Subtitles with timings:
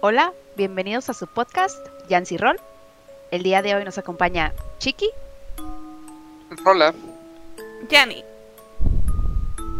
[0.00, 1.78] Hola, bienvenidos a su podcast,
[2.10, 2.60] Yancy Roll.
[3.30, 5.08] El día de hoy nos acompaña Chiqui
[6.66, 6.92] Hola.
[7.88, 8.22] Yanni.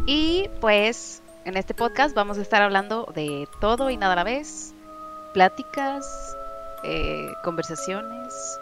[0.07, 4.25] y pues en este podcast vamos a estar hablando de todo y nada a la
[4.25, 4.73] vez,
[5.35, 6.35] pláticas,
[6.83, 8.59] eh, conversaciones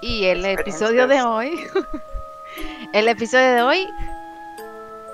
[0.00, 1.60] y el episodio de hoy,
[2.94, 3.86] el episodio de hoy,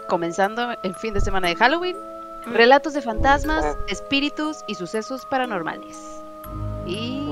[0.09, 1.97] comenzando el fin de semana de Halloween,
[2.47, 5.99] relatos de fantasmas, espíritus y sucesos paranormales.
[6.87, 7.23] Y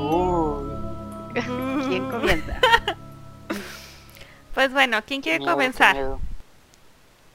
[1.88, 2.60] ¿quién comienza?
[4.54, 5.96] Pues bueno, ¿quién quiere miedo, comenzar?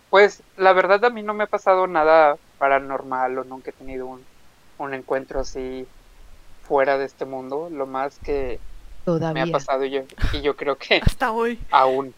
[0.10, 4.06] Pues la verdad a mí no me ha pasado nada paranormal o nunca he tenido
[4.06, 4.22] un,
[4.78, 5.88] un encuentro así
[6.68, 7.70] fuera de este mundo.
[7.72, 8.60] Lo más que
[9.34, 10.02] me ha pasado y yo,
[10.34, 11.58] y yo creo que Hasta hoy.
[11.72, 12.14] aún,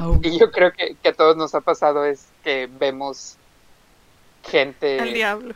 [0.00, 0.20] Aún.
[0.22, 3.36] y yo creo que, que a todos nos ha pasado es que vemos
[4.42, 5.54] gente, El diablo.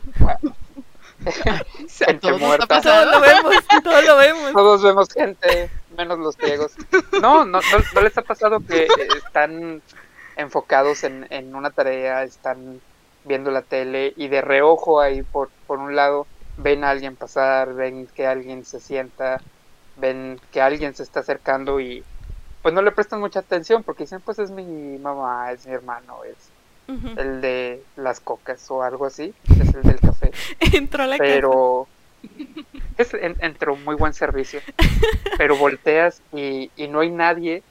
[1.88, 2.80] gente muerta.
[2.80, 4.52] Todos lo vemos, todos lo vemos.
[4.52, 6.72] Todos vemos gente, menos los ciegos.
[7.20, 9.82] No, no, no, no les ha pasado que están
[10.36, 12.80] enfocados en, en una tarea, están
[13.24, 16.26] viendo la tele y de reojo ahí por, por un lado
[16.56, 19.40] ven a alguien pasar, ven que alguien se sienta,
[19.96, 22.04] ven que alguien se está acercando y
[22.62, 26.24] pues no le prestan mucha atención porque dicen pues es mi mamá, es mi hermano,
[26.24, 26.36] es
[26.86, 30.30] El de las cocas o algo así, es el del café.
[30.74, 31.88] Entró la pero
[32.96, 34.60] es en- entró muy buen servicio.
[35.36, 37.62] Pero volteas y, y no hay nadie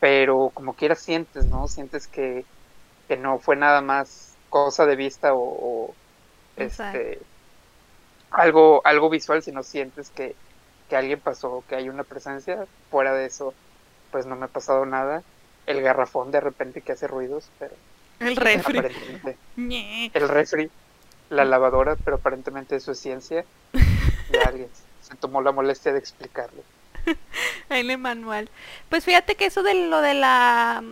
[0.00, 2.44] pero como quieras sientes no sientes que,
[3.08, 5.98] que no fue nada más cosa de vista o,
[6.56, 7.28] este
[8.30, 10.36] algo algo visual sino sientes que,
[10.88, 12.66] que alguien pasó que hay una presencia.
[12.90, 13.54] Fuera de eso
[14.10, 15.24] pues no me ha pasado nada.
[15.66, 17.76] El garrafón de repente que hace ruidos pero
[18.22, 18.78] El refri.
[20.14, 20.70] el refri,
[21.30, 23.44] la lavadora, pero aparentemente eso es ciencia.
[23.72, 24.68] Y alguien
[25.02, 26.62] se tomó la molestia de explicarlo.
[27.68, 28.48] El manual.
[28.88, 30.82] Pues fíjate que eso de lo de la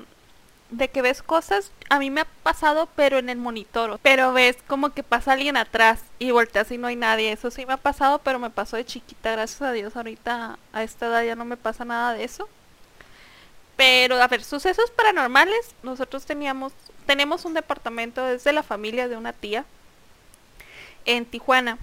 [0.70, 3.98] de que ves cosas, a mí me ha pasado, pero en el monitor.
[4.02, 7.32] Pero ves como que pasa alguien atrás y volteas y no hay nadie.
[7.32, 9.96] Eso sí me ha pasado, pero me pasó de chiquita, gracias a Dios.
[9.96, 12.48] Ahorita a esta edad ya no me pasa nada de eso.
[13.76, 16.72] Pero a ver, sucesos paranormales, nosotros teníamos
[17.10, 19.64] tenemos un departamento es de la familia de una tía
[21.04, 21.76] en Tijuana.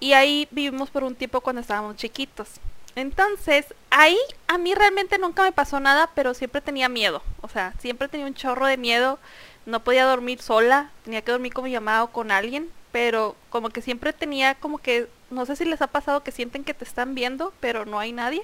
[0.00, 2.48] Y ahí vivimos por un tiempo cuando estábamos chiquitos.
[2.94, 4.16] Entonces, ahí
[4.48, 7.22] a mí realmente nunca me pasó nada, pero siempre tenía miedo.
[7.42, 9.18] O sea, siempre tenía un chorro de miedo.
[9.66, 13.68] No podía dormir sola, tenía que dormir con mi mamá o con alguien, pero como
[13.68, 16.86] que siempre tenía como que, no sé si les ha pasado que sienten que te
[16.86, 18.42] están viendo, pero no hay nadie.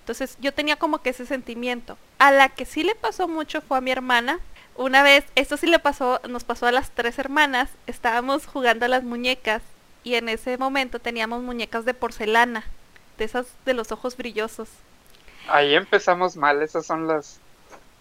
[0.00, 1.98] Entonces yo tenía como que ese sentimiento.
[2.18, 4.40] A la que sí le pasó mucho fue a mi hermana.
[4.74, 8.88] Una vez, esto sí le pasó, nos pasó a las tres hermanas, estábamos jugando a
[8.88, 9.62] las muñecas
[10.02, 12.64] y en ese momento teníamos muñecas de porcelana,
[13.18, 14.68] de esas de los ojos brillosos.
[15.46, 17.40] Ahí empezamos mal, esas son las...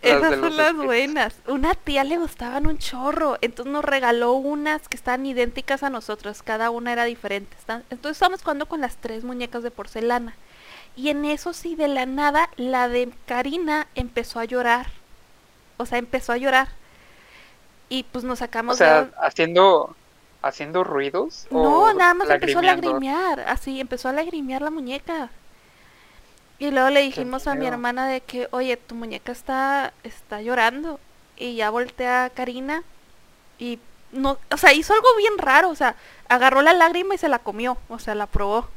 [0.02, 0.76] las Esas de son los las espíritus.
[0.76, 1.42] buenas.
[1.48, 6.44] Una tía le gustaban un chorro, entonces nos regaló unas que estaban idénticas a nosotros,
[6.44, 7.56] cada una era diferente.
[7.90, 10.38] Entonces estábamos jugando con las tres muñecas de porcelana.
[10.96, 14.88] Y en eso sí, de la nada, la de Karina empezó a llorar.
[15.78, 16.70] O sea, empezó a llorar.
[17.90, 19.12] Y pues nos O sacamos sea, de...
[19.22, 19.96] haciendo,
[20.42, 21.48] haciendo ruidos.
[21.52, 25.30] No, o nada más empezó a lagrimear, así, empezó a lagrimear la muñeca.
[26.60, 31.00] Y luego le dijimos a mi hermana de que, oye, tu muñeca está, está llorando.
[31.36, 32.84] Y ya voltea a Karina
[33.58, 33.80] y
[34.12, 35.96] no, o sea, hizo algo bien raro, o sea,
[36.30, 38.68] agarró la lágrima y se la comió, o sea, la probó.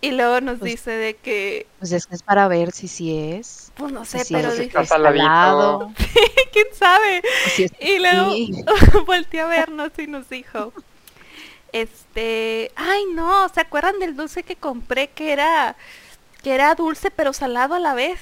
[0.00, 3.16] Y luego nos Pues- dice de que, Pues es que es para ver si sí
[3.16, 3.72] es.
[3.76, 5.24] pues no sé, si pero sí dice, está saladito.
[5.24, 5.92] salado,
[6.52, 7.20] ¿quién sabe?
[7.46, 8.52] o si es Y luego sí.
[9.06, 10.72] volteó a vernos y nos dijo,
[11.72, 15.76] este, ay no, ¿se acuerdan del dulce que compré que era,
[16.42, 18.20] que era dulce pero salado a la vez?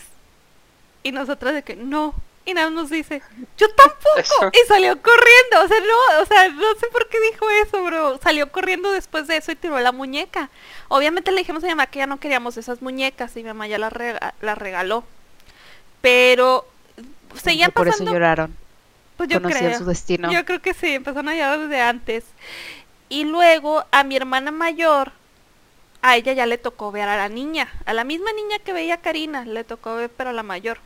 [1.02, 2.14] Y nosotros de que no.
[2.46, 3.22] Y nada más nos dice,
[3.56, 4.18] yo tampoco.
[4.18, 4.50] Eso.
[4.52, 5.64] Y salió corriendo.
[5.64, 8.18] O sea, no, o sea, no sé por qué dijo eso, bro.
[8.22, 10.50] Salió corriendo después de eso y tiró la muñeca.
[10.88, 13.66] Obviamente le dijimos a mi mamá que ya no queríamos esas muñecas y mi mamá
[13.66, 15.04] ya las rega- las regaló.
[16.00, 16.66] Pero
[17.34, 18.12] seguían por eso pasando.
[18.12, 18.56] lloraron.
[19.16, 19.78] Pues yo Conocían creo.
[19.78, 20.30] su destino.
[20.32, 22.24] Yo creo que sí, empezaron a llorar desde antes.
[23.08, 25.12] Y luego a mi hermana mayor,
[26.02, 28.94] a ella ya le tocó ver a la niña, a la misma niña que veía
[28.94, 30.78] a Karina, le tocó ver pero a la mayor.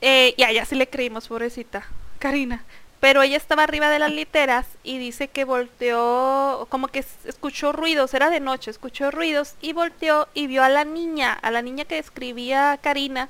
[0.00, 1.86] Eh, y a ella sí le creímos, pobrecita,
[2.18, 2.64] Karina.
[3.00, 8.14] Pero ella estaba arriba de las literas y dice que volteó, como que escuchó ruidos,
[8.14, 11.84] era de noche, escuchó ruidos y volteó y vio a la niña, a la niña
[11.84, 13.28] que describía Karina,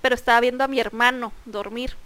[0.00, 1.96] pero estaba viendo a mi hermano dormir.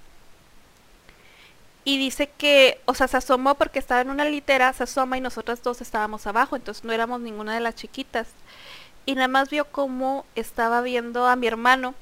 [1.84, 5.22] y dice que, o sea, se asomó porque estaba en una litera, se asoma y
[5.22, 8.28] nosotras dos estábamos abajo, entonces no éramos ninguna de las chiquitas.
[9.06, 11.94] Y nada más vio cómo estaba viendo a mi hermano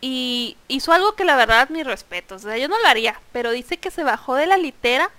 [0.00, 3.50] y hizo algo que la verdad mi respeto, o sea, yo no lo haría, pero
[3.50, 5.10] dice que se bajó de la litera,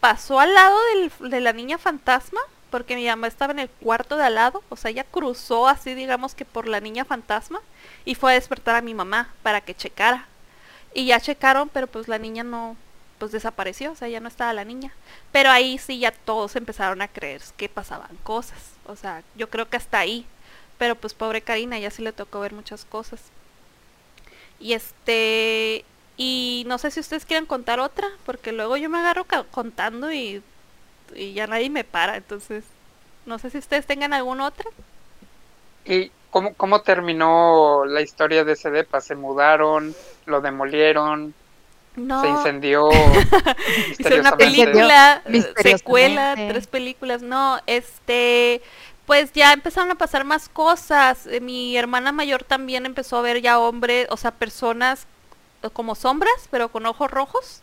[0.00, 0.78] pasó al lado
[1.20, 2.40] de la niña fantasma,
[2.70, 5.94] porque mi mamá estaba en el cuarto de al lado, o sea, ella cruzó así,
[5.94, 7.60] digamos que por la niña fantasma,
[8.04, 10.26] y fue a despertar a mi mamá para que checara.
[10.94, 12.76] Y ya checaron, pero pues la niña no,
[13.18, 14.92] pues desapareció, o sea, ya no estaba la niña.
[15.32, 19.68] Pero ahí sí ya todos empezaron a creer que pasaban cosas, o sea, yo creo
[19.68, 20.26] que hasta ahí.
[20.78, 23.20] Pero pues pobre Karina, ya sí le tocó ver muchas cosas.
[24.60, 25.84] Y este,
[26.16, 30.42] y no sé si ustedes quieren contar otra, porque luego yo me agarro contando y,
[31.14, 32.64] y ya nadie me para, entonces,
[33.26, 34.68] no sé si ustedes tengan alguna otra.
[35.86, 39.00] ¿Y cómo, cómo terminó la historia de ese depa?
[39.00, 39.94] ¿Se mudaron?
[40.26, 41.34] ¿Lo demolieron?
[41.94, 42.88] Se incendió.
[43.98, 45.22] Hizo una película,
[45.56, 47.20] secuela, tres películas.
[47.22, 48.62] No, este,
[49.06, 51.26] pues ya empezaron a pasar más cosas.
[51.26, 55.06] Eh, mi hermana mayor también empezó a ver ya hombres, o sea, personas
[55.72, 57.62] como sombras, pero con ojos rojos.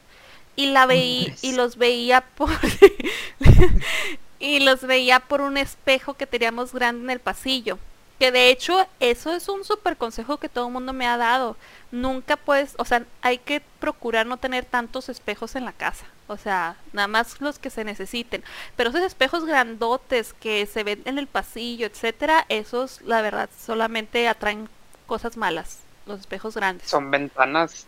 [0.55, 2.49] Y la veía, y los veía por
[4.39, 7.77] y los veía por un espejo que teníamos grande en el pasillo.
[8.19, 11.55] Que de hecho, eso es un super consejo que todo el mundo me ha dado
[11.91, 16.05] nunca puedes, o sea, hay que procurar no tener tantos espejos en la casa.
[16.27, 18.43] O sea, nada más los que se necesiten.
[18.75, 24.27] Pero esos espejos grandotes que se ven en el pasillo, etcétera, esos, la verdad, solamente
[24.27, 24.67] atraen
[25.05, 25.79] cosas malas.
[26.05, 26.89] Los espejos grandes.
[26.89, 27.85] ¿Son ventanas?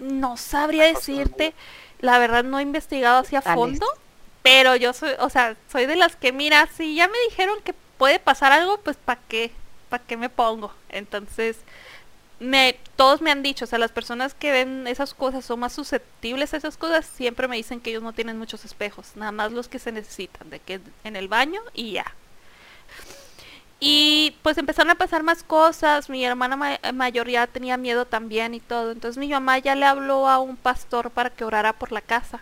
[0.00, 1.54] No sabría decirte.
[2.00, 3.86] La verdad, no he investigado hacia fondo.
[4.42, 7.74] Pero yo soy, o sea, soy de las que, mira, si ya me dijeron que
[8.00, 9.50] puede pasar algo, pues ¿para qué?
[9.90, 10.72] ¿Para qué me pongo?
[10.88, 11.58] Entonces,
[12.38, 15.74] me, todos me han dicho, o sea, las personas que ven esas cosas son más
[15.74, 19.52] susceptibles a esas cosas, siempre me dicen que ellos no tienen muchos espejos, nada más
[19.52, 22.06] los que se necesitan, de que en el baño y ya.
[23.80, 28.60] Y pues empezaron a pasar más cosas, mi hermana mayor ya tenía miedo también y
[28.60, 32.00] todo, entonces mi mamá ya le habló a un pastor para que orara por la
[32.00, 32.40] casa.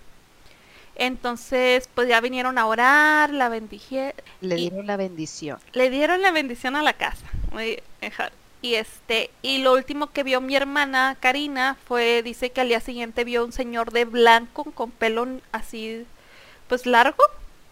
[0.98, 4.14] Entonces, pues ya vinieron a orar, la bendijeron.
[4.40, 5.58] Le dieron la bendición.
[5.72, 7.24] Le dieron la bendición a la casa.
[8.60, 12.80] Y este, y lo último que vio mi hermana Karina fue, dice que al día
[12.80, 16.04] siguiente vio un señor de blanco con pelo así,
[16.68, 17.22] pues largo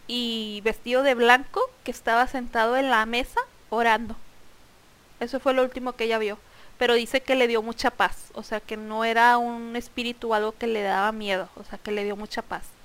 [0.06, 3.40] y vestido de blanco que estaba sentado en la mesa
[3.70, 4.14] orando.
[5.19, 6.38] Eso fue lo último que ella vio.
[6.78, 10.52] Pero dice que le dio mucha paz, o sea que no era un espíritu algo
[10.52, 12.75] que le daba miedo, o sea que le dio mucha paz.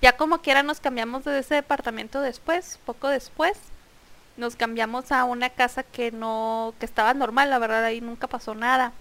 [0.00, 3.58] Ya como quiera nos cambiamos de ese departamento después, poco después,
[4.36, 8.54] nos cambiamos a una casa que no, que estaba normal, la verdad ahí nunca pasó
[8.54, 8.92] nada.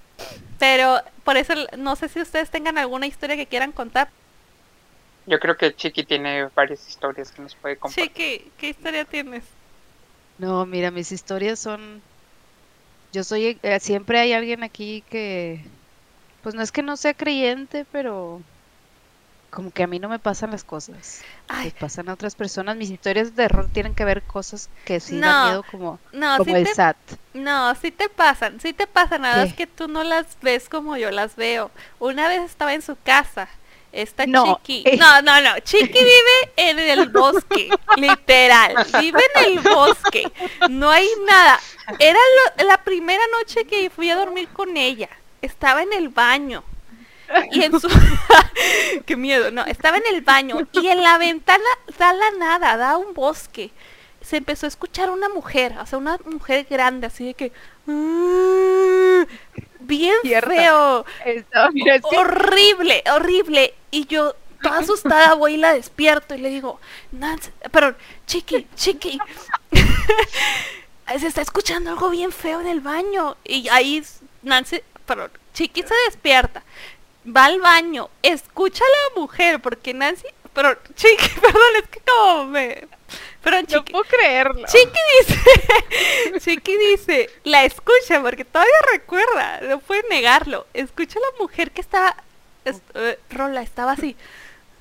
[0.57, 4.09] Pero por eso no sé si ustedes tengan alguna historia que quieran contar.
[5.27, 8.03] Yo creo que Chiqui tiene varias historias que nos puede contar.
[8.03, 9.43] Chiqui, ¿qué historia tienes?
[10.37, 12.01] No, mira, mis historias son...
[13.11, 13.59] Yo soy...
[13.61, 15.63] Eh, siempre hay alguien aquí que...
[16.41, 18.41] Pues no es que no sea creyente, pero
[19.49, 21.21] como que a mí no me pasan las cosas.
[21.63, 22.75] Les pasan a otras personas.
[22.75, 25.99] Mis historias de terror tienen que ver cosas que sí dan miedo como,
[26.37, 26.97] como el SAT.
[27.33, 30.97] No, sí te pasan, sí te pasan, nada es que tú no las ves como
[30.97, 31.71] yo las veo.
[31.99, 33.47] Una vez estaba en su casa,
[33.91, 34.83] esta Chiqui.
[34.85, 34.97] Eh.
[34.97, 35.59] No, no, no.
[35.59, 38.75] Chiqui vive en el bosque, literal.
[38.99, 40.31] Vive en el bosque.
[40.69, 41.59] No hay nada.
[41.99, 42.19] Era
[42.65, 45.09] la primera noche que fui a dormir con ella.
[45.41, 46.63] Estaba en el baño
[47.51, 47.87] y en su
[49.05, 51.63] qué miedo no estaba en el baño y en la ventana
[51.97, 53.71] da la nada da un bosque.
[54.21, 57.51] Se empezó a escuchar una mujer o sea una mujer grande así de que
[57.87, 59.25] ah",
[59.79, 61.05] bien feo.
[62.17, 63.73] Horrible horrible.
[63.91, 66.79] Y yo toda asustada voy y la despierto y le digo
[67.11, 69.19] Nancy perdón chiqui chiqui
[71.19, 73.37] se está escuchando algo bien feo en el baño.
[73.43, 74.03] Y ahí
[74.43, 76.61] Nancy perdón Chiqui se despierta
[77.35, 82.45] va al baño, escucha a la mujer, porque Nancy, pero Chiqui, perdón, es que como
[82.45, 82.87] me...
[83.43, 84.67] Pero Chiqui, no puedo creerlo.
[84.67, 90.67] Chiqui dice, Chiqui dice, la escucha, porque todavía recuerda, no puede negarlo.
[90.73, 92.15] Escucha a la mujer que estaba,
[92.65, 94.17] eh, Rola, estaba así.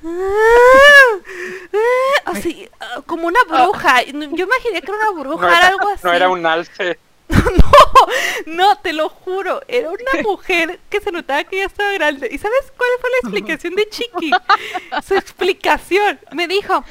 [2.25, 4.03] así, ah, como una bruja.
[4.03, 6.05] Yo imaginé que era una bruja, era, algo así.
[6.05, 6.99] No era un alce.
[8.47, 9.61] no, no, te lo juro.
[9.69, 12.29] Era una mujer que se notaba que ya estaba grande.
[12.31, 14.31] ¿Y sabes cuál fue la explicación de Chiqui?
[15.07, 16.19] Su explicación.
[16.33, 16.85] Me dijo,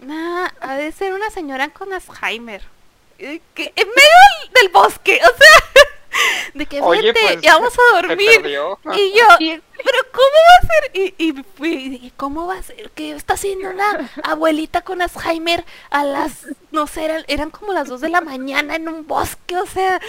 [0.00, 2.62] nah, ha de ser una señora con Alzheimer.
[3.18, 5.82] Que en medio del, bosque, o sea,
[6.54, 8.46] de que Oye, vete, pues, ya vamos a dormir.
[8.46, 8.78] Y yo,
[9.84, 10.90] pero ¿cómo va a ser?
[10.94, 12.90] Y, y fui y ¿cómo va a ser?
[12.90, 17.88] ¿Qué está haciendo una abuelita con Alzheimer a las, no sé, eran, eran como las
[17.88, 20.00] dos de la mañana en un bosque, o sea,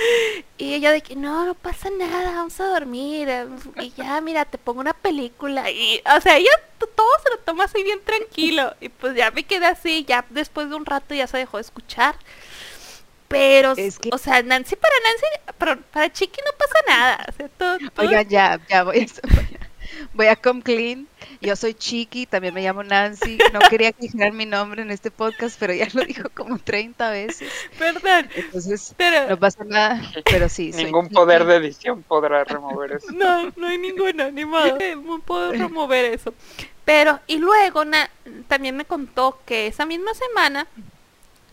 [0.57, 3.48] y ella de que, no, no pasa nada, vamos a dormir, eh,
[3.81, 6.51] y ya, mira, te pongo una película, y, o sea, ella
[6.95, 10.69] todo se lo toma así bien tranquilo, y pues ya me quedé así, ya después
[10.69, 12.15] de un rato ya se dejó de escuchar.
[13.40, 17.25] Pero, Es que- o sea, Nancy para Nancy, para, para Chiqui no pasa nada.
[17.30, 19.08] O sea, todo, todo- Oigan, ya, ya voy a,
[20.13, 21.08] voy a come clean.
[21.42, 23.38] Yo soy Chiqui, también me llamo Nancy.
[23.52, 27.10] No quería que dijeran mi nombre en este podcast, pero ya lo dijo como 30
[27.12, 27.52] veces.
[27.78, 30.02] Perdón, Entonces, pero no pasa nada.
[30.25, 33.08] Pero sí, Ningún poder de edición podrá remover eso.
[33.12, 34.78] no, no hay ninguno, ni modo.
[35.04, 36.34] No puedo remover eso.
[36.86, 38.10] Pero, y luego na-
[38.48, 40.68] también me contó que esa misma semana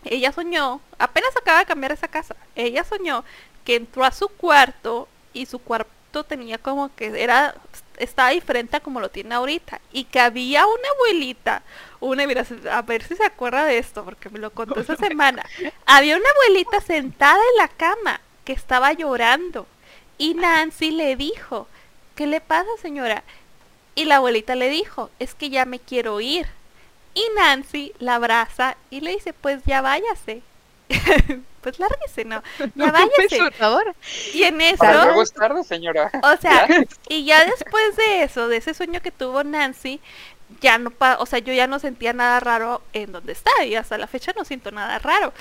[0.05, 3.23] ella soñó, apenas acaba de cambiar esa casa, ella soñó
[3.65, 7.55] que entró a su cuarto y su cuarto tenía como que era
[7.97, 11.61] estaba diferente a como lo tiene ahorita y que había una abuelita,
[11.99, 15.45] una mira, a ver si se acuerda de esto porque me lo contó esa semana.
[15.85, 19.67] Había una abuelita sentada en la cama que estaba llorando
[20.17, 21.67] y Nancy le dijo,
[22.15, 23.23] ¿qué le pasa, señora?
[23.95, 26.47] Y la abuelita le dijo, es que ya me quiero ir.
[27.13, 30.41] Y Nancy la abraza y le dice, pues ya váyase.
[31.61, 32.41] pues lárguese, ¿no?
[32.75, 33.37] Ya váyase.
[33.37, 33.95] Por favor.
[34.33, 36.11] Y en eso, Para luego es tarde, señora.
[36.23, 36.67] o sea,
[37.09, 39.99] y ya después de eso, de ese sueño que tuvo Nancy,
[40.59, 43.75] ya no, pa o sea, yo ya no sentía nada raro en donde está y
[43.75, 45.33] hasta la fecha no siento nada raro.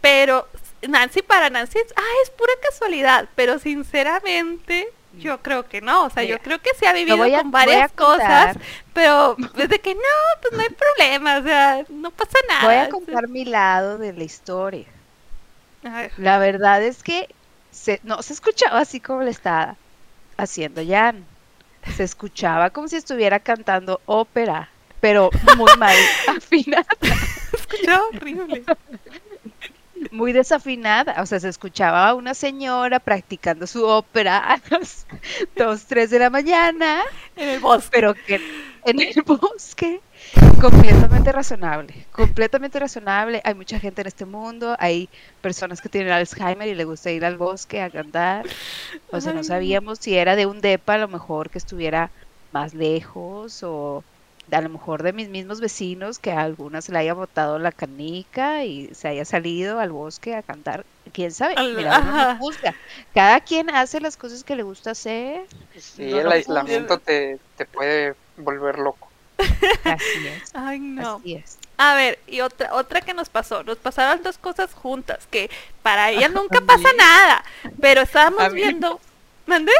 [0.00, 0.48] Pero
[0.82, 4.88] Nancy para Nancy es, ah, es pura casualidad, pero sinceramente
[5.18, 7.92] yo creo que no, o sea, yo creo que se ha vivido a- con varias
[7.92, 8.56] cosas,
[8.92, 10.00] pero desde que no,
[10.40, 12.64] pues no hay problema, o sea, no pasa nada.
[12.64, 14.86] Voy a contar mi lado de la historia.
[16.16, 17.28] La verdad es que
[17.70, 19.76] se, no se escuchaba así como le estaba
[20.36, 21.24] haciendo Jan.
[21.96, 24.68] Se escuchaba como si estuviera cantando ópera,
[25.00, 25.96] pero muy mal
[26.28, 26.86] afinada,
[27.52, 28.62] escuchaba horrible.
[30.12, 31.20] Muy desafinada.
[31.22, 35.06] O sea, se escuchaba a una señora practicando su ópera a las
[35.56, 37.02] 2, 3 de la mañana,
[37.36, 37.88] En el bosque.
[37.90, 38.40] pero que
[38.84, 40.00] en el bosque,
[40.60, 43.40] completamente razonable, completamente razonable.
[43.44, 45.08] Hay mucha gente en este mundo, hay
[45.40, 48.46] personas que tienen Alzheimer y le gusta ir al bosque a cantar.
[49.10, 52.10] O sea, no sabíamos si era de un depa, a lo mejor que estuviera
[52.52, 54.04] más lejos o
[54.50, 58.64] a lo mejor de mis mismos vecinos que a algunas le haya botado la canica
[58.64, 60.84] y se haya salido al bosque a cantar.
[61.12, 61.54] ¿Quién sabe?
[61.74, 62.74] Mira, uno no juzga.
[63.14, 65.46] Cada quien hace las cosas que le gusta hacer.
[65.76, 69.08] Sí, No el aislamiento te, te puede volver loco.
[69.84, 70.50] Así es.
[70.54, 71.16] Ay, no.
[71.16, 71.58] Así es.
[71.78, 75.50] A ver, y otra, otra que nos pasó, nos pasaron dos cosas juntas, que
[75.82, 77.44] para ella nunca pasa nada,
[77.80, 79.00] pero estábamos viendo,
[79.46, 79.72] ¿mandé?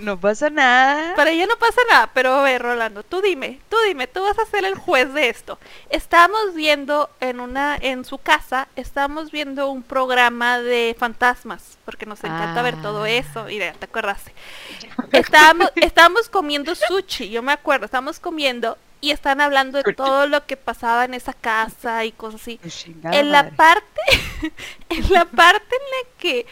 [0.00, 1.14] No pasa nada.
[1.14, 4.38] Para ella no pasa nada, pero a ver, Rolando, tú dime, tú dime, tú vas
[4.38, 5.58] a ser el juez de esto.
[5.90, 12.22] Estábamos viendo en una, en su casa, estábamos viendo un programa de fantasmas, porque nos
[12.24, 13.10] encanta ver todo Ah.
[13.10, 14.32] eso, y ya te acordaste.
[15.12, 20.44] Estábamos, estábamos comiendo sushi, yo me acuerdo, estábamos comiendo y están hablando de todo lo
[20.46, 22.60] que pasaba en esa casa y cosas así.
[23.04, 24.00] En la parte,
[24.90, 26.46] en la parte en la que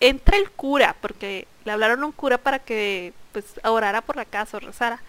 [0.00, 4.24] entra el cura, porque le hablaron a un cura para que pues orara por la
[4.24, 5.00] casa o rezara.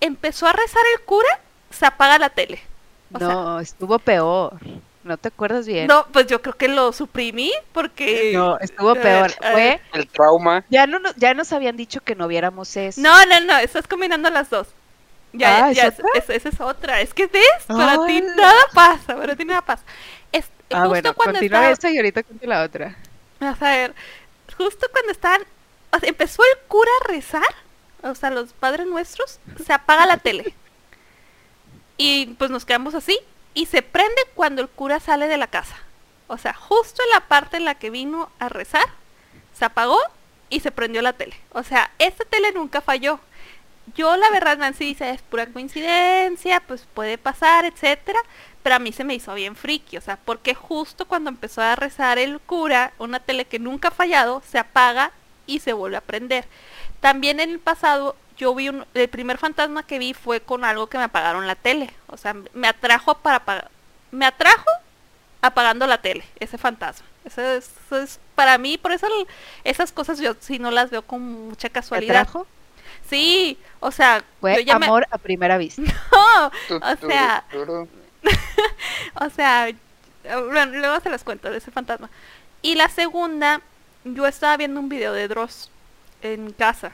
[0.00, 2.60] Empezó a rezar el cura, se apaga la tele.
[3.14, 4.58] O sea, no, estuvo peor.
[5.04, 5.88] ¿No te acuerdas bien?
[5.88, 9.30] no, pues yo creo que lo suprimí porque No, estuvo A ver, peor.
[9.42, 9.80] a Fue.
[9.94, 10.64] El trauma.
[10.68, 13.00] ya no, nos- ya nos habían dicho que no viéramos eso.
[13.00, 14.68] No, no, no, estás combinando las dos.
[15.32, 16.06] Ya, Ah, ya, ¿es ya, otra?
[16.14, 17.00] es- esa es otra.
[17.00, 19.82] Es que ves, para ti nada pasa, para ti nada pasa.
[20.30, 22.96] Es, Ah, justo bueno, cuando continúa estaba- esta y ahorita cuento la otra.
[23.40, 23.94] Vas a ver,
[24.54, 25.42] justo cuando estaban,
[25.92, 27.54] o sea, empezó el cura a rezar,
[28.02, 30.54] o sea, los padres nuestros, se apaga la tele.
[31.96, 33.18] Y pues nos quedamos así,
[33.54, 35.76] y se prende cuando el cura sale de la casa.
[36.26, 38.86] O sea, justo en la parte en la que vino a rezar,
[39.52, 39.98] se apagó
[40.48, 41.36] y se prendió la tele.
[41.52, 43.20] O sea, esta tele nunca falló.
[43.94, 48.18] Yo la verdad, Nancy dice, es pura coincidencia, pues puede pasar, etcétera.
[48.62, 51.74] Pero a mí se me hizo bien friki, o sea, porque justo cuando empezó a
[51.74, 55.10] rezar el cura, una tele que nunca ha fallado, se apaga
[55.46, 56.44] y se vuelve a prender.
[57.00, 60.86] También en el pasado, yo vi un, el primer fantasma que vi fue con algo
[60.86, 61.90] que me apagaron la tele.
[62.06, 63.68] O sea, me atrajo para apagar,
[64.12, 64.70] me atrajo
[65.40, 67.06] apagando la tele, ese fantasma.
[67.24, 69.26] Eso es, eso es para mí, por eso el-
[69.64, 72.22] esas cosas yo sí no las veo con mucha ¿Te casualidad.
[72.24, 72.46] trajo?
[73.08, 75.82] Sí, o sea, yo Fue me- amor a primera vista.
[76.12, 77.44] No, Tu, o sea,
[79.20, 79.68] o sea,
[80.24, 82.10] bueno, luego se las cuento de ese fantasma.
[82.62, 83.60] Y la segunda
[84.04, 85.70] yo estaba viendo un video de Dross
[86.22, 86.92] en casa.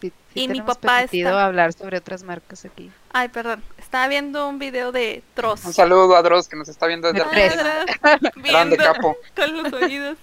[0.00, 2.90] Sí, sí Y mi papá está- hablar sobre otras marcas aquí.
[3.12, 3.62] Ay, perdón.
[3.78, 5.64] Estaba viendo un video de Dross.
[5.64, 7.58] Un saludo a Dross que nos está viendo desde De tres.
[7.58, 8.18] Argentina.
[8.36, 9.16] Viendo Grande capo.
[9.36, 10.16] con los oídos.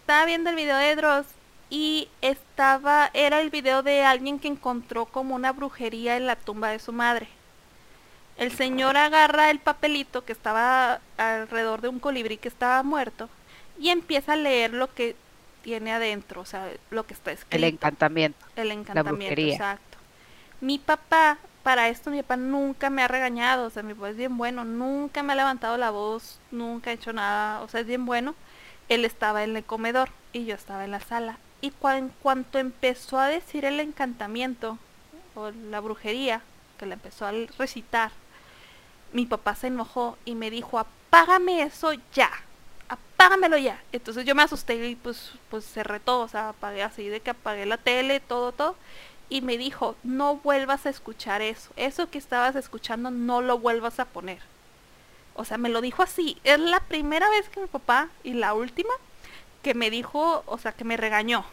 [0.00, 1.26] Estaba viendo el video de Dross
[1.68, 6.70] y estaba, era el video de alguien que encontró como una brujería en la tumba
[6.70, 7.28] de su madre.
[8.40, 13.28] El señor agarra el papelito que estaba alrededor de un colibrí que estaba muerto
[13.78, 15.14] y empieza a leer lo que
[15.62, 17.56] tiene adentro, o sea, lo que está escrito.
[17.56, 18.46] El encantamiento.
[18.56, 19.98] El encantamiento, exacto.
[20.62, 24.16] Mi papá, para esto mi papá nunca me ha regañado, o sea, mi papá es
[24.16, 27.86] bien bueno, nunca me ha levantado la voz, nunca ha hecho nada, o sea, es
[27.86, 28.34] bien bueno.
[28.88, 31.36] Él estaba en el comedor y yo estaba en la sala.
[31.60, 34.78] Y cua- en cuanto empezó a decir el encantamiento
[35.34, 36.40] o la brujería,
[36.78, 38.10] que la empezó a recitar,
[39.12, 42.30] mi papá se enojó y me dijo, apágame eso ya,
[42.88, 43.82] apágamelo ya.
[43.92, 47.30] Entonces yo me asusté y pues, pues cerré todo, o sea, apagué así de que
[47.30, 48.76] apagué la tele, todo, todo.
[49.28, 54.00] Y me dijo, no vuelvas a escuchar eso, eso que estabas escuchando no lo vuelvas
[54.00, 54.38] a poner.
[55.34, 56.36] O sea, me lo dijo así.
[56.44, 58.92] Es la primera vez que mi papá, y la última,
[59.62, 61.44] que me dijo, o sea, que me regañó.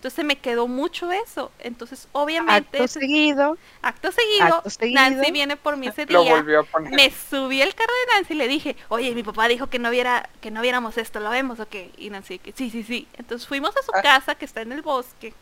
[0.00, 1.52] Entonces me quedó mucho eso.
[1.58, 4.98] Entonces, obviamente, Acto seguido, acto seguido, acto seguido.
[4.98, 6.36] Nancy viene por mí ese Lo día.
[6.36, 6.90] volvió a poner.
[6.94, 9.90] Me subí al carro de Nancy y le dije, oye, mi papá dijo que no
[9.90, 11.90] viera, que no viéramos esto, ¿lo vemos o qué?
[11.98, 13.06] Y Nancy, que sí, sí, sí.
[13.18, 14.00] Entonces fuimos a su Ah.
[14.00, 15.34] casa que está en el bosque.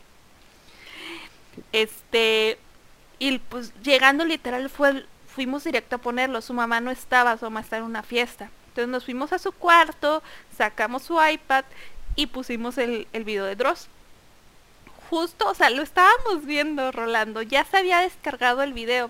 [1.71, 2.57] Este,
[3.17, 6.41] y pues llegando literal fue, el- fuimos directo a ponerlo.
[6.41, 8.49] Su mamá no estaba, su mamá estaba en una fiesta.
[8.69, 10.21] Entonces nos fuimos a su cuarto,
[10.57, 11.63] sacamos su iPad
[12.17, 13.87] y pusimos el, el video de Dross.
[15.09, 17.41] Justo, o sea, lo estábamos viendo, Rolando.
[17.41, 19.09] Ya se había descargado el video.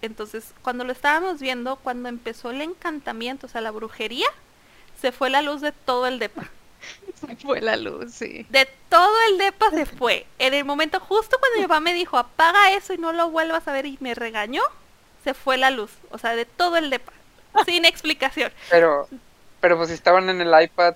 [0.00, 4.28] Entonces, cuando lo estábamos viendo, cuando empezó el encantamiento, o sea, la brujería,
[5.00, 6.48] se fue la luz de todo el depa.
[7.20, 8.46] se fue la luz, sí.
[8.48, 10.26] De todo el depa se fue.
[10.38, 13.66] En el momento justo cuando mi papá me dijo, apaga eso y no lo vuelvas
[13.68, 14.62] a ver y me regañó,
[15.24, 15.90] se fue la luz.
[16.10, 17.12] O sea, de todo el depa.
[17.66, 18.52] Sin explicación.
[18.70, 19.08] Pero,
[19.60, 20.94] pero pues si estaban en el iPad,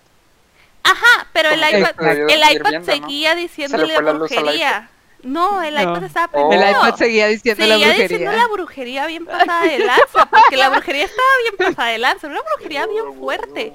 [0.82, 4.90] Ajá, pero el iPad, el iPad seguía diciéndole la la brujería.
[5.22, 5.82] No, el No.
[5.82, 6.50] iPad estaba Oh.
[6.52, 8.08] El iPad seguía diciendo la Seguía brujería.
[8.08, 12.26] diciendo la brujería bien pasada de lanza, porque la brujería estaba bien pasada de lanza,
[12.26, 13.72] era una brujería bien fuerte.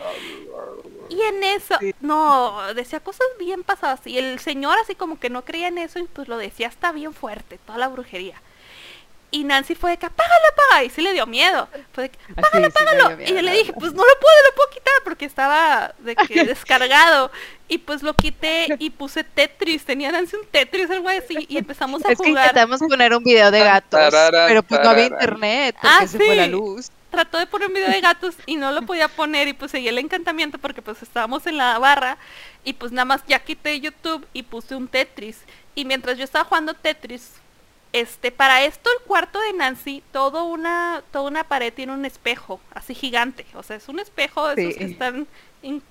[1.09, 1.93] Y en eso, Sí.
[2.01, 3.99] no, decía cosas bien pasadas.
[4.05, 6.91] Y el señor así como que no creía en eso y pues lo decía hasta
[6.91, 8.41] bien fuerte, toda la brujería.
[9.35, 10.83] Y Nancy fue de que apágalo, apaga.
[10.85, 11.67] Y sí le dio miedo.
[11.91, 13.21] Fue de que Así, apágalo, sí apágalo.
[13.23, 16.45] y yo le dije, pues no lo puedo, lo puedo quitar porque estaba de que
[16.45, 17.31] descargado.
[17.67, 19.83] Y pues lo quité y puse Tetris.
[19.83, 21.45] Tenía Nancy un Tetris, algo así.
[21.49, 22.45] Y empezamos a Es que jugar.
[22.47, 24.13] intentamos poner un video de gatos,
[24.47, 26.51] pero pues no había internet porque Ah, se fue la sí.
[26.51, 26.89] luz.
[27.11, 29.89] trató de poner un video de gatos y no lo podía poner y pues seguía
[29.89, 32.17] el encantamiento porque pues estábamos en la barra
[32.63, 35.39] y pues nada más ya quité YouTube y puse un Tetris
[35.75, 37.31] y mientras yo estaba jugando Tetris
[38.01, 42.61] este para esto el cuarto de Nancy todo una toda una pared tiene un espejo
[42.71, 45.27] así gigante o sea es un espejo de esos que están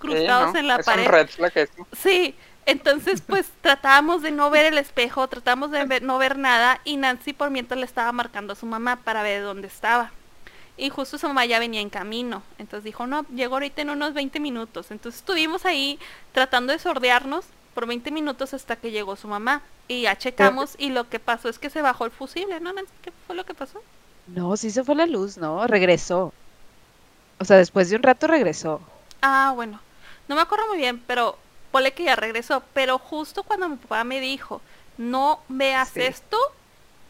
[0.09, 0.55] sí, incrustados ¿no?
[0.55, 1.89] en la es pared un red flag eso.
[1.93, 2.37] Sí,
[2.67, 6.97] entonces pues tratábamos de no ver el espejo, tratábamos de ver- no ver nada y
[6.97, 10.13] Nancy por mientras le estaba marcando a su mamá para ver dónde estaba.
[10.77, 14.15] Y justo su mamá ya venía en camino, entonces dijo, no, llego ahorita en unos
[14.15, 14.91] 20 minutos.
[14.91, 16.01] Entonces estuvimos ahí
[16.33, 19.63] tratando de sordearnos por 20 minutos hasta que llegó su mamá.
[19.89, 22.93] Y ya checamos y lo que pasó es que se bajó el fusible, ¿no, Nancy?
[23.03, 23.83] ¿Qué fue lo que pasó?
[24.29, 25.67] No, sí se fue la luz, ¿no?
[25.67, 26.33] Regresó.
[27.39, 28.81] O sea, después de un rato regresó.
[29.21, 29.81] Ah, bueno,
[30.29, 31.37] no me acuerdo muy bien, pero
[31.71, 32.63] ponle que ya regresó.
[32.73, 34.63] Pero justo cuando mi papá me dijo,
[34.97, 36.01] no veas Sí.
[36.03, 36.39] esto,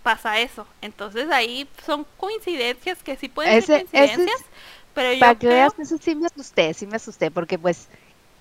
[0.02, 0.66] pasa eso.
[0.82, 4.40] Entonces ahí son coincidencias que sí pueden ser es- coincidencias,
[4.94, 5.50] pero yo Para que creo...
[5.50, 7.88] veas, eso sí me asusté, sí me asusté, porque pues,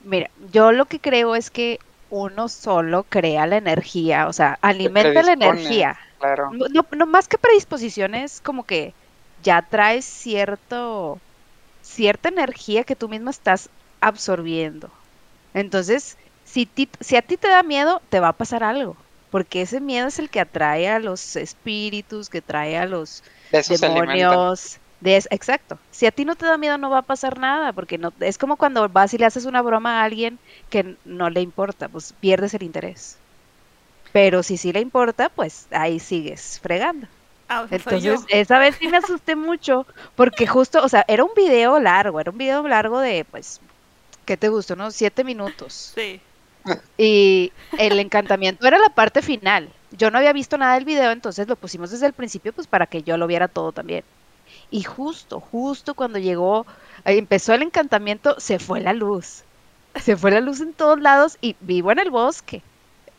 [0.03, 1.79] mira, yo lo que creo es que
[2.13, 5.97] uno solo crea la energía, o sea, alimenta la energía.
[6.17, 6.45] Claro.
[6.49, 8.95] No, no, no más que predisposiciones, como que
[9.37, 11.23] ya traes cierto,
[11.81, 13.69] cierta energía que tú mismo estás
[14.01, 14.93] absorbiendo.
[15.53, 19.61] Entonces, si, ti- si a ti te da miedo, te va a pasar algo, porque
[19.63, 23.23] ese miedo es el que atrae a los espíritus, que trae a los
[23.67, 24.79] demonios.
[25.03, 25.79] De es- exacto.
[25.91, 28.37] Si a ti no te da miedo, no va a pasar nada, porque no, es
[28.37, 30.39] como cuando vas y le haces una broma a alguien
[30.69, 33.21] que no le importa, pues pierdes el interés.
[34.11, 37.07] Pero si sí le importa, pues ahí sigues fregando.
[37.49, 39.85] Ah, Entonces, esa vez sí me asusté mucho,
[40.15, 43.59] porque justo, o sea, era un video largo, era un video largo de, pues,
[44.25, 44.75] ¿qué te gustó?
[44.75, 45.93] Unos siete minutos.
[45.95, 46.21] Sí.
[46.97, 49.75] Y el encantamiento era la parte final.
[49.91, 52.87] Yo no había visto nada del video, entonces lo pusimos desde el principio, pues para
[52.87, 54.05] que yo lo viera todo también.
[54.73, 56.65] Y justo, justo cuando llegó,
[57.05, 59.43] empezó el encantamiento, se fue la luz.
[60.01, 62.63] Se fue la luz en todos lados y vivo en el bosque.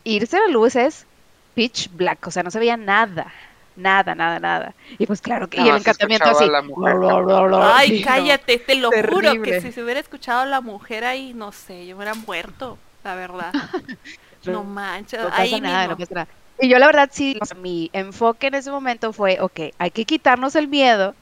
[0.02, 1.06] Irse a la luz es
[1.54, 3.32] pitch black, o sea, no se veía nada.
[3.76, 4.74] Nada, nada, nada.
[4.98, 6.44] Y pues claro que y el encantamiento así.
[7.62, 11.52] Ay, cállate, te lo juro que si se hubiera escuchado a la mujer ahí, no
[11.52, 13.52] sé, yo me hubiera muerto, la verdad.
[14.44, 15.96] no manches, no ahí nada,
[16.60, 20.56] Y yo la verdad sí, mi enfoque en ese momento fue, ok, hay que quitarnos
[20.56, 21.14] el miedo,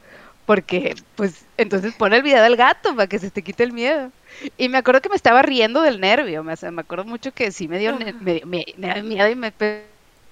[0.45, 4.11] porque pues entonces pone el video del gato para que se te quite el miedo.
[4.57, 7.67] Y me acuerdo que me estaba riendo del nervio, me, me acuerdo mucho que sí
[7.67, 8.65] me dio, me, me,
[9.03, 9.53] miedo y me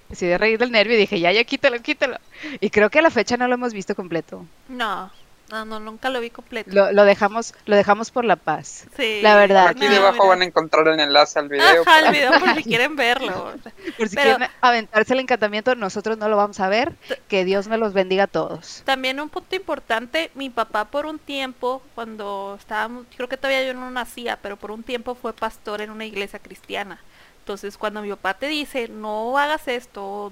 [0.08, 2.18] decidí reír del nervio y dije, ya, ya, quítalo, quítalo.
[2.60, 4.44] Y creo que a la fecha no lo hemos visto completo.
[4.68, 5.10] No,
[5.52, 6.70] no, no, nunca lo vi completo.
[6.72, 8.86] Lo, dejamos, lo dejamos por la paz.
[8.96, 9.20] Sí.
[9.22, 9.68] La verdad.
[9.68, 11.82] Aquí debajo van a encontrar el enlace al video.
[11.82, 13.52] Ajá, al video por si quieren verlo.
[13.98, 16.94] por si quieren aventarse el encantamiento, nosotros no lo vamos a ver.
[17.28, 18.82] Que Dios me los bendiga a todos.
[18.86, 23.74] También un punto importante, mi papá por un tiempo, cuando estábamos, creo que todavía yo
[23.74, 26.98] no nacía, pero por un tiempo fue pastor en una iglesia cristiana.
[27.42, 30.30] Entonces, cuando mi papá te dice, no hagas esto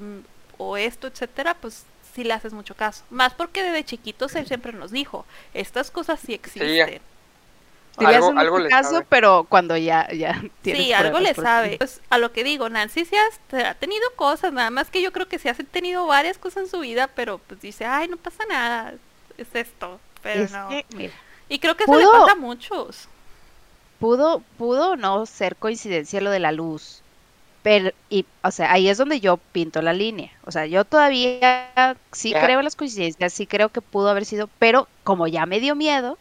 [0.56, 3.05] o, esto, etcétera, pues sí le haces mucho caso.
[3.11, 7.01] Más porque desde chiquitos él siempre nos dijo, estas cosas sí existen.
[7.99, 9.07] Sí, algo, algo le caso, sabe.
[9.09, 11.77] pero cuando ya, ya Sí, algo le sabe.
[11.79, 15.29] Pues a lo que digo, Nancy sí ha, tenido cosas, nada más que yo creo
[15.29, 18.44] que sí ha tenido varias cosas en su vida, pero pues dice, ay, no pasa
[18.49, 18.94] nada,
[19.37, 20.70] es esto, pero no.
[21.49, 23.09] y creo que eso le pasa a muchos
[24.01, 27.03] pudo, pudo no ser coincidencia lo de la luz.
[27.62, 30.31] Pero, y, o sea, ahí es donde yo pinto la línea.
[30.44, 34.49] O sea, yo todavía sí creo en las coincidencias, sí creo que pudo haber sido,
[34.59, 36.16] pero como ya me dio miedo,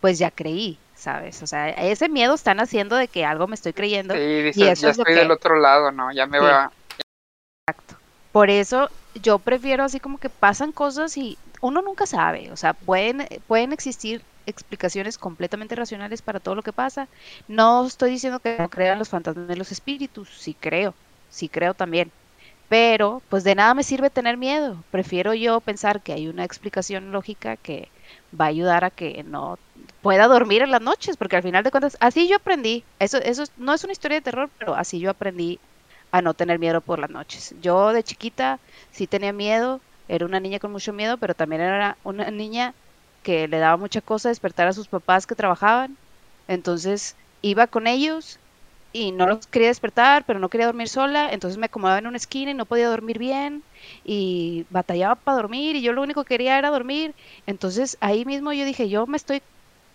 [0.00, 1.42] pues ya creí, ¿sabes?
[1.42, 4.14] O sea, ese miedo están haciendo de que algo me estoy creyendo.
[4.14, 6.12] Sí, y eso ya estoy del otro lado, ¿no?
[6.12, 6.72] Ya me voy a...
[7.68, 7.96] Exacto.
[8.32, 8.90] Por eso
[9.22, 13.72] yo prefiero así como que pasan cosas y uno nunca sabe, o sea, pueden, pueden
[13.72, 17.08] existir explicaciones completamente racionales para todo lo que pasa.
[17.46, 20.96] No estoy diciendo que no crean los fantasmas de los espíritus, sí creo,
[21.28, 22.12] sí creo también.
[22.68, 24.84] Pero, pues de nada me sirve tener miedo.
[24.90, 27.92] Prefiero yo pensar que hay una explicación lógica que
[28.38, 29.58] va a ayudar a que no
[30.00, 32.86] pueda dormir en las noches, porque al final de cuentas, así yo aprendí.
[32.98, 35.60] Eso, eso no es una historia de terror, pero así yo aprendí
[36.10, 37.54] a no tener miedo por las noches.
[37.60, 41.98] Yo de chiquita sí tenía miedo, era una niña con mucho miedo, pero también era
[42.02, 42.74] una niña
[43.22, 45.98] que le daba mucha cosa despertar a sus papás que trabajaban.
[46.46, 48.40] Entonces iba con ellos
[48.92, 52.16] y no los quería despertar, pero no quería dormir sola, entonces me acomodaba en una
[52.18, 53.64] esquina y no podía dormir bien
[54.04, 57.14] y batallaba para dormir y yo lo único que quería era dormir.
[57.46, 59.42] Entonces ahí mismo yo dije, yo me estoy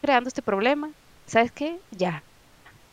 [0.02, 0.94] creando este problema,
[1.28, 1.82] ¿sabes qué?
[1.92, 2.26] Ya,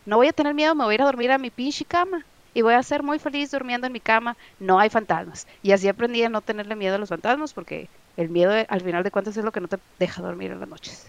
[0.05, 2.27] no voy a tener miedo, me voy a ir a dormir a mi pinche cama
[2.55, 5.47] y voy a ser muy feliz durmiendo en mi cama, no hay fantasmas.
[5.62, 9.03] Y así aprendí a no tenerle miedo a los fantasmas porque el miedo al final
[9.03, 11.07] de cuentas es lo que no te deja dormir en las noches.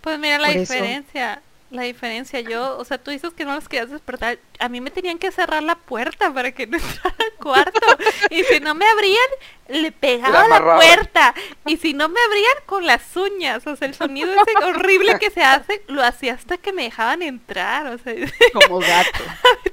[0.00, 2.40] Pues mira la diferencia, la diferencia.
[2.40, 4.38] Yo, o sea, tú dices que no los querías despertar.
[4.58, 7.80] A mí me tenían que cerrar la puerta para que no entrara al cuarto.
[8.30, 9.26] y si no me abrían,
[9.68, 11.34] le pegaba la, la puerta.
[11.66, 13.66] Y si no me abrían, con las uñas.
[13.66, 17.22] O sea, el sonido ese horrible que se hace, lo hacía hasta que me dejaban
[17.22, 17.86] entrar.
[17.88, 18.14] O sea,
[18.66, 19.24] como gato.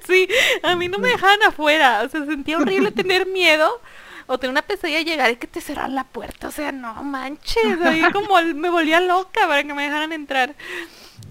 [0.06, 0.28] sí,
[0.64, 2.04] a mí no me dejaban afuera.
[2.06, 3.82] O sea, sentía horrible tener miedo
[4.28, 7.82] o tener una pesadilla llegar y que te cerrar la puerta, o sea, no manches,
[7.82, 10.54] ahí como me volvía loca para que me dejaran entrar.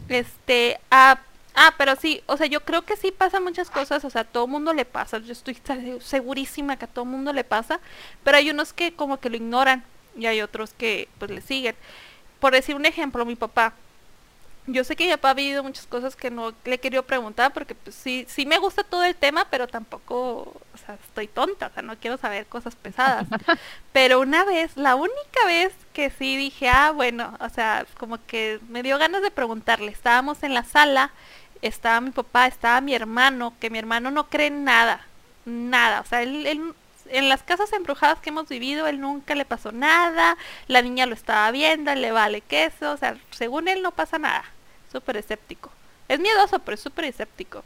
[0.08, 1.18] Este, ah,
[1.54, 4.24] ah, pero sí, o sea, yo creo que sí pasan muchas cosas, o sea, a
[4.24, 5.58] todo mundo le pasa, yo estoy
[6.00, 7.80] segurísima que a todo mundo le pasa,
[8.24, 9.84] pero hay unos que como que lo ignoran
[10.16, 11.76] y hay otros que pues le siguen.
[12.40, 13.74] Por decir un ejemplo, mi papá,
[14.66, 17.74] yo sé que papá ha vivido muchas cosas que no le he querido preguntar porque
[17.74, 21.72] pues sí, sí me gusta todo el tema, pero tampoco, o sea, estoy tonta, o
[21.72, 23.26] sea, no quiero saber cosas pesadas.
[23.92, 28.58] pero una vez, la única vez que sí dije, ah, bueno, o sea, como que
[28.68, 31.12] me dio ganas de preguntarle, estábamos en la sala,
[31.62, 35.06] estaba mi papá, estaba mi hermano, que mi hermano no cree en nada,
[35.44, 36.74] nada, o sea, él, él
[37.08, 41.14] en las casas embrujadas que hemos vivido, él nunca le pasó nada, la niña lo
[41.14, 44.44] estaba viendo, le vale queso, o sea, según él no pasa nada
[44.90, 45.70] súper escéptico.
[46.08, 47.64] Es miedoso, pero es súper escéptico.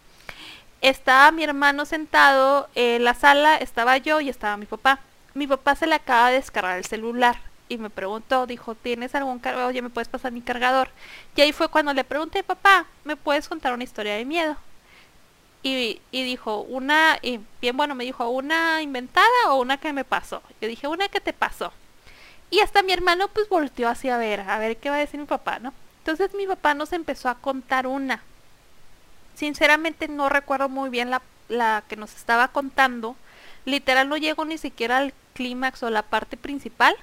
[0.81, 5.01] Estaba mi hermano sentado en la sala, estaba yo y estaba mi papá.
[5.35, 7.37] Mi papá se le acaba de descargar el celular
[7.69, 9.71] y me preguntó, dijo, ¿tienes algún cargador?
[9.71, 10.89] Oye, ¿me puedes pasar mi cargador?
[11.37, 14.57] Y ahí fue cuando le pregunté, papá, ¿me puedes contar una historia de miedo?
[15.63, 20.05] Y, y, dijo, una, y bien bueno, me dijo, ¿una inventada o una que me
[20.05, 20.43] pasó?
[20.61, 21.73] Yo dije, una que te pasó.
[22.51, 25.27] Y hasta mi hermano pues volteó hacia ver, a ver qué va a decir mi
[25.27, 25.73] papá, ¿no?
[26.01, 28.23] Entonces mi papá nos empezó a contar una.
[29.35, 33.17] Sinceramente no recuerdo muy bien la, la que nos estaba contando.
[33.65, 36.97] Literal no llegó ni siquiera al clímax o la parte principal.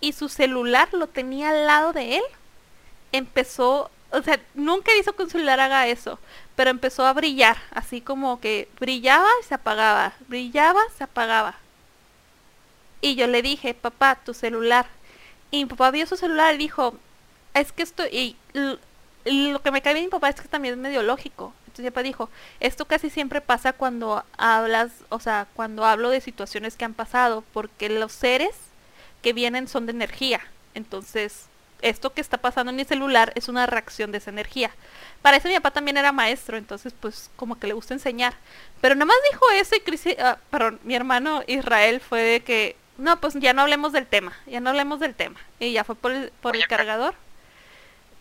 [0.00, 2.22] Y su celular lo tenía al lado de él.
[3.12, 6.18] Empezó o sea, nunca hizo que un celular haga eso,
[6.56, 11.54] pero empezó a brillar, así como que brillaba y se apagaba, brillaba, se apagaba.
[13.00, 14.86] Y yo le dije, papá, tu celular.
[15.50, 16.94] Y mi papá vio su celular y dijo,
[17.54, 18.36] es que esto, y
[19.24, 21.52] lo que me cae bien mi papá es que también es medio lógico.
[21.66, 26.20] Entonces mi papá dijo, esto casi siempre pasa cuando hablas, o sea, cuando hablo de
[26.20, 28.56] situaciones que han pasado, porque los seres
[29.22, 30.40] que vienen son de energía.
[30.74, 31.46] Entonces,
[31.82, 34.70] esto que está pasando en mi celular es una reacción de esa energía.
[35.22, 38.34] Para eso mi papá también era maestro, entonces pues como que le gusta enseñar.
[38.80, 42.76] Pero nada más dijo eso y Chris, ah, perdón, mi hermano Israel fue de que,
[42.98, 45.38] no, pues ya no hablemos del tema, ya no hablemos del tema.
[45.58, 47.14] Y ya fue por el, por el cargador.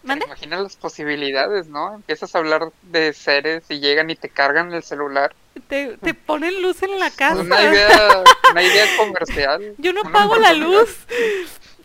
[0.10, 0.26] ¿Mande?
[0.26, 1.94] Imagina las posibilidades, ¿no?
[1.94, 5.36] Empiezas a hablar de seres y llegan y te cargan el celular.
[5.68, 7.42] Te, te ponen luz en la casa.
[7.42, 9.76] Una idea, una idea comercial.
[9.78, 10.98] Yo no pago la luz.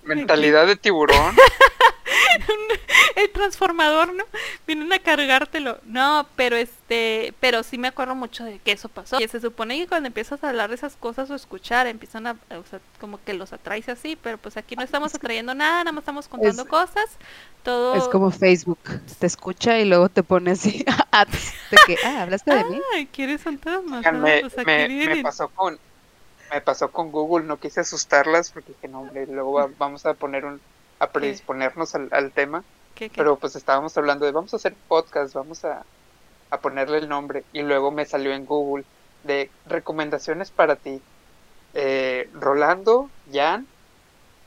[0.05, 1.37] Mentalidad de tiburón.
[3.17, 4.25] el transformador, ¿no?
[4.67, 5.79] Vienen a cargártelo.
[5.85, 9.19] No, pero este, pero sí me acuerdo mucho de que eso pasó.
[9.19, 12.33] Que se supone que cuando empiezas a hablar de esas cosas o escuchar, empiezan a,
[12.33, 15.93] o sea, como que los atraes así, pero pues aquí no estamos atrayendo nada, nada
[15.93, 17.07] más estamos contando cosas.
[17.63, 17.95] Todo...
[17.95, 18.79] Es como Facebook,
[19.19, 20.85] te escucha y luego te pone así
[21.71, 22.81] de que, ah, hablaste de mí.
[22.95, 24.05] Ay, ¿quieres fantasmas?
[24.13, 25.79] Me, me, me pasó con
[26.55, 30.45] me pasó con Google, no quise asustarlas porque dije, no, hombre, luego vamos a poner
[30.45, 30.61] un,
[31.05, 32.65] a predisponernos al, tema.
[33.15, 35.85] Pero pues estábamos hablando de, vamos a hacer podcast, vamos a,
[36.51, 37.45] a ponerle el nombre.
[37.53, 38.85] Y luego me salió en Google
[39.25, 41.01] de recomendaciones para ti.
[41.75, 43.67] Eh, Rolando, Jan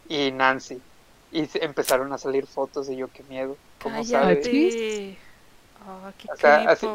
[0.08, 0.82] y Nancy.
[1.32, 3.58] Y empezaron a salir fotos y yo, qué miedo.
[3.82, 4.48] ¿Cómo sabes?
[4.48, 6.88] Oh, qué o sea, así,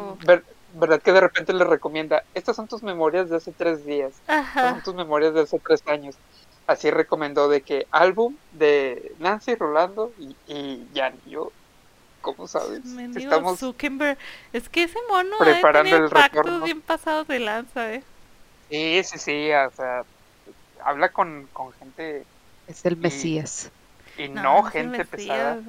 [0.73, 4.13] ¿verdad que de repente le recomienda, estas son tus memorias de hace tres días,
[4.53, 6.15] son tus memorias de hace tres años?
[6.65, 11.51] Así recomendó de que álbum de Nancy Rolando y, y Jan, yo,
[12.21, 12.81] ¿cómo sabes?
[13.15, 14.17] Estamos Zuckerberg.
[14.53, 16.63] Es que ese mono preparando el retorno.
[16.63, 18.03] bien pasados de lanza, ¿eh?
[18.69, 20.03] Sí, sí, sí, o sea,
[20.83, 22.25] habla con, con gente...
[22.67, 23.69] Es el Mesías.
[24.17, 25.59] Y no, gente pesada.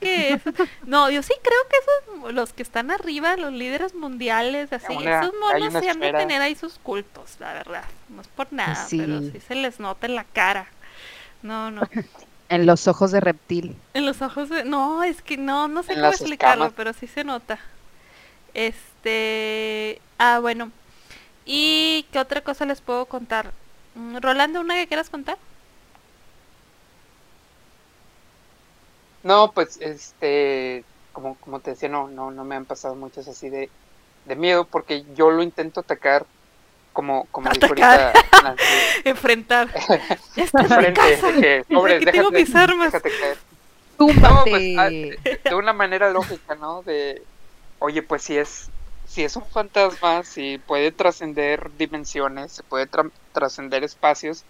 [0.00, 0.40] que
[0.86, 5.32] no, yo sí creo que esos, los que están arriba, los líderes mundiales, así, esos
[5.40, 7.84] monos sí han de tener ahí sus cultos, la verdad.
[8.08, 10.66] No es por nada, pero sí se les nota en la cara.
[11.42, 11.82] No, no.
[12.48, 13.74] En los ojos de reptil.
[13.94, 14.62] En los ojos de...
[14.64, 17.58] No, es que no, no sé cómo explicarlo, pero sí se nota.
[18.52, 20.02] Este...
[20.18, 20.70] Ah, bueno.
[21.46, 23.52] ¿Y qué otra cosa les puedo contar?
[23.94, 25.38] Mm, Rolando, ¿una que quieras contar?
[29.22, 33.48] No, pues, este, como, como te decía, no, no, no me han pasado muchas así
[33.50, 33.70] de,
[34.24, 36.26] de miedo, porque yo lo intento atacar
[36.92, 38.12] como, como dijo ahorita
[39.04, 39.68] Enfrentar.
[40.36, 41.00] ya está Enfrente,
[41.40, 42.92] que, tengo mis armas.
[43.98, 46.82] No, pues, ah, de una manera lógica, ¿no?
[46.82, 47.22] De,
[47.78, 48.70] oye, pues si es,
[49.06, 52.88] si es un fantasma, si puede trascender dimensiones, se puede
[53.32, 54.44] trascender espacios,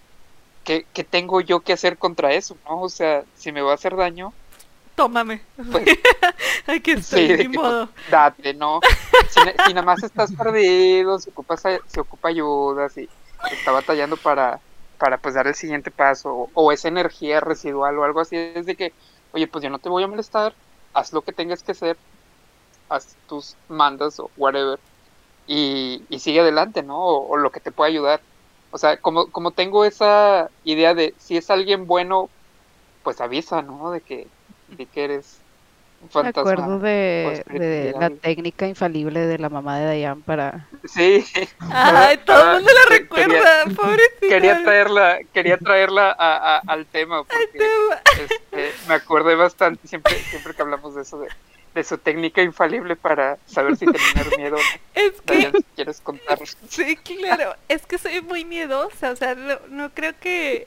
[0.64, 2.80] ¿qué, ¿qué tengo yo que hacer contra eso, no?
[2.80, 4.32] O sea, si me va a hacer daño,
[5.02, 5.42] tómame.
[5.56, 5.84] Pues,
[6.66, 7.88] Hay que sí, modo.
[8.10, 8.80] date, ¿no?
[9.30, 13.08] Si, nada más estás perdido, se ocupa, se ocupa ayuda, si
[13.50, 14.60] está batallando para,
[14.98, 18.76] para pues dar el siguiente paso, o, esa energía residual o algo así, es de
[18.76, 18.92] que,
[19.32, 20.54] oye, pues yo no te voy a molestar,
[20.94, 21.96] haz lo que tengas que hacer,
[22.88, 24.78] haz tus mandas o whatever,
[25.48, 26.98] y, y sigue adelante, ¿no?
[26.98, 28.20] O, o, lo que te pueda ayudar.
[28.70, 32.30] O sea, como, como tengo esa idea de si es alguien bueno,
[33.02, 33.90] pues avisa, ¿no?
[33.90, 34.28] De que
[34.76, 35.38] de que eres
[36.02, 36.44] un fantasma.
[36.44, 40.68] Me acuerdo de, la técnica infalible de la mamá de Dayan para...
[40.84, 41.24] Sí.
[41.60, 44.28] Ay, todo el mundo la recuerda, pobrecita.
[44.28, 47.66] Quería traerla, quería traerla a, al tema, porque
[48.20, 51.28] este, me acordé bastante, siempre, siempre que hablamos de eso, de,
[51.74, 54.56] de su técnica infalible para saber si tener miedo.
[54.94, 55.52] Es que...
[55.74, 56.38] quieres contar.
[56.68, 59.34] Sí, claro, es que soy muy miedosa, o sea,
[59.68, 60.66] no creo que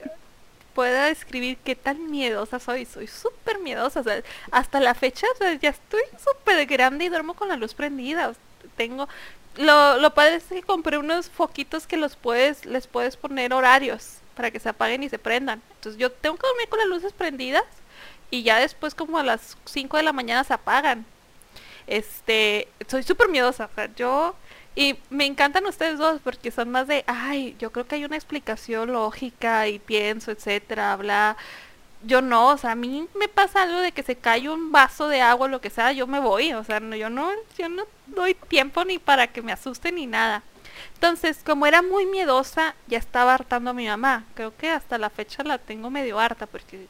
[0.76, 2.84] pueda describir qué tan miedosa soy.
[2.84, 4.00] Soy súper miedosa.
[4.00, 5.26] O sea, hasta la fecha,
[5.60, 8.32] ya estoy súper grande y duermo con la luz prendida.
[8.76, 9.08] tengo.
[9.56, 14.18] Lo, lo padre es que compré unos foquitos que los puedes, les puedes poner horarios
[14.34, 15.62] para que se apaguen y se prendan.
[15.76, 17.64] Entonces yo tengo que dormir con las luces prendidas
[18.30, 21.06] y ya después como a las 5 de la mañana se apagan.
[21.86, 23.70] Este, soy súper miedosa.
[23.72, 24.36] O sea, yo
[24.76, 28.16] y me encantan ustedes dos porque son más de, ay, yo creo que hay una
[28.16, 31.36] explicación lógica y pienso, etcétera, bla.
[32.02, 35.08] Yo no, o sea, a mí me pasa algo de que se cae un vaso
[35.08, 37.84] de agua o lo que sea, yo me voy, o sea, yo no yo no
[38.06, 40.42] doy tiempo ni para que me asuste ni nada.
[40.94, 44.24] Entonces, como era muy miedosa, ya estaba hartando a mi mamá.
[44.34, 46.86] Creo que hasta la fecha la tengo medio harta porque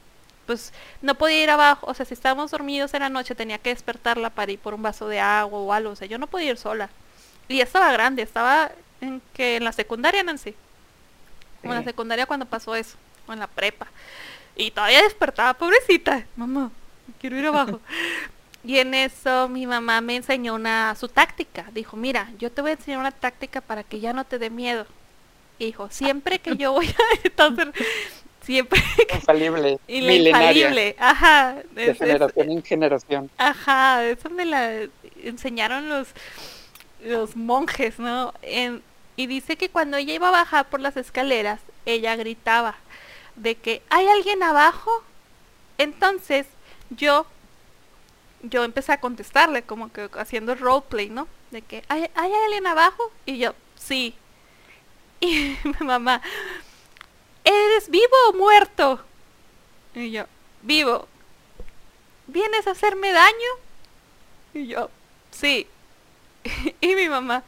[0.47, 0.73] pues
[1.03, 4.31] no podía ir abajo, o sea, si estábamos dormidos en la noche tenía que despertarla
[4.31, 6.57] para ir por un vaso de agua o algo, o sea, yo no podía ir
[6.59, 6.91] sola.
[7.49, 10.55] Y estaba grande, estaba en que en la secundaria, Nancy.
[11.63, 13.87] O en la secundaria cuando pasó eso, o en la prepa.
[14.57, 16.71] Y todavía despertaba, pobrecita, mamá,
[17.21, 17.81] quiero ir abajo.
[18.65, 21.67] y en eso mi mamá me enseñó una su táctica.
[21.73, 24.51] Dijo, mira, yo te voy a enseñar una táctica para que ya no te dé
[24.51, 24.87] miedo.
[25.59, 27.69] Y dijo, siempre que yo voy a entonces,
[28.43, 33.31] siempre que Infalible, y infalible, ajá, de es- es- generación en generación.
[33.39, 34.73] Ajá, eso me la
[35.23, 36.09] enseñaron los,
[37.07, 38.35] los monjes, ¿no?
[38.43, 38.83] En-
[39.17, 42.77] y dice que cuando ella iba a bajar por las escaleras, ella gritaba
[43.37, 45.03] de que hay alguien abajo.
[45.79, 46.47] Entonces
[46.91, 47.27] yo,
[48.43, 51.29] yo empecé a contestarle, como que haciendo roleplay, ¿no?
[51.51, 53.11] De que ¿hay, hay alguien abajo.
[53.25, 54.15] Y yo, sí.
[55.21, 56.21] Y mi mamá,
[57.45, 59.01] ¿eres vivo o muerto?
[59.95, 60.25] Y yo,
[60.63, 61.09] vivo.
[62.27, 63.51] ¿vienes a hacerme daño?
[64.55, 64.91] Y yo,
[65.31, 65.67] sí.
[66.81, 67.43] Y mi mamá,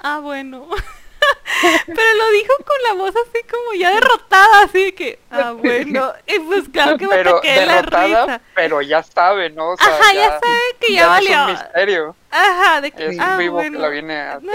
[0.00, 0.68] ah, bueno.
[1.86, 6.12] Pero lo dijo con la voz así como ya derrotada, así que, ah, bueno.
[6.26, 8.40] Y pues claro que me Pero ataqué de la risa.
[8.54, 9.70] pero ya sabe, ¿no?
[9.72, 11.52] O sea, Ajá, ya sabe que ya, no es un valió.
[11.52, 12.16] misterio.
[12.30, 13.72] Ajá, de que, Es ah, un vivo bueno.
[13.78, 14.52] que la viene a No,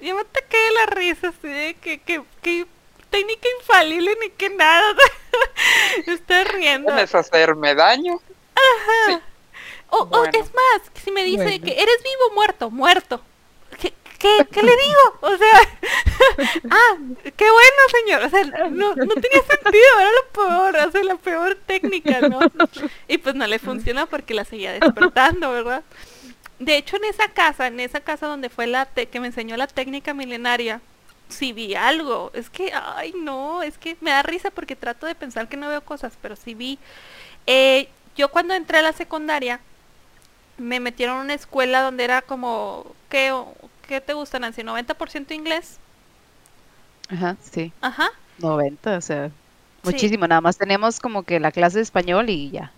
[0.00, 2.66] yo me ataqué de la risa, así de que, que, que
[3.10, 4.94] técnica infalible ni que nada.
[6.06, 6.92] Estoy riendo.
[6.92, 8.20] ¿Vienes a hacerme daño?
[9.06, 9.18] Sí.
[9.90, 10.30] O, o Bueno.
[10.38, 11.64] es más, si me dice Bueno.
[11.64, 13.20] que eres vivo o muerto, muerto.
[13.80, 15.18] ¿Qué, qué, qué le digo?
[15.20, 15.60] O sea,
[16.70, 16.96] ah,
[17.36, 18.22] qué bueno, señor.
[18.22, 22.40] O sea, no, no tenía sentido, era lo peor, o sea, la peor técnica, ¿no?
[23.06, 25.82] Y pues no le funcionó porque la seguía despertando, ¿verdad?
[26.58, 29.56] De hecho, en esa casa, en esa casa donde fue la te- que me enseñó
[29.56, 30.80] la técnica milenaria,
[31.28, 32.30] sí vi algo.
[32.34, 35.68] Es que, ay, no, es que me da risa porque trato de pensar que no
[35.68, 36.78] veo cosas, pero sí vi.
[37.46, 39.60] Eh, yo cuando entré a la secundaria,
[40.58, 43.34] me metieron a una escuela donde era como, ¿qué,
[43.86, 44.62] qué te gusta, Nancy?
[44.62, 45.78] ¿90% inglés?
[47.08, 47.72] Ajá, sí.
[47.80, 48.10] Ajá.
[48.38, 49.32] 90, o sea, Sí.
[49.92, 50.26] muchísimo.
[50.26, 52.72] Nada más tenemos como que la clase de español y ya.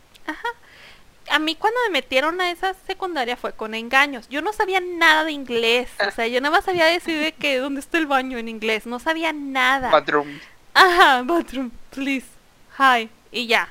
[1.30, 4.28] A mí cuando me metieron a esa secundaria fue con engaños.
[4.28, 5.88] Yo no sabía nada de inglés.
[6.06, 8.84] O sea, yo nada más sabía decir de que dónde está el baño en inglés.
[8.84, 9.90] No sabía nada.
[9.90, 10.26] Bathroom.
[10.74, 12.26] Ajá, bathroom, please.
[12.78, 13.08] Hi.
[13.30, 13.68] Y ya.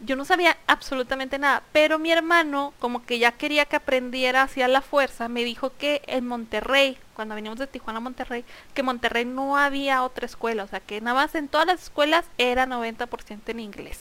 [0.00, 1.62] Yo no sabía absolutamente nada.
[1.72, 6.02] Pero mi hermano, como que ya quería que aprendiera hacia la fuerza, me dijo que
[6.06, 10.62] en Monterrey, cuando veníamos de Tijuana a Monterrey, que Monterrey no había otra escuela.
[10.64, 13.98] O sea, que nada más en todas las escuelas era 90% en inglés.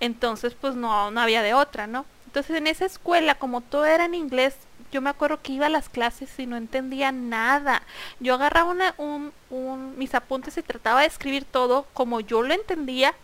[0.00, 2.06] Entonces, pues no, no había de otra, ¿no?
[2.26, 4.56] Entonces, en esa escuela, como todo era en inglés,
[4.92, 7.82] yo me acuerdo que iba a las clases y no entendía nada.
[8.20, 12.54] Yo agarraba una, un, un- mis apuntes y trataba de escribir todo como yo lo
[12.54, 13.14] entendía,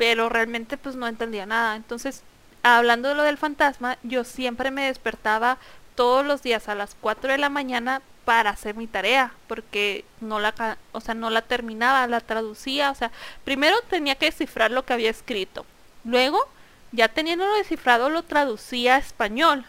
[0.00, 1.76] pero realmente pues no entendía nada.
[1.76, 2.22] Entonces,
[2.62, 5.58] hablando de lo del fantasma, yo siempre me despertaba
[5.94, 10.40] todos los días a las 4 de la mañana para hacer mi tarea, porque no
[10.40, 13.10] la, o sea, no la terminaba, la traducía, o sea,
[13.44, 15.66] primero tenía que descifrar lo que había escrito.
[16.04, 16.48] Luego,
[16.92, 19.66] ya teniéndolo descifrado, lo traducía a español.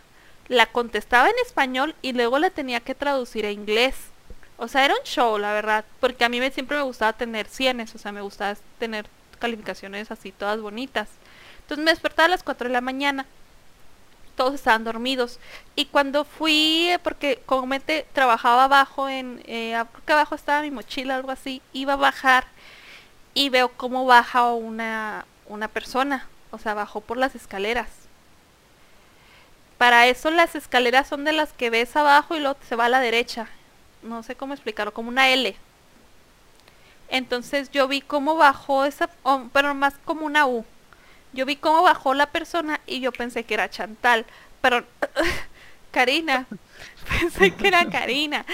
[0.47, 3.95] La contestaba en español y luego la tenía que traducir a inglés.
[4.55, 5.83] O sea, era un show, la verdad.
[5.99, 9.07] Porque a mí me, siempre me gustaba tener cienes, o sea, me gustaba tener
[9.41, 11.09] calificaciones así todas bonitas.
[11.63, 13.25] Entonces me despertaba a las 4 de la mañana.
[14.35, 15.39] Todos estaban dormidos.
[15.75, 20.35] Y cuando fui, eh, porque como mente trabajaba abajo en, eh, a- creo que abajo
[20.35, 22.45] estaba mi mochila, algo así, iba a bajar
[23.33, 26.27] y veo cómo baja una, una persona.
[26.51, 27.89] O sea, bajó por las escaleras.
[29.77, 32.89] Para eso las escaleras son de las que ves abajo y luego se va a
[32.89, 33.47] la derecha.
[34.03, 35.55] No sé cómo explicarlo, como una L.
[37.11, 39.09] Entonces yo vi cómo bajó esa,
[39.53, 40.65] pero más como una U.
[41.33, 44.25] Yo vi cómo bajó la persona y yo pensé que era Chantal,
[44.61, 44.85] pero
[45.91, 46.47] Karina,
[47.19, 48.45] pensé que era Karina.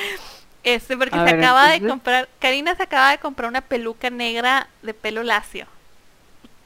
[0.64, 4.10] Este, porque A se ver, acaba de comprar, Karina se acaba de comprar una peluca
[4.10, 5.68] negra de pelo lacio.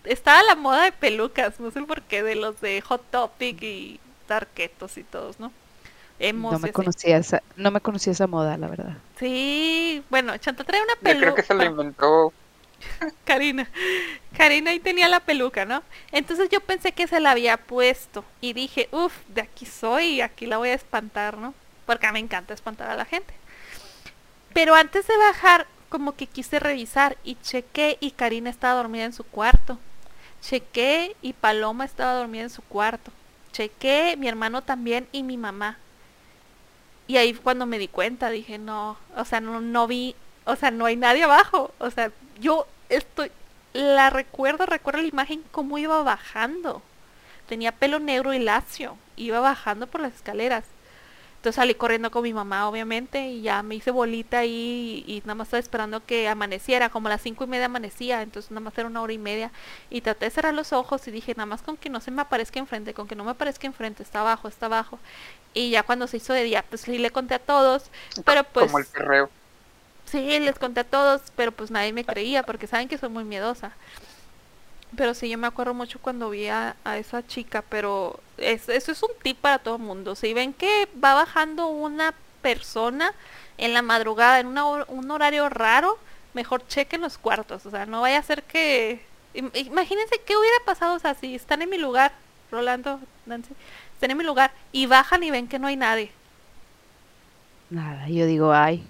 [0.06, 3.99] Estaba la moda de pelucas, no sé por qué, de los de Hot Topic y
[4.27, 5.51] Tarquetos y todos, ¿no?
[6.47, 6.71] No me así.
[6.71, 9.03] conocía esa, no me conocía esa moda, la verdad.
[9.15, 11.34] Sí, bueno, Chantal trae una Yo creo peluca.
[11.34, 12.34] que se lo inventó.
[13.25, 13.69] Karina.
[14.34, 15.84] Karina ahí tenía la peluca, ¿no?
[16.11, 20.22] Entonces yo pensé que se la había puesto y dije, uff, de aquí soy y
[20.22, 21.53] aquí la voy a espantar, ¿no?
[21.86, 23.34] Porque a mí me encanta espantar a la gente.
[24.53, 29.13] Pero antes de bajar, como que quise revisar y chequé y Karina estaba dormida en
[29.13, 29.80] su cuarto.
[30.41, 33.11] Chequé y Paloma estaba dormida en su cuarto.
[33.51, 35.78] Chequé mi hermano también y mi mamá.
[37.12, 40.72] Y ahí cuando me di cuenta, dije, no, o sea, no, no vi, o sea,
[40.72, 41.74] no hay nadie abajo.
[41.78, 42.09] O sea,
[42.39, 43.30] yo estoy
[43.74, 46.82] la recuerdo, recuerdo la imagen cómo iba bajando.
[47.49, 48.95] Tenía pelo negro y lacio.
[49.18, 50.64] Iba bajando por las escaleras.
[51.41, 55.33] Entonces salí corriendo con mi mamá, obviamente, y ya me hice bolita ahí y, nada
[55.33, 58.77] más estaba esperando que amaneciera, como a las cinco y media amanecía, entonces nada más
[58.77, 59.51] era una hora y media.
[59.89, 62.21] Y traté de cerrar los ojos y dije, nada más con que no se me
[62.21, 64.99] aparezca enfrente, con que no me aparezca enfrente, está abajo, está abajo.
[65.55, 67.89] Y ya cuando se hizo de día, pues sí le conté a todos,
[68.23, 68.67] pero pues...
[68.67, 69.31] Como el perreo.
[70.05, 73.23] Sí, les conté a todos, pero pues nadie me creía porque saben que soy muy
[73.23, 73.71] miedosa.
[74.95, 79.11] Pero sí, yo me acuerdo mucho cuando vi a, esa chica, pero eso es un
[79.21, 80.15] tip para todo el mundo.
[80.15, 83.13] Si ven que va bajando una persona
[83.57, 85.97] en la madrugada, en un horario raro,
[86.33, 87.65] mejor chequen los cuartos.
[87.65, 89.05] O sea, no vaya a ser que...
[89.33, 92.11] Imagínense qué hubiera pasado, o sea, si están en mi lugar,
[92.51, 93.53] Rolando, Nancy,
[93.93, 96.11] están en mi lugar y bajan y ven que no hay nadie.
[97.69, 98.85] Nada, yo digo, ay.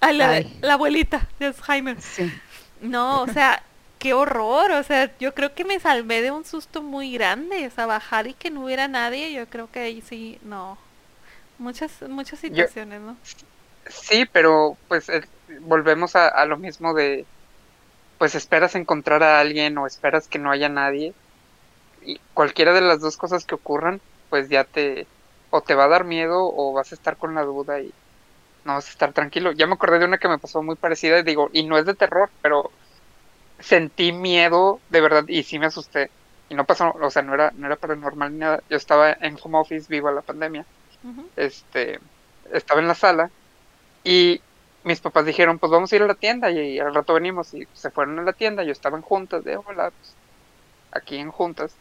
[0.00, 2.00] Ay, la, la abuelita de Alzheimer.
[2.00, 2.32] Sí.
[2.80, 3.62] No, o sea,
[3.98, 7.70] qué horror, o sea, yo creo que me salvé de un susto muy grande, o
[7.70, 10.78] sea, bajar y que no hubiera nadie, yo creo que ahí sí, no.
[11.58, 13.16] Muchas, muchas situaciones, ¿no?
[13.86, 15.22] Sí, pero pues eh,
[15.60, 17.26] volvemos a, a, lo mismo de,
[18.18, 21.14] pues esperas encontrar a alguien o esperas que no haya nadie.
[22.04, 25.06] Y cualquiera de las dos cosas que ocurran, pues ya te,
[25.50, 27.92] o te va a dar miedo o vas a estar con la duda y
[28.64, 29.52] no vas a estar tranquilo.
[29.52, 31.86] Ya me acordé de una que me pasó muy parecida y digo, y no es
[31.86, 32.70] de terror, pero
[33.58, 36.10] sentí miedo de verdad y sí me asusté.
[36.48, 38.62] Y no pasó, o sea, no era, no era paranormal ni nada.
[38.70, 40.64] Yo estaba en home office vivo a la pandemia.
[41.36, 42.00] Este,
[42.52, 43.30] estaba en la sala
[44.02, 44.40] y
[44.84, 47.68] mis papás dijeron, pues vamos a ir a la tienda y, al rato venimos y
[47.74, 48.64] se fueron a la tienda.
[48.64, 50.14] Yo estaba en juntas de hola, pues,
[50.92, 51.74] aquí en juntas,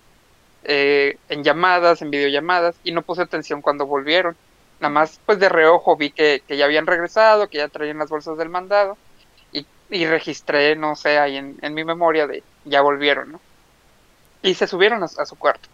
[0.63, 4.35] eh, en llamadas, en videollamadas y no puse atención cuando volvieron.
[4.79, 8.09] Nada más, pues de reojo vi que, que ya habían regresado, que ya traían las
[8.09, 8.97] bolsas del mandado
[9.89, 13.41] y registré, no sé, ahí en, en mi memoria de ya volvieron, ¿no?
[14.41, 15.69] Y se subieron a, su cuarto.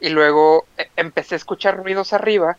[0.00, 2.56] Y luego eh, empecé a escuchar ruidos arriba,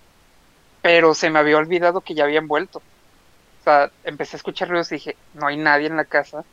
[0.82, 2.80] pero se me había olvidado que ya habían vuelto.
[2.80, 6.44] O sea, empecé a escuchar ruidos y dije, no hay nadie en la casa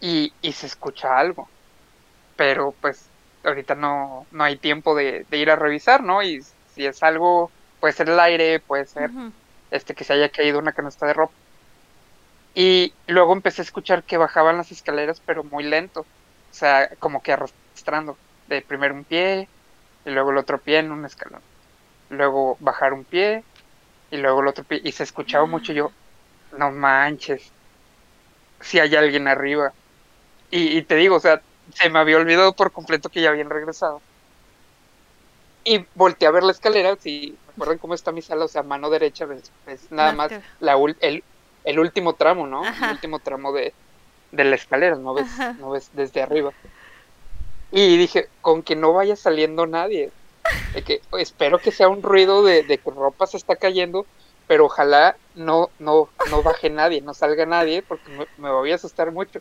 [0.00, 1.48] y, y se escucha algo.
[2.36, 3.08] Pero pues
[3.44, 6.22] ahorita no, no hay tiempo de, ir a revisar, ¿no?
[6.22, 6.42] Y
[6.74, 7.50] si es algo,
[7.80, 9.10] puede ser el aire, puede ser
[9.70, 11.34] este que se haya caído una canasta de ropa.
[12.54, 16.00] Y luego empecé a escuchar que bajaban las escaleras, pero muy lento.
[16.00, 18.16] O sea, como que arrastrando.
[18.46, 19.48] De primero un pie,
[20.04, 21.40] y luego el otro pie en un escalón.
[22.10, 23.42] Luego bajar un pie,
[24.10, 24.80] y luego el otro pie.
[24.84, 25.90] Y se escuchaba mucho yo,
[26.56, 27.50] no manches,
[28.60, 29.72] si hay alguien arriba.
[30.50, 31.42] Y, te digo, o sea,
[31.72, 34.00] se me había olvidado por completo que ya habían regresado.
[35.64, 38.88] Y volteé a ver la escalera, si recuerdan cómo está mi sala, o sea, mano
[38.90, 39.50] derecha, ves,
[39.90, 40.30] nada más
[40.60, 41.24] la, el,
[41.64, 42.64] el último tramo, ¿no?
[42.64, 43.72] El último tramo de,
[44.32, 45.26] de la escalera, no ves,
[45.58, 46.52] no ves desde arriba.
[47.72, 50.12] Y dije, con que no vaya saliendo nadie.
[50.74, 54.06] De que espero que sea un ruido de, que ropa se está cayendo,
[54.46, 58.74] pero ojalá no, no, no baje nadie, no salga nadie, porque me, me voy a
[58.74, 59.40] asustar mucho.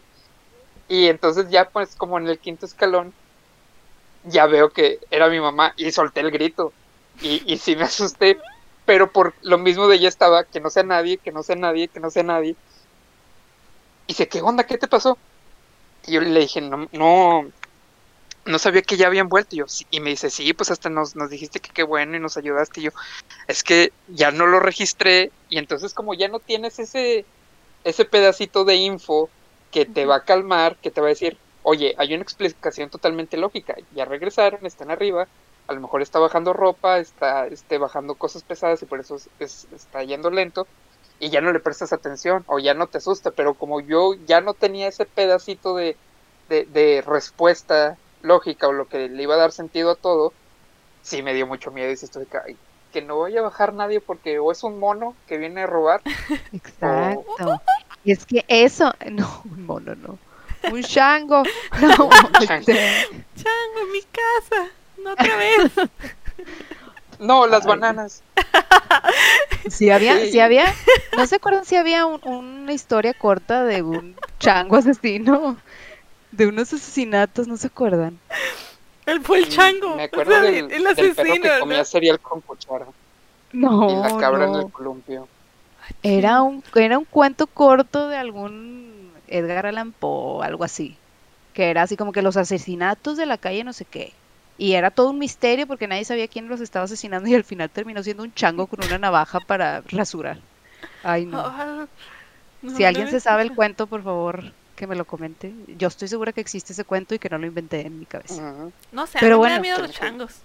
[0.88, 3.14] Y entonces ya pues como en el quinto escalón,
[4.24, 6.74] ya veo que era mi mamá y solté el grito.
[7.22, 8.40] Y, y sí me asusté,
[8.86, 11.90] pero por lo mismo de ella estaba, que no sea nadie, que no sea nadie,
[11.90, 12.58] que no sea nadie.
[14.08, 14.66] Y dice, ¿qué onda?
[14.66, 15.22] ¿Qué te pasó?
[16.04, 17.44] Y yo le dije, no, no,
[18.46, 19.56] no sabía que ya habían vuelto.
[19.56, 22.20] Y, yo, y me dice, sí, pues hasta nos, nos dijiste que qué bueno y
[22.20, 22.82] nos ayudaste.
[22.82, 22.90] Y yo,
[23.48, 25.34] es que ya no lo registré.
[25.48, 27.28] Y entonces como ya no tienes ese,
[27.84, 29.34] ese pedacito de info
[29.72, 33.38] que te va a calmar, que te va a decir, oye, hay una explicación totalmente
[33.38, 33.76] lógica.
[33.92, 35.30] Ya regresaron, están arriba,
[35.68, 40.04] a lo mejor está bajando ropa, está este, bajando cosas pesadas y por eso está
[40.04, 40.68] yendo lento
[41.20, 44.42] y ya no le prestas atención o ya no te asusta, pero como yo ya
[44.42, 45.96] no tenía ese pedacito de,
[46.50, 50.34] de, respuesta lógica o lo que le iba a dar sentido a todo,
[51.02, 52.58] sí me dio mucho miedo y estoy que,
[52.92, 56.02] que no vaya a bajar nadie porque o es un mono que viene a robar.
[56.52, 57.62] Exacto.
[58.04, 60.20] Y es que eso, no, un mono no.
[60.72, 61.44] Un chango.
[61.82, 64.72] No, chango en mi casa
[65.06, 65.72] otra vez.
[67.20, 68.22] No, las bananas.
[69.70, 70.66] Si había, si había,
[71.16, 75.58] ¿no se acuerdan si había una historia corta de un chango asesino?
[76.32, 78.20] De unos asesinatos, ¿no se acuerdan?
[79.06, 79.96] Él fue el chango.
[79.96, 82.88] Me acuerdo del, el asesino, que comía cereal con cuchara.
[83.54, 85.28] No, Y la cabra en el columpio.
[86.02, 90.98] Era un, era un cuento corto de algún Edgar Allan Poe, algo así.
[91.54, 94.14] Que era así como que los asesinatos de la calle no sé qué.
[94.58, 97.70] Y era todo un misterio porque nadie sabía quién los estaba asesinando y al final
[97.70, 100.38] terminó siendo un chango con una navaja para rasurar.
[101.04, 101.40] Ay, no.
[101.40, 101.86] Ah,
[102.76, 104.44] si alguien se sabe el cuento, por favor,
[104.76, 105.54] que me lo comente.
[105.78, 108.54] Yo estoy segura que existe ese cuento y que no lo inventé en mi cabeza.
[108.92, 110.36] No sé, Pero a mí me da bueno, miedo pero los changos.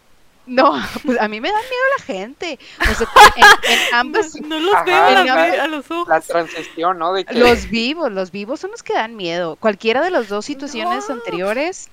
[0.46, 0.72] No,
[1.04, 2.58] pues a mí me da miedo la gente.
[2.80, 5.24] O sea, en, en ambas, No, no los Ajá, veo a, la-
[5.56, 6.08] la- a los ojos.
[6.08, 7.12] La transición, ¿no?
[7.12, 9.56] De que los vivos, los vivos son los que dan miedo.
[9.56, 11.14] Cualquiera de las dos situaciones No.
[11.16, 11.88] anteriores,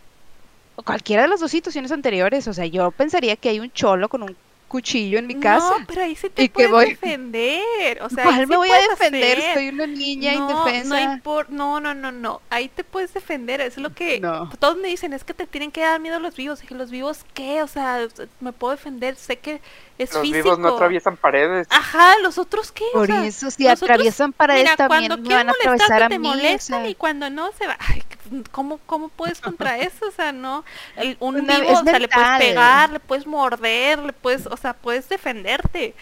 [0.83, 4.23] cualquiera de las dos situaciones anteriores, o sea, yo pensaría que hay un cholo con
[4.23, 4.35] un
[4.67, 5.77] cuchillo en mi casa.
[5.79, 8.01] No, pero ahí sí y te que voy- defender.
[8.01, 9.37] O sea, ¿Cuál me voy a defender?
[9.37, 9.53] hacer.
[9.53, 11.21] Soy una niña no, indefensa.
[11.49, 12.41] No, no, no, no, no.
[12.49, 13.61] Ahí te puedes defender.
[13.61, 14.49] Es lo que No.
[14.59, 15.13] todos me dicen.
[15.13, 16.59] Es que te tienen que dar miedo los vivos.
[16.61, 17.61] Dije, ¿los vivos qué?
[17.61, 18.07] O sea,
[18.41, 19.15] me puedo defender.
[19.15, 19.61] Sé que
[19.97, 20.43] es los físico.
[20.43, 21.67] vivos no atraviesan paredes.
[21.69, 22.83] Ajá, ¿los otros qué?
[22.93, 26.03] O Por sea, eso, si nosotros- atraviesan paredes Mira, también cuando me van a atravesar
[26.03, 26.27] a molestarte, te mí.
[26.27, 26.89] o molestan sea.
[26.89, 27.77] y cuando no se va.
[27.79, 28.03] Ay,
[28.51, 30.07] ¿cómo, cómo puedes contra eso?
[30.07, 30.65] O sea, no.
[30.97, 32.39] El- un Una- vivo, o sea, le puedes mental.
[32.39, 35.95] pegar, le puedes morder, le puedes, o sea, puedes defenderte.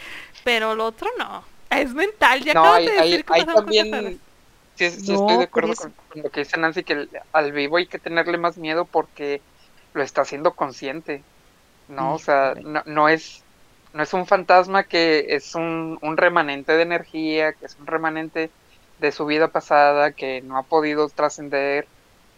[0.43, 1.43] Pero lo otro no.
[1.69, 3.55] Es mental, ya no, acabas ahí, de decir cosas raras.
[3.63, 4.19] también
[4.75, 7.51] sí, sí No, estoy de acuerdo con, con lo que dice Nancy, que el- al
[7.51, 9.41] vivo hay que tenerle más miedo porque
[9.93, 11.23] lo está haciendo consciente.
[11.87, 12.69] No, o sea, Híjole.
[12.69, 13.42] no, no es
[13.93, 18.51] no es un fantasma que es un, un remanente de energía, que es un remanente
[18.97, 21.87] de su vida pasada, que no ha podido trascender,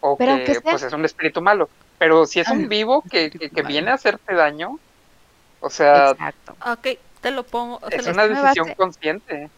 [0.00, 1.68] o Pero que sea- pues es un espíritu malo.
[1.98, 4.78] Pero si es un vivo que, que, que viene a hacerte daño,
[5.60, 6.56] o sea, Exacto.
[6.66, 6.86] Ok,
[7.22, 7.80] te lo pongo.
[7.90, 9.50] es lo- una decisión consciente.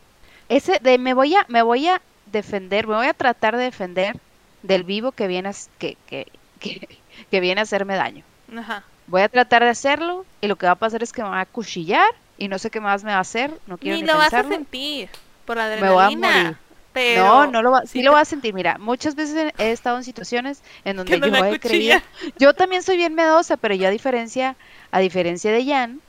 [0.49, 4.17] Ese de me voy a me voy a defender, me voy a tratar de defender
[4.63, 6.27] del vivo que viene a, que, que,
[6.61, 8.25] que, que viene a hacerme daño.
[8.57, 8.85] Ajá.
[9.09, 11.41] Voy a tratar de hacerlo y lo que va a pasar es que me va
[11.41, 14.09] a cuchillar y no sé qué más me va a hacer, no quiero Ni ni,
[14.09, 15.09] lo vas a sentir
[15.45, 16.43] por la Me voy a adrenalina.
[16.43, 16.57] morir.
[16.93, 18.55] Pero No, no lo va, sí sí lo voy a sentir.
[18.55, 21.99] Mira, muchas veces he estado en situaciones en donde yo he creído,
[22.39, 24.57] yo también soy bien miedosa, pero yo a diferencia,
[24.91, 26.01] a diferencia de Jan,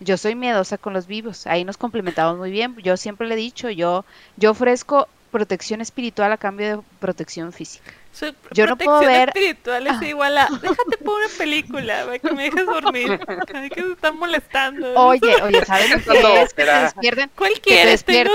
[0.00, 1.46] yo soy miedosa con los vivos.
[1.46, 2.76] Ahí nos complementamos muy bien.
[2.82, 4.04] Yo siempre le he dicho, yo,
[4.36, 7.92] yo ofrezco protección espiritual a cambio de protección física.
[8.14, 10.04] Su Yo no puedo protección ver- espiritual es Ah.
[10.06, 13.20] igual a déjate por una película para que me dejes dormir.
[13.54, 14.94] Ay, que se están molestando.
[14.94, 16.34] Oye, oye, ¿sabes lo que No, es?
[16.36, 16.82] Que espera.
[16.82, 18.04] despierten ¿Cuál quieres?
[18.04, 18.30] Tengo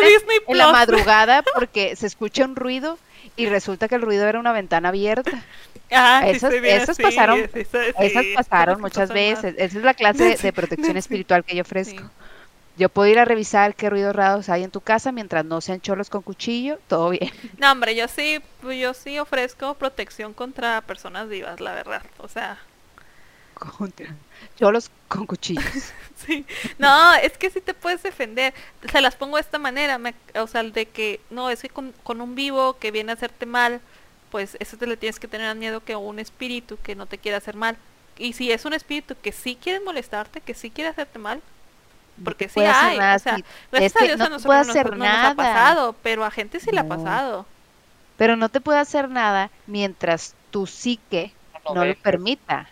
[0.48, 3.00] en la madrugada porque se escucha un ruido
[3.38, 5.32] y resulta que el ruido era una ventana abierta.
[5.92, 7.66] Ah, sí, Esas- se viene esas así, pasaron- sí,
[8.00, 9.54] Esas pasaron muchas veces.
[9.54, 9.62] más.
[9.62, 12.00] Esa es la clase de, protección espiritual que yo ofrezco.
[12.02, 12.06] Sí.
[12.80, 15.82] Yo puedo ir a revisar qué ruidos raros hay en tu casa mientras no sean
[15.82, 17.32] cholos con cuchillo, todo bien.
[17.58, 22.04] No, hombre, yo sí, yo sí ofrezco protección contra personas vivas, la verdad.
[22.18, 22.60] O sea,
[23.54, 24.16] Contra
[24.56, 25.94] cholos con cuchillos.
[26.16, 26.46] sí.
[26.78, 28.54] No, es que sí te puedes defender.
[28.92, 31.94] Se las pongo de esta manera, me- o sea, de que no, es que con,
[32.04, 33.82] con un vivo que viene a hacerte mal,
[34.30, 37.38] pues eso te le tienes que tener miedo que un espíritu que no te quiere
[37.38, 37.78] hacer mal.
[38.18, 41.42] Y si es un espíritu que sí quiere molestarte, que sí quiere hacerte mal,
[42.24, 44.28] porque te sí puede hacer hay, nada o sea, si- gracias a Dios no a
[44.28, 45.36] te nosotros puede no nos- hacer no nos ha nada.
[45.36, 46.90] pasado, pero a gente sí le ha No.
[46.90, 47.46] pasado.
[48.18, 51.34] Pero no te puede hacer nada mientras tu psique
[51.74, 52.68] no lo permita.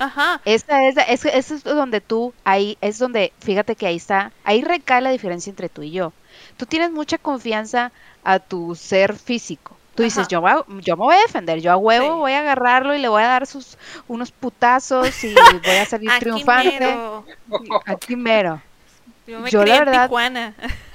[0.00, 0.40] Ajá.
[0.44, 4.62] Esa es, es, eso es donde tú, ahí es donde, fíjate que ahí está, ahí
[4.62, 6.12] recae la diferencia entre tú y yo.
[6.56, 7.90] Tú tienes mucha confianza
[8.24, 9.76] a tu ser físico.
[9.96, 10.28] Tú dices, Ajá.
[10.28, 12.18] yo, voy a- yo me voy a defender, yo a huevo Sí.
[12.20, 13.76] voy a agarrarlo y le voy a dar sus
[14.06, 16.78] unos putazos y voy a salir Aquí triunfante.
[16.78, 17.24] mero.
[17.84, 18.62] Aquí mero.
[19.28, 20.54] Yo me Yo, la crié en verdad- Tijuana.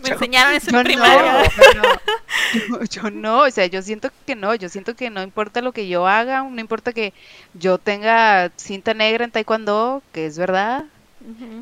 [0.00, 1.32] me enseñaron eso Yo en primaria.
[1.32, 1.42] no,
[1.72, 5.22] yo no, yo, yo no, o sea, yo siento que no, yo siento que no
[5.22, 7.12] importa lo que yo haga, no importa que
[7.54, 10.84] yo tenga cinta negra en taekwondo, que es verdad,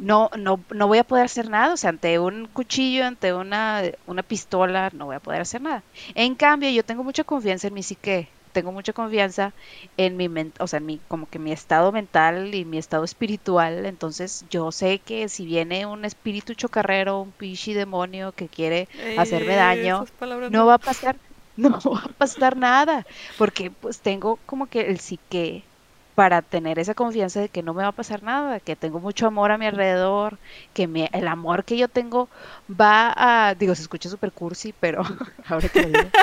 [0.00, 3.82] no, no, no voy a poder hacer nada, o sea, ante un cuchillo, ante una,
[4.06, 5.82] una pistola, no voy a poder hacer nada.
[6.14, 9.54] En cambio, yo tengo mucha confianza en mi psique, tengo mucha confianza
[9.98, 13.04] en mi mente, o sea, en mi, como que mi estado mental y mi estado
[13.04, 18.88] espiritual, entonces yo sé que si viene un espíritu chocarrero, un pichi demonio que quiere
[19.14, 20.08] hacerme daño,
[20.46, 21.20] no va a pasar,
[21.56, 25.70] no va a pasar nada, porque pues tengo como que el psique
[26.14, 29.26] para tener esa confianza de que no me va a pasar nada, que tengo mucho
[29.26, 30.38] amor a mi alrededor,
[30.72, 32.30] que me- el amor que yo tengo
[32.70, 35.02] va a, digo, se escucha super cursi, pero
[35.46, 36.14] ahora que lo digo,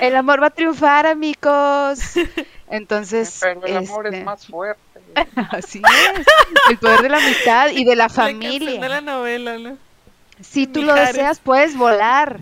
[0.00, 2.00] el amor va a triunfar, amigos.
[2.70, 4.80] Entonces, Pero el amor este, es más fuerte.
[5.50, 5.82] así
[6.16, 6.26] es,
[6.70, 8.80] el poder de la amistad y de la familia.
[8.80, 9.76] de la novela, ¿no?
[10.40, 12.40] Si tú lo deseas, puedes volar.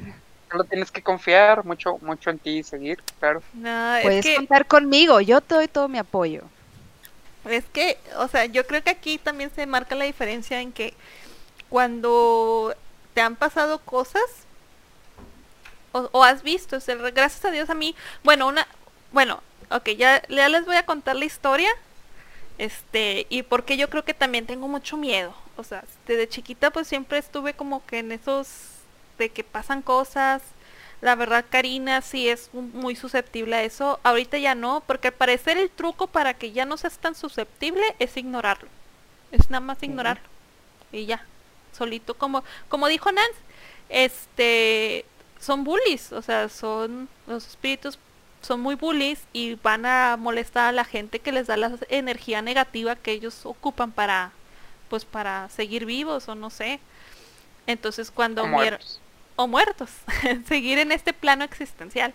[0.51, 3.43] Solo tienes que confiar mucho, mucho en ti y seguir, claro.
[3.55, 6.43] No, es Puedes que, contar conmigo, yo te doy todo mi apoyo.
[7.49, 10.95] es que, o sea, yo creo que aquí también se marca la diferencia en que
[11.69, 12.75] cuando
[13.15, 14.23] te han pasado cosas
[15.93, 18.67] o, o has visto, o sea, gracias a Dios a mí, bueno, una,
[19.13, 21.71] bueno, ok, ya, ya les voy a contar la historia,
[22.59, 26.87] este, y porque yo creo que también tengo mucho miedo, o sea, desde chiquita pues
[26.89, 28.49] siempre estuve como que en esos
[29.19, 30.43] de que pasan cosas,
[31.01, 33.99] La verdad, Karina sí es muy susceptible a eso.
[34.03, 37.83] Ahorita ya no, porque al parecer el truco para que ya no seas tan susceptible
[37.99, 38.69] es ignorarlo.
[39.33, 40.29] Es nada más ignorarlo.
[40.93, 41.25] Y ya.
[41.73, 42.15] Solito.
[42.15, 43.39] Como, como dijo Nance,
[43.89, 45.07] este
[45.41, 46.13] son bullies.
[46.13, 47.99] O sea, son los espíritus
[48.43, 52.43] son muy bullies y van a molestar a la gente que les da la energía
[52.43, 54.33] negativa que ellos ocupan para
[54.89, 56.81] pues para seguir vivos o no sé.
[57.67, 58.45] Entonces cuando
[59.37, 59.91] o muertos,
[60.47, 62.13] seguir en este plano existencial.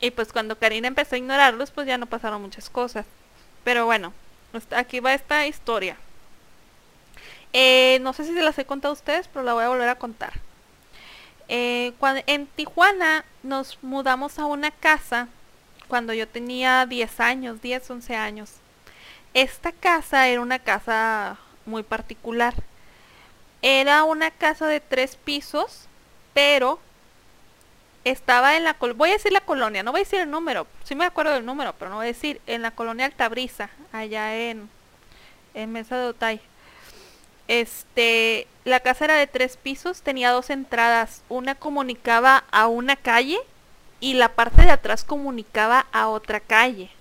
[0.00, 3.04] Y pues cuando Karina empezó a ignorarlos, pues ya no pasaron muchas cosas.
[3.64, 4.14] Pero bueno,
[4.74, 5.96] aquí va esta historia.
[7.52, 9.88] Eh, no sé si se las he contado a ustedes, pero la voy a volver
[9.88, 10.32] a contar.
[11.52, 15.28] Eh, cuando, en Tijuana nos mudamos a una casa
[15.88, 18.52] cuando yo tenía 10 años, 10, 11 años.
[19.34, 21.36] Esta casa era una casa
[21.66, 22.54] muy particular.
[23.62, 25.88] Era una casa de tres pisos
[26.32, 26.78] pero
[28.04, 30.94] estaba en la voy a decir la colonia, no voy a decir el número, sí
[30.94, 34.70] me acuerdo del número, pero no voy a decir, en la colonia Altabrisa, allá en,
[35.54, 36.40] en Mesa de Otay.
[37.50, 43.40] Este, la casa era de tres pisos, tenía dos entradas, una comunicaba a una calle
[43.98, 46.92] y la parte de atrás comunicaba a otra calle.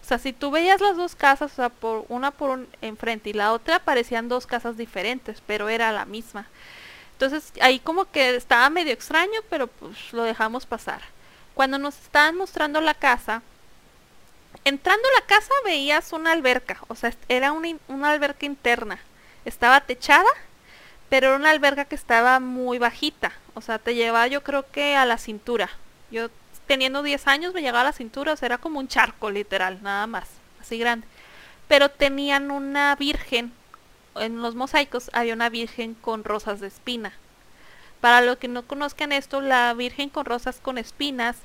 [0.00, 3.30] O sea, si tú veías las dos casas, o sea, por una por un, enfrente
[3.30, 6.46] y la otra parecían dos casas diferentes, pero era la misma.
[7.14, 11.00] Entonces ahí como que estaba medio extraño, pero pues lo dejamos pasar.
[11.54, 13.42] Cuando nos estaban mostrando la casa,
[14.64, 19.00] entrando a la casa veías una alberca, o sea, era una, una alberca interna.
[19.46, 20.28] Estaba techada,
[21.08, 24.96] pero era una alberca que estaba muy bajita, o sea, te llevaba yo creo que
[24.96, 25.70] a la cintura.
[26.10, 26.28] Yo
[26.66, 29.82] teniendo 10 años me llegaba a la cintura, o sea, era como un charco literal,
[29.82, 30.28] nada más,
[30.60, 31.06] así grande.
[31.68, 33.52] Pero tenían una virgen
[34.20, 37.12] en los mosaicos había una virgen con rosas de espina.
[38.00, 41.36] Para los que no conozcan esto, la virgen con rosas con espinas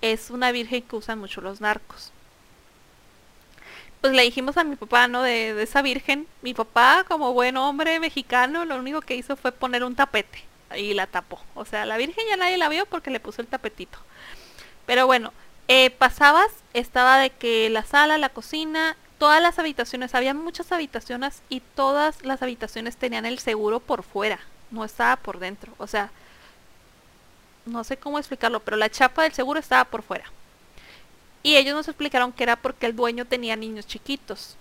[0.00, 2.12] es una virgen que usan mucho los narcos.
[4.06, 5.20] Pues le dijimos a mi papá, ¿no?
[5.22, 6.28] De, esa virgen.
[6.40, 10.44] Mi papá, como buen hombre mexicano, lo único que hizo fue poner un tapete
[10.76, 11.40] y la tapó.
[11.56, 13.98] O sea, la virgen ya nadie la vio porque le puso el tapetito.
[14.86, 15.32] Pero bueno,
[15.66, 21.42] eh, pasabas, estaba de que la sala, la cocina, todas las habitaciones, había muchas habitaciones
[21.48, 24.38] y todas las habitaciones tenían el seguro por fuera,
[24.70, 25.72] no estaba por dentro.
[25.78, 26.10] O sea,
[27.64, 30.26] no sé cómo explicarlo, pero la chapa del seguro estaba por fuera.
[31.46, 34.56] Y ellos nos explicaron que era porque el dueño tenía niños chiquitos.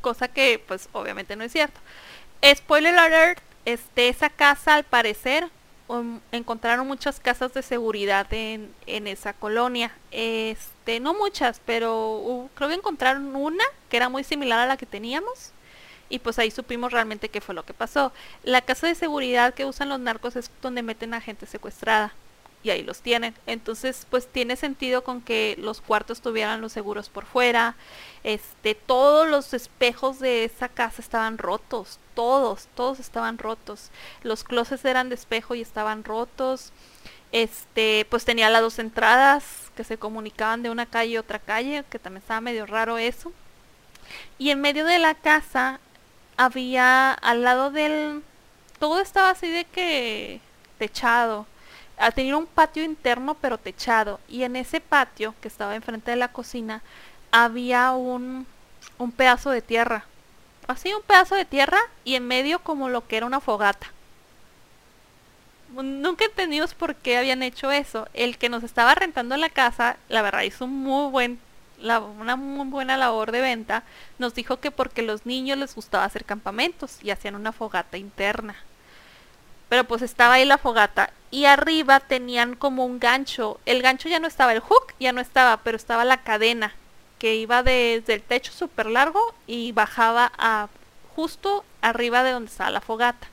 [0.00, 1.78] Cosa que pues obviamente no es cierto.
[2.42, 5.50] Spoiler alert, este, esa casa al parecer
[5.88, 9.92] Um, encontraron muchas casas de seguridad en, en, esa colonia.
[10.10, 14.86] Este, no muchas, pero creo que encontraron una que era muy similar a la que
[14.86, 15.52] teníamos.
[16.08, 18.12] Y pues ahí supimos realmente qué fue lo que pasó.
[18.42, 22.14] La casa de seguridad que usan los narcos es donde meten a gente secuestrada
[22.66, 23.32] y ahí los tienen.
[23.46, 27.76] Entonces, pues tiene sentido con que los cuartos tuvieran los seguros por fuera.
[28.24, 33.90] Este, todos los espejos de esa casa estaban rotos, todos, todos estaban rotos.
[34.22, 36.72] Los closets eran de espejo y estaban rotos.
[37.30, 39.44] Este, pues tenía las dos entradas
[39.76, 43.32] que se comunicaban de una calle a otra calle, que también estaba medio raro eso.
[44.38, 45.78] Y en medio de la casa
[46.36, 48.22] había al lado del
[48.80, 50.40] todo estaba así de que
[50.78, 51.46] techado
[52.14, 56.32] tenía un patio interno pero techado y en ese patio que estaba enfrente de la
[56.32, 56.82] cocina
[57.30, 58.46] había un,
[58.98, 60.04] un pedazo de tierra.
[60.66, 63.92] Así un pedazo de tierra y en medio como lo que era una fogata.
[65.70, 68.08] Nunca entendimos por qué habían hecho eso.
[68.14, 71.38] El que nos estaba rentando la casa, la verdad hizo un muy buen
[71.78, 73.82] la, una muy buena labor de venta,
[74.18, 78.56] nos dijo que porque los niños les gustaba hacer campamentos y hacían una fogata interna.
[79.68, 83.60] Pero pues estaba ahí la fogata y arriba tenían como un gancho.
[83.66, 86.72] El gancho ya no estaba, el hook ya no estaba, pero estaba la cadena
[87.18, 90.68] que iba desde el techo súper largo y bajaba a
[91.14, 93.28] justo arriba de donde estaba la fogata.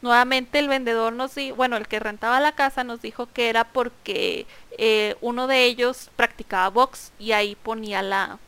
[0.00, 3.64] Nuevamente el vendedor nos dijo, bueno, el que rentaba la casa nos dijo que era
[3.64, 4.46] porque
[4.78, 8.38] eh, uno de ellos practicaba box y ahí ponía la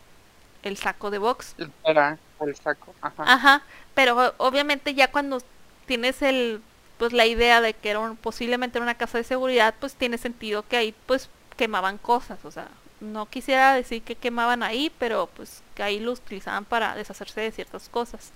[0.62, 1.54] el saco de box.
[1.84, 3.22] Era el saco, ajá.
[3.26, 5.42] Ajá, pero obviamente ya cuando
[5.84, 6.62] tienes el
[7.04, 10.78] pues la idea de que era posiblemente una casa de seguridad, pues tiene sentido que
[10.78, 12.68] ahí pues quemaban cosas, o sea,
[13.00, 17.52] no quisiera decir que quemaban ahí, pero pues que ahí lo utilizaban para deshacerse de
[17.52, 18.32] ciertas cosas.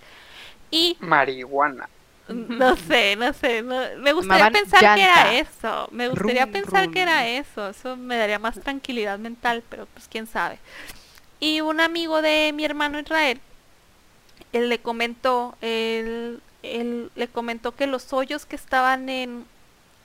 [0.70, 1.88] Y marihuana.
[2.28, 7.26] No sé, no sé, me gustaría pensar que era eso, me gustaría pensar que era
[7.26, 10.58] eso, eso me daría más tranquilidad mental, pero pues quién sabe.
[11.40, 13.40] Y un amigo de mi hermano Israel,
[14.52, 16.42] él le comentó, él
[16.76, 19.44] él le comentó que los hoyos que estaban en,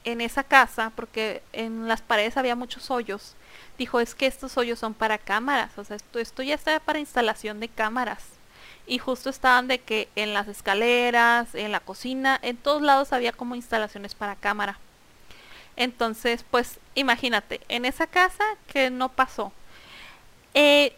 [0.03, 3.35] en esa casa, porque en las paredes había muchos hoyos,
[3.77, 6.99] dijo, es que estos hoyos son para cámaras, o sea, esto, esto ya está para
[6.99, 8.23] instalación de cámaras.
[8.85, 13.31] Y justo estaban de que en las escaleras, en la cocina, en todos lados había
[13.31, 14.77] como instalaciones para cámara.
[15.77, 19.53] Entonces, pues imagínate, en esa casa que no pasó.
[20.53, 20.95] Eh,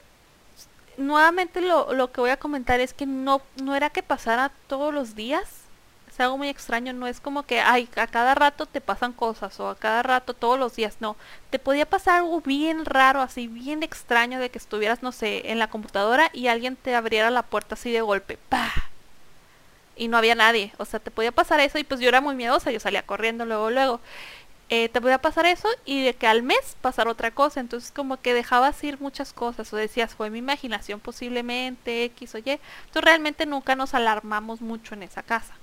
[0.98, 4.94] nuevamente lo, lo, que voy a comentar es que no, no era que pasara todos
[4.94, 5.66] los días,
[6.16, 9.60] es algo muy extraño, no es como que, ay, a cada rato te pasan cosas
[9.60, 11.18] o a cada rato todos los días, no,
[11.50, 15.60] te podía pasar algo bien raro, así, bien extraño de que estuvieras, no sé, en
[15.60, 18.72] la computadora y alguien te abriera la puerta así de golpe, pa
[19.98, 22.36] Y no había nadie, o sea, te podía pasar eso y pues yo era muy
[22.36, 24.00] miedosa, yo salía corriendo luego, luego.
[24.70, 27.60] Eh, te podía pasar eso y de que al mes pasar otra cosa.
[27.60, 32.38] Entonces como que dejabas ir muchas cosas o decías, fue mi imaginación posiblemente, X o
[32.40, 32.44] Y.
[32.50, 35.54] Entonces realmente nunca nos alarmamos mucho en esa casa.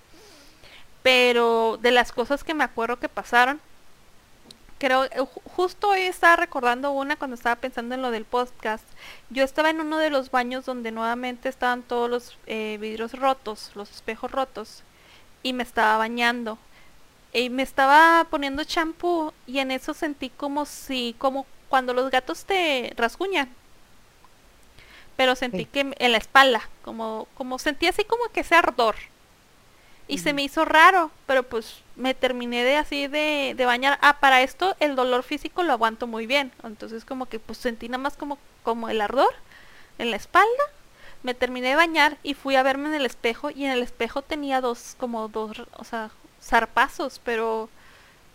[1.02, 3.60] Pero de las cosas que me acuerdo que pasaron,
[4.78, 5.10] creo, eh,
[5.56, 8.84] justo hoy estaba recordando una cuando estaba pensando en lo del podcast.
[9.30, 13.72] Yo estaba en uno de los baños donde nuevamente estaban todos los eh, vidrios rotos,
[13.74, 14.82] los espejos rotos,
[15.42, 16.58] y me estaba bañando.
[17.32, 22.44] Y me estaba poniendo champú y en eso sentí como si, como cuando los gatos
[22.44, 23.48] te rasguñan.
[25.16, 28.96] Pero sentí que en la espalda, como, como sentí así como que ese ardor
[30.08, 33.98] y se me hizo raro, pero pues me terminé de así de, de, bañar.
[34.02, 36.52] Ah, para esto el dolor físico lo aguanto muy bien.
[36.64, 39.32] Entonces como que pues sentí nada más como, como el ardor
[39.98, 40.64] en la espalda.
[41.22, 44.22] Me terminé de bañar y fui a verme en el espejo y en el espejo
[44.22, 46.10] tenía dos, como dos, o sea,
[46.42, 47.68] zarpazos, pero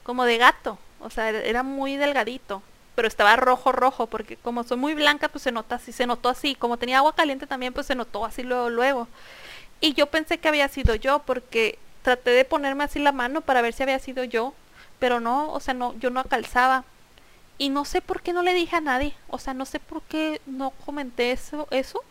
[0.03, 0.77] como de gato.
[0.99, 2.61] O sea, era muy delgadito.
[2.95, 6.29] Pero estaba rojo, rojo, porque como soy muy blanca, pues se nota así, se notó
[6.29, 6.55] así.
[6.55, 9.07] Como tenía agua caliente también, pues se notó así luego, luego.
[9.79, 13.61] Y yo pensé que había sido yo porque traté de ponerme así la mano para
[13.61, 14.53] ver si había sido yo,
[14.97, 16.85] pero no, o sea, no, yo no calzaba.
[17.59, 20.01] Y no sé por qué no le dije a nadie, o sea, no sé por
[20.03, 22.01] qué no comenté eso, eso.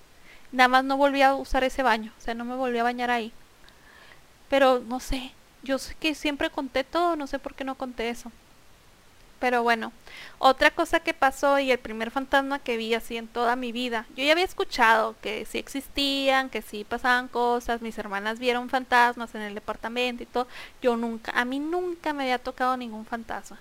[0.52, 3.10] Nada más no volví a usar ese baño, o sea, no me volví a bañar
[3.10, 3.32] ahí.
[4.48, 5.32] Pero no sé,
[5.66, 8.32] yo sé que siempre conté todo, no sé por qué no conté eso.
[9.38, 9.92] Pero bueno,
[10.38, 14.06] otra cosa que pasó y el primer fantasma que vi así en toda mi vida,
[14.16, 19.34] yo ya había escuchado que sí existían, que sí pasaban cosas, mis hermanas vieron fantasmas
[19.34, 20.48] en el departamento y todo,
[20.80, 23.58] yo nunca, a mí nunca me había tocado ningún fantasma.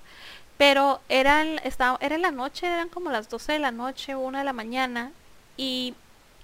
[0.57, 4.39] Pero era, estaba, era en la noche, eran como las 12 de la noche, una
[4.39, 5.11] de la mañana,
[5.57, 5.93] y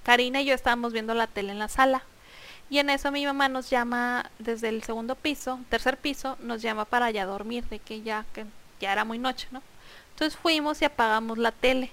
[0.03, 2.03] Karina y yo estábamos viendo la tele en la sala.
[2.71, 6.85] Y en eso mi mamá nos llama desde el segundo piso, tercer piso, nos llama
[6.85, 8.45] para ya dormir, de que ya, que
[8.79, 9.61] ya era muy noche, ¿no?
[10.11, 11.91] Entonces fuimos y apagamos la tele.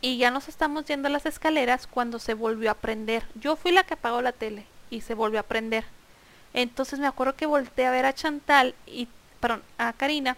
[0.00, 3.24] Y ya nos estamos yendo a las escaleras cuando se volvió a prender.
[3.36, 5.84] Yo fui la que apagó la tele y se volvió a prender.
[6.52, 9.06] Entonces me acuerdo que volteé a ver a Chantal y,
[9.38, 10.36] perdón, a Karina.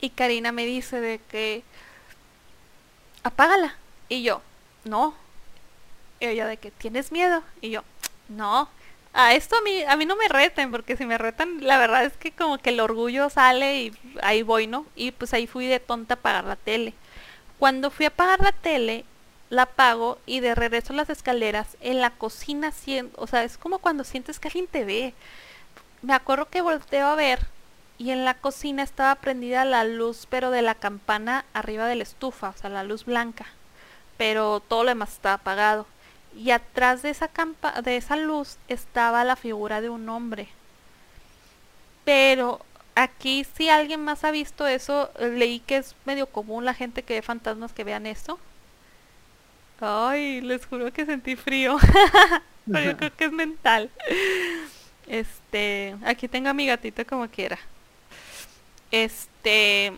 [0.00, 1.64] Y Karina me dice de que
[3.24, 3.76] apágala.
[4.08, 4.40] Y yo,
[4.84, 5.14] no.
[6.18, 7.42] Y ella de que tienes miedo.
[7.60, 7.82] Y yo,
[8.28, 8.68] no
[9.16, 12.04] a esto a mí, a mí no me reten, porque si me retan, la verdad
[12.04, 14.84] es que como que el orgullo sale y ahí voy, ¿no?
[14.94, 16.92] Y pues ahí fui de tonta a pagar la tele.
[17.58, 19.06] Cuando fui a pagar la tele,
[19.48, 22.72] la pago y de regreso a las escaleras, en la cocina,
[23.16, 25.14] o sea, es como cuando sientes que alguien te ve.
[26.02, 27.40] Me acuerdo que volteo a ver
[27.96, 32.02] y en la cocina estaba prendida la luz, pero de la campana arriba de la
[32.02, 33.46] estufa, o sea, la luz blanca.
[34.18, 35.86] Pero todo lo demás estaba apagado
[36.36, 40.48] y atrás de esa, campa de esa luz estaba la figura de un hombre.
[42.04, 42.60] Pero
[42.94, 47.14] aquí si alguien más ha visto eso, leí que es medio común la gente que
[47.14, 48.38] ve fantasmas que vean eso.
[49.80, 51.78] Ay, les juro que sentí frío.
[52.70, 53.90] Pero yo creo que es mental.
[55.06, 57.58] Este, aquí tengo a mi gatito como quiera.
[58.90, 59.92] Este,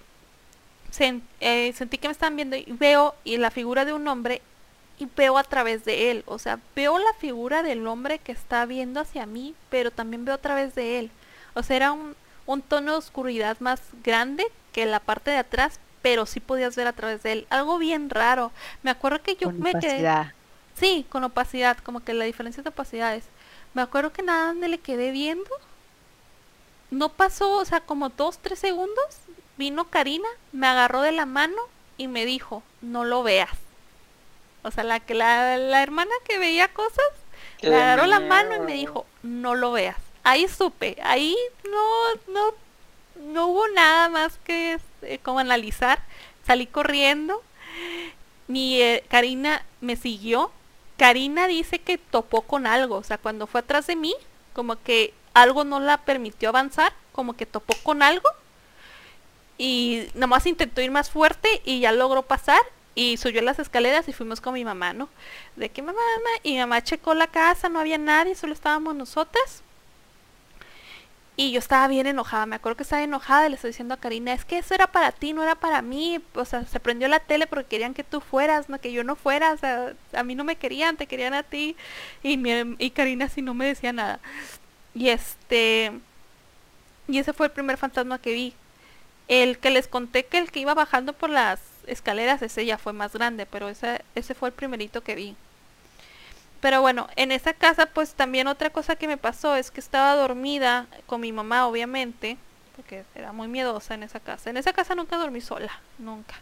[1.40, 4.42] eh, sentí que me estaban viendo y veo y la figura de un hombre
[4.98, 6.24] y veo a través de él.
[6.26, 10.34] O sea, veo la figura del hombre que está viendo hacia mí, pero también veo
[10.34, 11.10] a través de él.
[11.54, 15.80] O sea, era un, un tono de oscuridad más grande que la parte de atrás,
[16.02, 17.46] pero sí podías ver a través de él.
[17.50, 18.52] Algo bien raro.
[18.82, 20.32] Me acuerdo que yo me quedé...
[20.74, 23.24] Sí, con opacidad, como que la diferencia de opacidades.
[23.74, 25.50] Me acuerdo que nada donde le quedé viendo.
[26.90, 29.18] No pasó, o sea, como dos, tres segundos.
[29.56, 31.56] Vino Karina, me agarró de la mano
[31.96, 33.50] y me dijo, no lo veas.
[34.62, 37.04] O sea, la que la, hermana que veía cosas,
[37.60, 39.96] le agarró la mano y me dijo, no lo veas.
[40.24, 42.54] Ahí supe, ahí no, no,
[43.32, 46.00] no hubo nada más que eh, como analizar.
[46.46, 47.42] Salí corriendo.
[48.46, 50.50] Mi eh, Karina me siguió.
[50.96, 52.96] Karina dice que topó con algo.
[52.96, 54.14] O sea, cuando fue atrás de mí,
[54.52, 58.28] como que algo no la permitió avanzar, como que topó con algo
[59.58, 62.60] y nomás intentó ir más fuerte y ya logró pasar
[62.98, 65.08] y subió las escaleras y fuimos con mi mamá, ¿no?
[65.54, 68.96] De que mamá, mamá, y mi mamá checó la casa, no había nadie, solo estábamos
[68.96, 69.62] nosotras.
[71.36, 73.98] Y yo estaba bien enojada, me acuerdo que estaba enojada y le estoy diciendo a
[73.98, 76.20] Karina, es que eso era para ti, no era para mí.
[76.34, 79.14] O sea, se prendió la tele porque querían que tú fueras, no que yo no
[79.14, 79.52] fuera.
[79.52, 81.76] O sea, a mí no me querían, te querían a ti.
[82.24, 84.18] Y, mi, y Karina así no me decía nada.
[84.92, 85.92] Y este...
[87.06, 88.54] Y ese fue el primer fantasma que vi.
[89.28, 92.92] El que les conté que el que iba bajando por las escaleras, ese ya fue
[92.92, 95.36] más grande, pero ese, ese fue el primerito que vi.
[96.60, 100.14] Pero bueno, en esa casa pues también otra cosa que me pasó es que estaba
[100.16, 102.36] dormida con mi mamá obviamente,
[102.76, 104.50] porque era muy miedosa en esa casa.
[104.50, 106.34] En esa casa nunca dormí sola, nunca.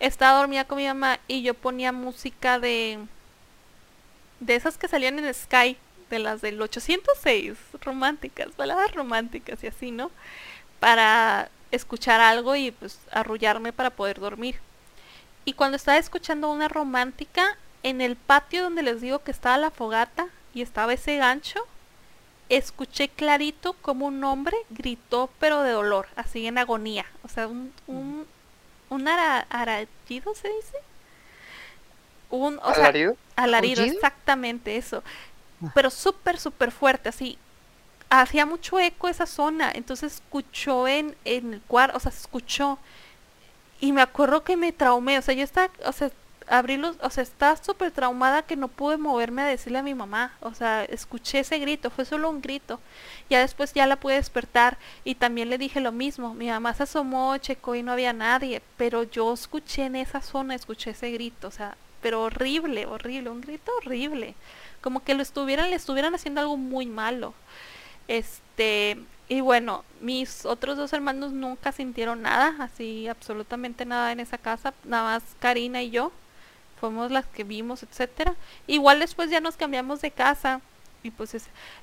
[0.00, 2.98] Estaba dormida con mi mamá y yo ponía música de
[4.40, 5.76] de esas que salían en Sky,
[6.10, 10.10] de las del 806, románticas, baladas románticas y así, ¿no?
[10.80, 14.60] Para escuchar algo y pues arrullarme para poder dormir.
[15.44, 19.70] Y cuando estaba escuchando una romántica, en el patio donde les digo que estaba la
[19.70, 21.60] fogata y estaba ese gancho,
[22.48, 27.06] escuché clarito como un hombre gritó pero de dolor, así en agonía.
[27.22, 28.26] O sea, un, un,
[28.88, 30.78] un arallido se dice.
[32.30, 33.16] Un, o ¿Alarido?
[33.36, 35.02] alarido, exactamente eso.
[35.62, 35.70] Ah.
[35.74, 37.38] Pero súper, súper fuerte, así.
[38.20, 42.78] Hacía mucho eco esa zona, entonces escuchó en, en el cuarto, o sea, se escuchó.
[43.80, 46.10] Y me acuerdo que me traumé, o sea, yo estaba, o sea,
[46.48, 49.94] abrí los, o sea, estaba súper traumada que no pude moverme a decirle a mi
[49.94, 52.80] mamá, o sea, escuché ese grito, fue solo un grito,
[53.30, 56.84] ya después ya la pude despertar y también le dije lo mismo, mi mamá se
[56.84, 61.48] asomó, checó y no había nadie, pero yo escuché en esa zona, escuché ese grito,
[61.48, 64.34] o sea, pero horrible, horrible, un grito horrible,
[64.82, 67.34] como que lo estuvieran, le estuvieran haciendo algo muy malo,
[68.08, 68.98] este,
[69.28, 74.74] y bueno, mis otros dos hermanos nunca sintieron nada, así absolutamente nada en esa casa,
[74.84, 76.12] nada más Karina y yo
[76.80, 78.34] fuimos las que vimos, etcétera.
[78.66, 80.60] Igual después ya nos cambiamos de casa
[81.02, 81.36] y pues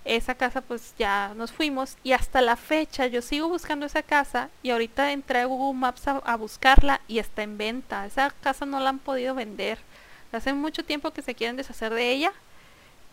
[0.06, 4.50] esa casa pues ya nos fuimos y hasta la fecha yo sigo buscando esa casa
[4.64, 8.06] y ahorita entré a Google Maps a, buscarla y está en venta.
[8.06, 9.80] Esa casa no la han podido vender.
[10.32, 12.34] Hace mucho tiempo que se quieren deshacer de ella.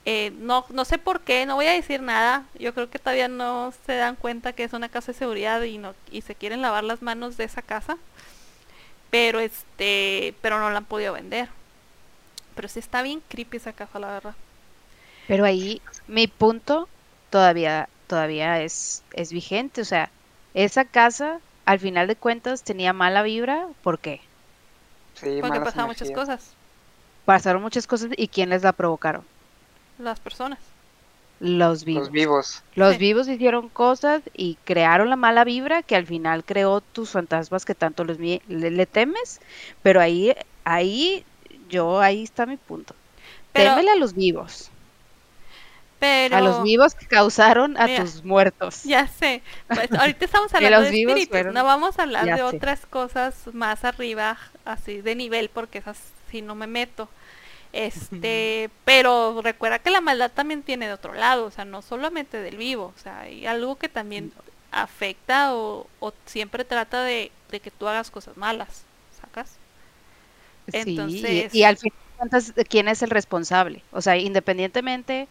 [0.04, 2.44] Eh, no, no sé por qué, no voy a decir nada.
[2.58, 5.78] Yo creo que todavía no se dan cuenta que es una casa de seguridad y
[5.78, 7.98] no y se quieren lavar las manos de esa casa.
[9.10, 11.48] Pero este, pero no la han podido vender
[12.58, 14.34] pero sí está bien creepy esa casa, la verdad.
[15.28, 16.88] Pero ahí mi punto
[17.30, 19.82] todavía, todavía es, es vigente.
[19.82, 20.10] O sea,
[20.54, 23.68] esa casa, al final de cuentas, tenía mala vibra.
[23.84, 24.20] ¿Por qué?
[25.14, 26.50] Sí, Porque pasaron muchas cosas.
[27.24, 29.22] Pasaron muchas cosas y ¿quiénes la provocaron?
[29.98, 30.58] Las personas.
[31.40, 32.04] Los vivos.
[32.04, 32.62] Los vivos.
[32.74, 37.64] Los vivos hicieron cosas y crearon la mala vibra que al final creó tus fantasmas
[37.64, 39.40] que tanto les, le, le temes.
[39.82, 40.34] Pero ahí,
[40.64, 41.24] ahí
[41.68, 42.94] yo ahí está mi punto.
[43.52, 44.70] Pero, Témele a los vivos.
[45.98, 48.84] Pero, a los vivos que causaron a tus muertos.
[48.84, 49.42] Ya sé.
[49.66, 51.52] Pues ahorita estamos hablando de, espíritus.
[51.52, 55.98] no vamos a hablar de otras cosas más arriba, así de nivel, porque esas
[56.30, 57.08] sí no me meto.
[57.72, 62.40] Este, pero recuerda que la maldad también tiene de otro lado, o sea, no solamente
[62.40, 64.32] del vivo, o sea, hay algo que también
[64.70, 68.84] afecta o, o siempre trata de, de que tú hagas cosas malas,
[69.20, 69.56] ¿sacas?
[70.72, 71.54] Entonces...
[71.54, 71.98] y, al final,
[72.68, 73.82] ¿quién es el responsable?
[73.92, 75.28] O sea, independientemente,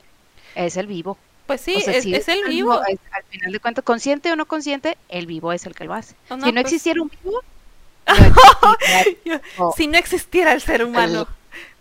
[0.56, 1.18] es el vivo.
[1.48, 2.74] Pues sí, es, el vivo.
[2.74, 6.16] al final de cuentas, consciente o no consciente, el vivo es el que lo hace.
[6.28, 7.42] si no pues existiera un vivo,
[9.78, 11.28] si no existiera el ser humano.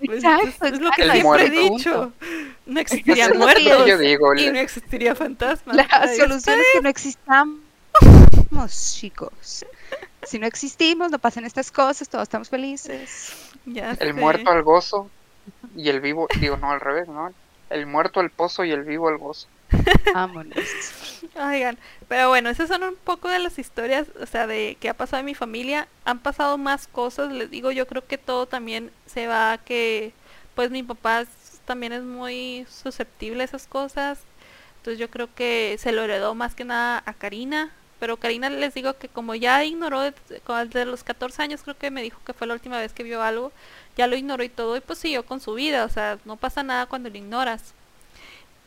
[0.04, 2.12] Pues, Exacto, es lo que siempre he dicho.
[2.66, 3.88] No existirían muertos
[4.38, 5.76] y no existiría fantasmas.
[5.76, 7.60] La solución es que no existamos,
[8.94, 9.64] chicos
[10.26, 13.32] si no existimos, no pasan estas cosas, todos estamos felices.
[13.66, 15.08] el muerto al gozo
[15.74, 17.32] y el vivo, digo, no al revés, ¿no?
[17.70, 19.48] El muerto al pozo y el vivo al gozo.
[20.14, 20.56] Vámonos.
[21.34, 24.94] Oigan, pero bueno, esas son un poco de las historias, o sea, de qué ha
[24.94, 25.88] pasado en mi familia.
[26.04, 30.12] Han pasado más cosas, les digo, yo creo que todo también se va a que,
[30.54, 31.24] pues mi papá
[31.64, 34.20] también es muy susceptible a esas cosas.
[34.78, 38.74] Entonces yo creo que se lo heredó más que nada a Karina, pero Karina les
[38.74, 42.46] digo que como ya ignoró desde los 14 años, creo que me dijo que fue
[42.46, 43.52] la última vez que vio algo,
[43.96, 46.62] ya lo ignoró y todo y pues siguió con su vida, o sea, no pasa
[46.62, 47.74] nada cuando lo ignoras.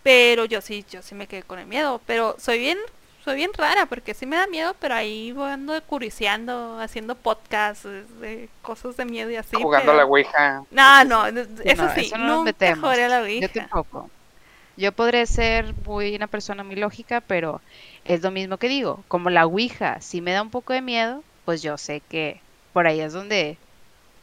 [0.10, 2.78] Pero yo sí, yo sí me quedé con el miedo, pero soy bien
[3.24, 7.84] soy bien rara porque sí me da miedo, pero ahí voy ando curioseando, haciendo podcasts
[8.22, 9.58] de cosas de miedo y así.
[9.62, 10.64] Jugando a la Ouija.
[10.72, 13.40] No, no, eso sí, nunca jugué a la Ouija.
[13.42, 14.12] Yo tampoco.
[14.78, 17.62] yo podré ser muy una persona muy lógica, pero
[18.06, 21.26] es lo mismo que digo, como la Ouija si me da un poco de miedo,
[21.46, 22.44] pues yo sé que
[22.74, 23.60] por ahí es donde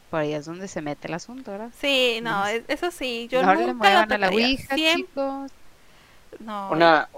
[0.09, 1.73] por ahí es donde se mete el asunto, ¿verdad?
[1.79, 4.29] Sí, no, es- eso sí, yo no nunca le lo muevan a la.
[4.29, 5.51] Ouija, chicos.
[6.39, 7.09] No, Una,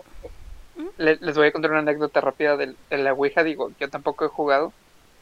[0.76, 0.90] ¿Mm?
[0.98, 3.44] le- les voy a contar una anécdota rápida del- de, la Ouija.
[3.44, 4.76] Digo, yo tampoco he jugado,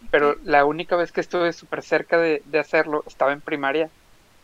[0.10, 3.94] pero la única vez que estuve súper cerca de, de hacerlo estaba en primaria.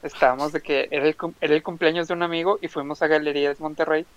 [0.01, 3.59] Estábamos de que era el, era el cumpleaños de un amigo y fuimos a Galerías
[3.59, 4.07] Monterrey.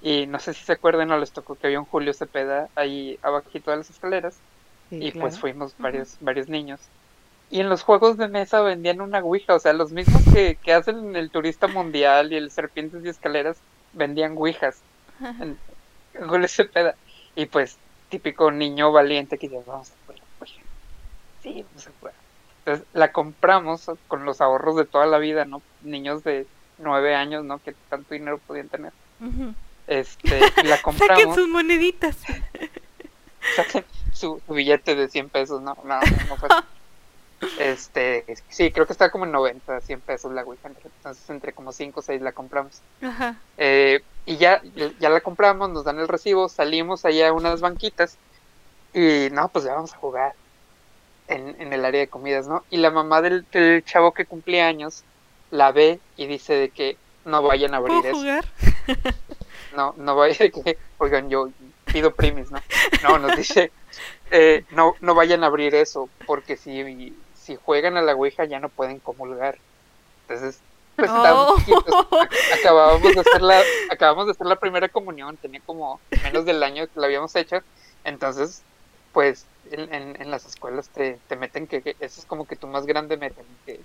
[0.00, 3.18] Y no sé si se acuerdan o les tocó que había un Julio Cepeda ahí
[3.22, 4.44] abajito de las escaleras.
[4.88, 5.30] Sí, y claro.
[5.30, 6.92] pues fuimos varios, varios niños.
[7.48, 10.72] Y en los juegos de mesa vendían una Ouija, o sea, los mismos que, que
[10.72, 14.80] hacen en el Turista Mundial y el Serpientes y Escaleras, vendían Ouijas.
[15.20, 15.58] En,
[16.28, 16.94] Julio Cepeda.
[17.34, 17.78] Y pues,
[18.08, 20.62] típico niño valiente que dice, vamos a jugar Ouija.
[21.42, 22.14] Sí, vamos a jugar.
[22.58, 25.62] Entonces, la compramos con los ahorros de toda la vida, ¿no?
[25.82, 26.46] Niños de
[26.78, 27.58] nueve años, ¿no?
[27.58, 28.92] Que tanto dinero podían tener.
[29.86, 31.34] Este, y la Saquen compramos.
[31.34, 32.16] sus moneditas.
[33.56, 36.66] saquen su, su billete de 100 pesos, no, no, no fue así.
[37.58, 41.72] Este, sí, creo que está como en 90, 100 pesos la Ouija, entonces entre como
[41.72, 42.82] 5 o 6 la compramos.
[43.00, 43.36] Ajá.
[43.56, 44.62] Eh, y ya,
[44.98, 48.18] ya la compramos, nos dan el recibo, salimos allá a unas banquitas
[48.92, 50.34] y no, pues ya vamos a jugar
[51.28, 52.64] en, en el área de comidas, ¿no?
[52.70, 55.04] Y la mamá del, del chavo que cumplía años
[55.50, 58.48] la ve y dice de que no vayan a abrir ¿Puedo eso.
[59.76, 61.48] No, no vaya de que, oigan, yo
[61.84, 62.60] pido primis, ¿no?
[63.04, 63.70] No, nos dice,
[64.32, 67.14] eh, no, no vayan a abrir eso, porque si,
[67.50, 69.58] si juegan a la Ouija ya no pueden comulgar.
[70.28, 70.60] Entonces,
[70.96, 71.56] pues Oh.
[72.60, 76.86] acabábamos de hacer la, acabamos de hacer la primera comunión, tenía como menos del año
[76.86, 77.58] que la habíamos hecho,
[78.04, 78.62] entonces,
[79.12, 82.56] pues, en, en, en las escuelas te, te meten que, que eso es como que
[82.56, 83.56] tu más grande meta, ¿no?
[83.66, 83.80] que,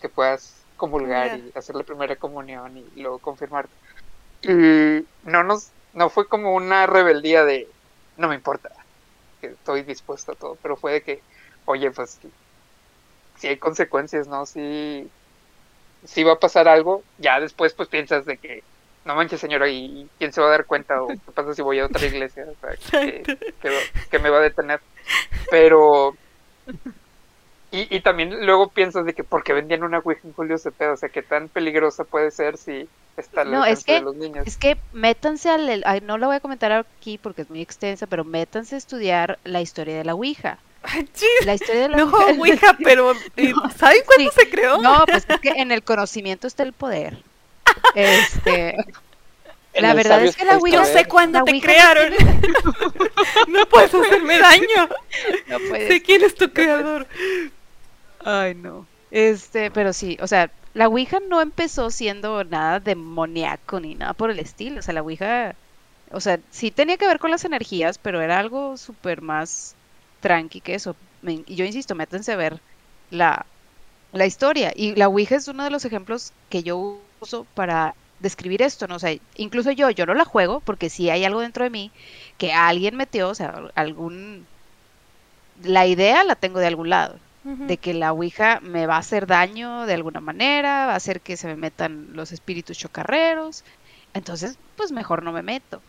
[0.00, 1.36] que puedas comulgar Ya.
[1.36, 3.74] y hacer la primera comunión y luego confirmarte.
[4.42, 7.68] Y no nos, no fue como una rebeldía de
[8.16, 8.70] no me importa,
[9.40, 11.22] que estoy dispuesto a todo, pero fue de que,
[11.64, 12.20] oye, pues
[13.38, 14.46] si hay consecuencias, ¿no?
[14.46, 15.08] Si,
[16.04, 18.62] si va a pasar algo, ya después pues piensas de que,
[19.04, 21.02] no manches señora, ¿y quién se va a dar cuenta?
[21.02, 22.46] ¿O qué pasa si voy a otra iglesia?
[22.48, 23.22] O sea, que,
[23.60, 24.80] que, va- que me va a detener.
[25.50, 26.14] Pero...
[27.74, 30.96] Y, y también luego piensas de que porque vendían una Ouija en Julio Cepeda, o
[30.96, 34.46] sea, qué tan peligrosa puede ser si está al No, es de los niños.
[34.46, 38.06] Es que métanse al, ay, no lo voy a comentar aquí porque es muy extensa,
[38.06, 40.58] pero métanse a estudiar la historia de la Ouija.
[41.46, 42.76] La historia de la No Ouija.
[42.84, 44.40] pero eh, ¿saben cuándo Sí.
[44.40, 44.78] se creó?
[44.82, 47.16] No, pues es que en el conocimiento está el poder.
[47.94, 48.76] Este,
[49.74, 52.12] la verdad es que la Ouija- Yo sé cuándo La te Ouija crearon.
[53.48, 54.88] no puedes hacerme daño.
[55.48, 57.06] no puede Sé quién es tu creador.
[58.24, 58.90] Ay, no.
[59.10, 64.30] Este, pero sí, o sea, la Ouija no empezó siendo nada demoníaco ni nada por
[64.30, 64.80] el estilo.
[64.80, 65.58] O sea, la Ouija,
[66.10, 69.78] o sea, sí tenía que ver con las energías, pero era algo súper más
[70.20, 70.98] tranqui que eso.
[71.20, 72.62] Me- yo insisto, métanse a ver
[73.08, 73.50] la,
[74.12, 74.72] la historia.
[74.76, 78.96] Y la Ouija es uno de los ejemplos que yo uso para describir esto, ¿no?
[78.96, 81.92] O sea, incluso yo, yo no la juego porque sí hay algo dentro de mí
[82.38, 84.48] que alguien metió, o sea, algún...
[85.56, 89.26] La idea la tengo de algún lado De que la Ouija me va a hacer
[89.26, 93.62] daño de alguna manera, va a hacer que se me metan los espíritus chocarreros.
[94.12, 95.82] Entonces, pues mejor no me meto.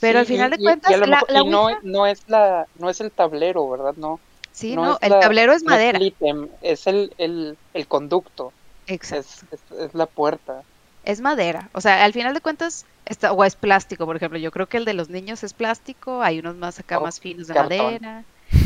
[0.00, 2.20] Pero al final de y- cuentas, y la- mejor- la y no, Ouija- no es
[2.26, 3.94] la, no es el tablero, ¿verdad?
[3.96, 4.20] No,
[4.52, 5.98] Sí, no no, es el la- tablero es madera.
[5.98, 8.54] el ítem, es el, el, el conducto,
[8.86, 9.46] Exacto.
[9.50, 10.62] es, es, es la puerta.
[11.04, 11.70] Es madera.
[11.74, 14.38] O sea, al final de cuentas, está, o es plástico, por ejemplo.
[14.38, 17.46] Yo creo que el de los niños es plástico, hay unos más acá más finos
[17.48, 18.00] de cartón.
[18.00, 18.24] madera,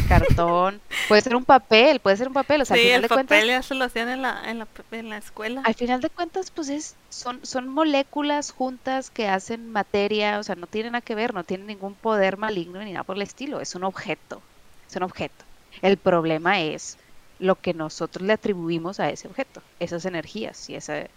[0.09, 0.80] cartón.
[1.09, 2.62] puede ser un papel, puede ser un papel.
[2.62, 4.59] O sea, al final el de papel cuentas, ya se lo hacían en la, en
[4.59, 5.62] la, en la escuela.
[5.64, 10.55] al final de cuentas, pues es, son, son moléculas juntas que hacen materia, o sea,
[10.55, 13.61] no tienen nada que ver, no tienen ningún poder maligno ni nada por el estilo,
[13.61, 14.43] es un objeto,
[14.89, 15.45] es un objeto.
[15.82, 16.99] El problema es
[17.39, 21.11] lo que nosotros le atribuimos a ese objeto, esas energías y ese,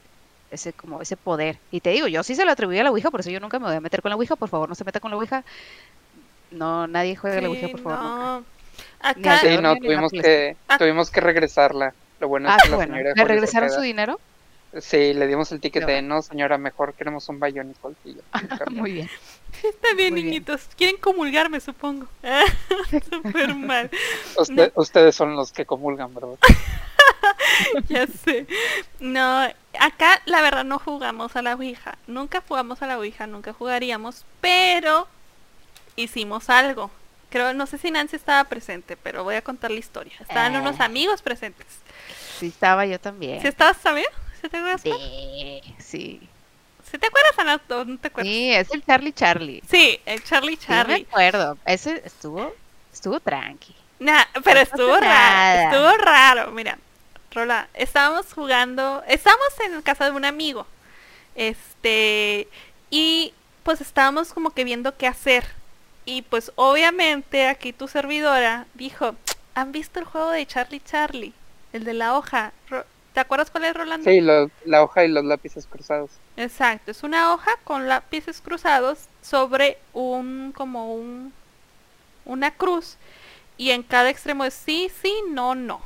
[0.52, 1.58] ese como ese poder.
[1.72, 3.60] Y te digo, yo sí se lo atribuí a la Ouija, por eso yo nunca
[3.60, 5.44] me voy a meter con la Ouija, por favor, no se meta con la Ouija.
[6.52, 8.00] No, nadie juega a la Ouija, por favor.
[8.00, 8.59] no.
[9.02, 10.78] Acá, Sí, no, tuvimos que, Ah.
[10.78, 11.94] tuvimos que regresarla.
[12.20, 14.20] Lo bueno Ah, es que la bueno, señora ¿le regresaron su dinero?
[14.82, 17.92] Sí, le dimos el ticket Qué de no, señora, mejor queremos un Bionicle.
[18.06, 18.22] y ya,
[18.72, 19.10] Muy bien.
[19.64, 20.26] está bien, muy bien.
[20.26, 20.68] niñitos.
[20.78, 22.08] Quieren comulgarme, supongo.
[23.10, 23.90] Súper mal.
[24.38, 26.36] Usted- Ustedes son los que comulgan, ¿verdad?
[27.90, 28.46] ya sé.
[29.00, 29.48] No,
[29.80, 31.98] acá la verdad no jugamos a la Ouija.
[32.08, 35.08] Nunca jugamos a la Ouija, nunca jugaríamos, pero
[35.96, 36.92] hicimos algo.
[37.30, 40.14] Creo, no sé si Nancy estaba presente, pero voy a contar la historia.
[40.20, 40.60] Estaban Eh.
[40.60, 41.68] unos amigos presentes.
[42.40, 43.42] Sí, estaba yo también.
[43.42, 44.08] ¿Sí estabas también?
[44.42, 44.82] ¿Sí te acuerdas?
[44.82, 46.22] Sí, sí.
[46.90, 47.62] ¿Sí te acuerdas, Ana?
[47.70, 48.32] ¿O ¿No te acuerdas?
[48.34, 49.62] Sí, es el Charlie Charlie.
[49.70, 51.08] Sí, el Charlie Sí, me Charlie.
[51.10, 51.58] acuerdo.
[51.66, 52.52] Ese estuvo,
[52.92, 53.76] estuvo tranqui.
[54.00, 55.64] Nah, pero No estuvo raro, nada.
[55.66, 56.52] estuvo raro.
[56.52, 56.80] Mira,
[57.32, 60.66] Rola, estábamos jugando, estábamos en casa de un amigo.
[61.36, 62.48] Este,
[62.90, 65.46] y pues estábamos como que viendo qué hacer.
[66.10, 69.14] Y pues obviamente aquí tu servidora dijo,
[69.54, 71.34] ¿han visto el juego de Charlie Charlie?
[71.72, 72.52] El de la hoja.
[73.14, 74.10] ¿Te acuerdas cuál es, Rolando?
[74.10, 76.10] Sí, lo- la hoja y los lápices cruzados.
[76.36, 81.32] Exacto, es una hoja con lápices cruzados sobre un como un
[82.26, 82.98] una cruz
[83.56, 85.80] y en cada extremo es sí, sí, no, no.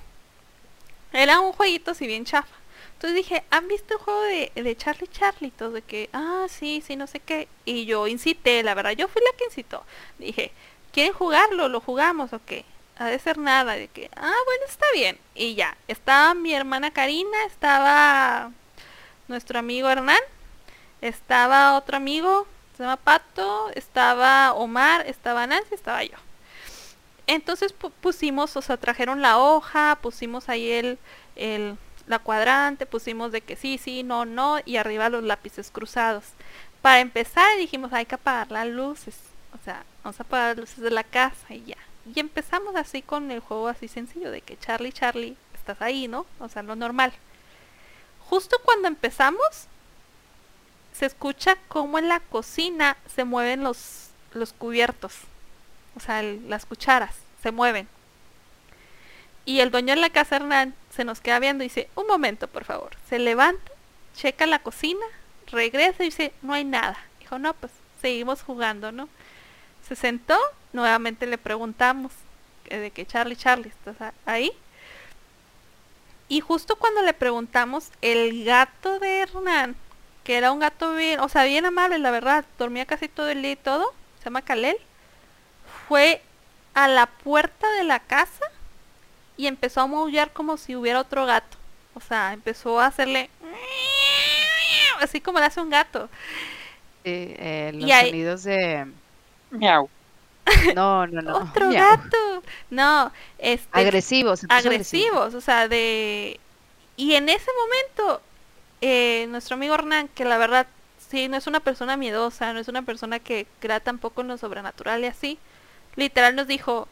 [1.11, 2.55] Era un jueguito así bien chafa.
[3.04, 5.51] Entonces dije, ¿han visto el juego de, de Charlie Charlie?
[5.51, 7.49] Todos de que, ah, sí, sí, no sé qué.
[7.66, 9.84] Y yo incité, la verdad, yo fui la que incitó.
[10.20, 10.54] Dije,
[10.93, 11.68] ¿quieren jugarlo?
[11.68, 12.64] ¿Lo jugamos o qué?
[12.97, 13.74] Ha de ser nada.
[13.74, 15.18] De que, ah, bueno, está bien.
[15.36, 18.51] Y ya, estaba mi hermana Karina, estaba
[19.28, 20.22] nuestro amigo Hernán,
[21.01, 22.47] estaba otro amigo,
[22.78, 26.16] se llama Pato, estaba Omar, estaba Nancy, estaba yo.
[27.28, 30.97] Entonces pu- pusimos, o sea, trajeron la hoja, pusimos ahí el,
[31.36, 31.78] el,
[32.08, 36.26] la cuadrante, pusimos de que sí, sí, no, no, y arriba los lápices cruzados.
[36.82, 39.16] Para empezar dijimos, hay que apagar las luces,
[39.54, 41.78] o sea, vamos a apagar las luces de la casa y ya.
[42.14, 46.26] Y empezamos así con el juego así sencillo, de que Charlie, Charlie, estás ahí, ¿no?
[46.39, 47.14] O sea, lo normal.
[48.30, 49.68] Justo cuando empezamos,
[50.93, 55.14] se escucha como en la cocina se mueven los, los cubiertos.
[55.95, 57.88] O sea, las cucharas se mueven.
[59.45, 62.47] Y el dueño de la casa, Hernán, se nos queda viendo y dice, un momento,
[62.47, 62.91] por favor.
[63.09, 63.71] Se levanta,
[64.15, 65.05] checa la cocina,
[65.47, 66.97] regresa y dice, no hay nada.
[67.19, 67.71] Dijo, no, pues
[68.01, 69.09] seguimos jugando, ¿no?
[69.87, 70.37] Se sentó,
[70.71, 72.13] nuevamente le preguntamos,
[72.65, 74.51] eh, de que Charlie, Charlie, ¿estás ahí?
[76.29, 79.75] Y justo cuando le preguntamos, el gato de Hernán,
[80.23, 83.41] que era un gato bien, o sea, bien amable, la verdad, dormía casi todo el
[83.41, 84.77] día y todo, se llama Kalel,
[85.87, 86.21] fue
[86.73, 88.45] a la puerta de la casa
[89.38, 91.57] y empezó a maullar como si hubiera otro gato.
[91.95, 93.29] O sea, empezó a hacerle
[94.99, 96.09] así como le hace un gato.
[97.03, 98.88] Sí, eh, los Y ahí- sonidos de...
[99.51, 99.89] Miau.
[100.75, 101.38] No, no, no.
[101.38, 101.86] Otro miau.
[101.88, 102.43] gato.
[102.69, 104.43] No, este Agresivos.
[104.49, 104.69] agresivo.
[104.69, 106.39] agresivos, o sea, de...
[106.95, 108.21] Y en ese momento,
[108.81, 110.67] eh, nuestro amigo Hernán, que la verdad,
[111.09, 114.38] sí, no es una persona miedosa, no es una persona que crea tampoco en lo
[114.38, 115.39] sobrenatural y así,
[115.95, 116.88] literal nos dijo,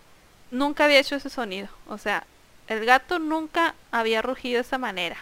[0.52, 2.26] nunca había hecho ese sonido, o sea,
[2.68, 5.18] el gato nunca había rugido de esa manera.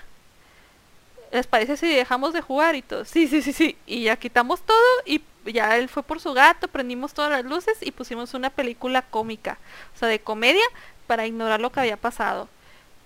[1.31, 3.05] ¿Les parece si dejamos de jugar y todo?
[3.05, 3.77] Sí, sí, sí, sí.
[3.85, 7.77] Y ya quitamos todo y ya él fue por su gato, prendimos todas las luces
[7.81, 9.57] y pusimos una película cómica,
[9.95, 10.65] o sea, de comedia
[11.07, 12.49] para ignorar lo que había pasado.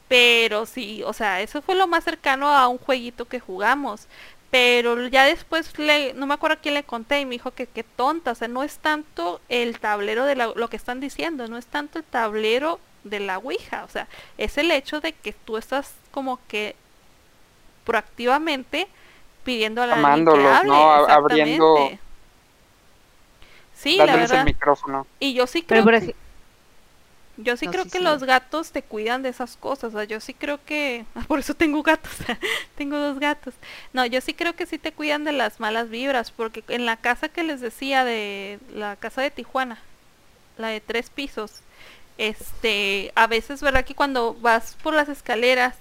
[0.07, 4.07] Pero sí, o sea, eso fue lo más cercano a un jueguito que jugamos.
[4.53, 7.65] Pero ya después le, no me acuerdo a quién le conté y me dijo que
[7.65, 11.47] qué tonta, o sea, no es tanto el tablero de la- lo que están diciendo,
[11.47, 15.33] no es tanto el tablero de la Ouija, o sea, es el hecho de que
[15.33, 16.75] tú estás como que
[17.83, 18.87] proactivamente
[19.43, 20.91] pidiendo a la alguien que Llamándolos, hable, ¿no?
[21.07, 21.89] Abriendo-.
[23.73, 24.45] Sí, la Dándoles el verdad.
[24.45, 25.07] micrófono.
[25.19, 26.15] Y yo sí Pero creo que-
[27.37, 28.03] yo sí No, creo sí, que sí.
[28.03, 29.93] los gatos te cuidan de esas cosas.
[29.93, 31.05] o sea, yo sí creo que.
[31.27, 32.11] Por eso tengo gatos.
[32.75, 33.53] tengo dos gatos.
[33.93, 36.31] No, yo sí creo que sí te cuidan de las malas vibras.
[36.31, 39.79] Porque en la casa que les decía de la casa de Tijuana,
[40.57, 41.61] la de tres pisos,
[42.17, 43.85] este, a veces, ¿verdad?
[43.85, 45.75] Que cuando vas por las escaleras,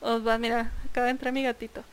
[0.00, 1.84] os vas, mira, acaba de entrar mi gatito.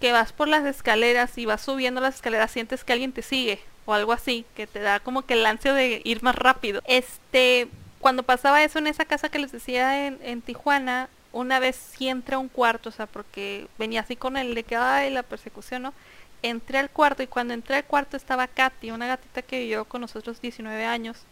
[0.00, 3.60] Que vas por las escaleras y vas subiendo las escaleras, sientes que alguien te sigue
[3.86, 6.82] o algo así, que te da como que el ansia de ir más rápido.
[6.86, 7.68] Este,
[8.04, 12.34] cuando pasaba eso en esa casa que les decía en, Tijuana, una vez sí entré
[12.34, 15.80] a un cuarto, o sea, porque venía así con el de que, ay, la persecución,
[15.80, 15.94] ¿no?
[16.42, 20.02] Entré al cuarto y cuando entré al cuarto estaba Katy, una gatita que vivió con
[20.02, 21.22] nosotros 19 años,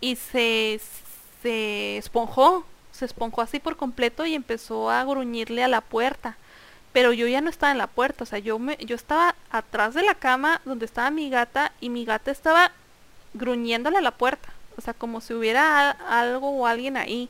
[0.00, 0.80] y se,
[1.42, 6.36] se esponjó, se esponjó así por completo y empezó a gruñirle a la puerta.
[6.92, 9.94] Pero yo ya no estaba en la puerta, o sea, yo me, yo estaba atrás
[9.94, 12.70] de la cama donde estaba mi gata y mi gata estaba
[13.34, 14.55] gruñéndole a la puerta.
[14.76, 17.28] O sea, como si hubiera algo o alguien ahí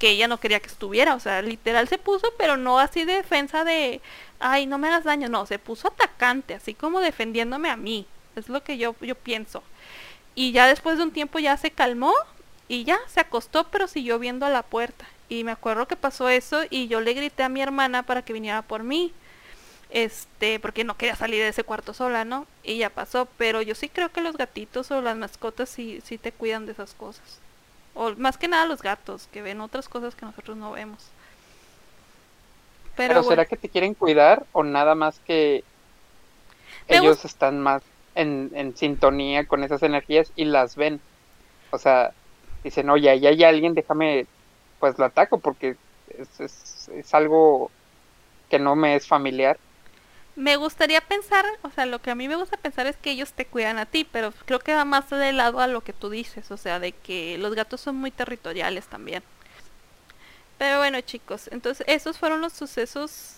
[0.00, 1.14] que ella no quería que estuviera.
[1.14, 4.00] O sea, literal se puso, pero no así de defensa de,
[4.40, 5.28] ay, no me hagas daño.
[5.28, 8.06] No, se puso atacante, así como defendiéndome a mí.
[8.34, 9.62] Es lo que yo, yo pienso.
[10.34, 12.14] Y ya después de un tiempo ya se calmó
[12.66, 15.04] y ya se acostó, pero siguió viendo a la puerta.
[15.28, 18.32] Y me acuerdo que pasó eso y yo le grité a mi hermana para que
[18.32, 19.12] viniera por mí.
[19.90, 22.46] Este, porque no quería salir de ese cuarto sola, ¿no?
[22.62, 26.16] Y ya pasó, pero yo sí creo que los gatitos o las mascotas sí, sí
[26.16, 27.40] te cuidan de esas cosas.
[27.94, 31.08] O más que nada los gatos, que ven otras cosas que nosotros no vemos.
[32.96, 35.64] Pero, Pero, bueno, ¿será que te quieren cuidar o nada más que
[36.88, 37.82] ellos están más
[38.14, 41.00] en, en sintonía con esas energías y las ven.
[41.70, 42.12] O sea,
[42.64, 44.26] dicen, oye, ahí hay alguien, déjame,
[44.78, 45.76] pues lo ataco porque
[46.18, 47.70] es, es, es algo
[48.48, 49.58] que no me es familiar.
[50.36, 53.32] Me gustaría pensar, o sea, lo que a mí me gusta pensar es que ellos
[53.32, 56.08] te cuidan a ti, pero creo que va más de lado a lo que tú
[56.10, 59.22] dices, o sea, de que los gatos son muy territoriales también.
[60.58, 63.36] Pero bueno, chicos, entonces esos fueron los sucesos,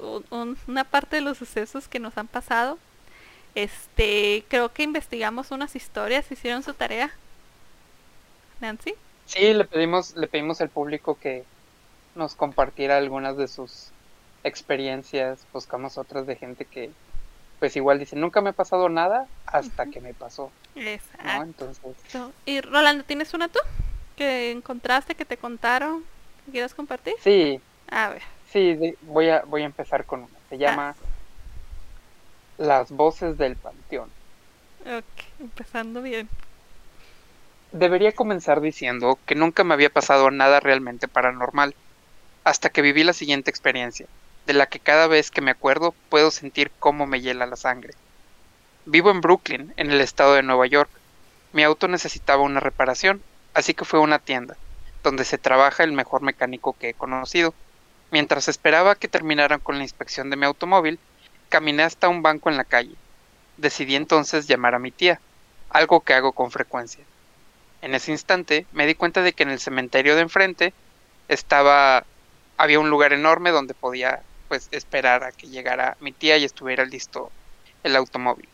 [0.00, 2.78] un- un- una parte de los sucesos que nos han pasado.
[3.54, 7.12] Este, creo que investigamos unas historias, hicieron su tarea.
[8.60, 8.94] Nancy.
[9.24, 11.48] Sí, le pedimos, le pedimos al público que
[12.14, 13.94] nos compartiera algunas de sus
[14.42, 16.94] experiencias, buscamos otras de gente que
[17.58, 20.54] pues igual dice, nunca me ha pasado nada hasta que me pasó,
[21.20, 21.42] ¿no?
[21.44, 21.44] Exacto.
[21.44, 22.10] Entonces,
[22.44, 23.60] Y Rolando, ¿tienes una tú?
[24.16, 26.06] Que encontraste, que te contaron,
[26.44, 27.14] que quieras compartir?
[27.14, 28.22] sí, A ver.
[28.42, 30.96] sí, de- voy a, voy a empezar con una, se llama
[32.56, 34.14] Las voces del panteón.
[34.84, 36.28] Ok, empezando bien.
[37.72, 41.74] Debería comenzar diciendo que nunca me había pasado nada realmente paranormal,
[42.44, 44.06] hasta que viví la siguiente experiencia,
[44.46, 47.94] de la que cada vez que me acuerdo puedo sentir cómo me hiela la sangre.
[48.84, 50.90] Vivo en Brooklyn, en el estado de Nueva York.
[51.52, 53.22] Mi auto necesitaba una reparación,
[53.54, 54.56] así que fue a una tienda,
[55.02, 57.54] donde se trabaja el mejor mecánico que he conocido.
[58.10, 60.98] Mientras esperaba que terminaran con la inspección de mi automóvil,
[61.48, 62.96] caminé hasta un banco en la calle.
[63.56, 65.20] Decidí entonces llamar a mi tía,
[65.70, 67.04] algo que hago con frecuencia.
[67.82, 70.72] En ese instante me di cuenta de que en el cementerio de enfrente
[71.28, 72.04] estaba
[72.56, 74.22] había un lugar enorme donde podía
[74.52, 77.32] pues esperar a que llegara mi tía y estuviera listo
[77.84, 78.46] el automóvil.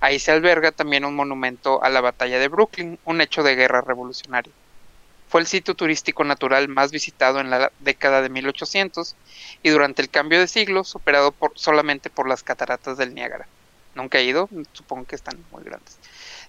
[0.00, 3.80] Ahí se alberga también un monumento a la batalla de Brooklyn, un hecho de guerra
[3.80, 4.52] revolucionaria.
[5.30, 9.16] Fue el sitio turístico natural más visitado en la década de 1800
[9.62, 13.48] y durante el cambio de siglo superado por, solamente por las cataratas del Niágara.
[13.94, 15.98] Nunca he ido, supongo que están muy grandes.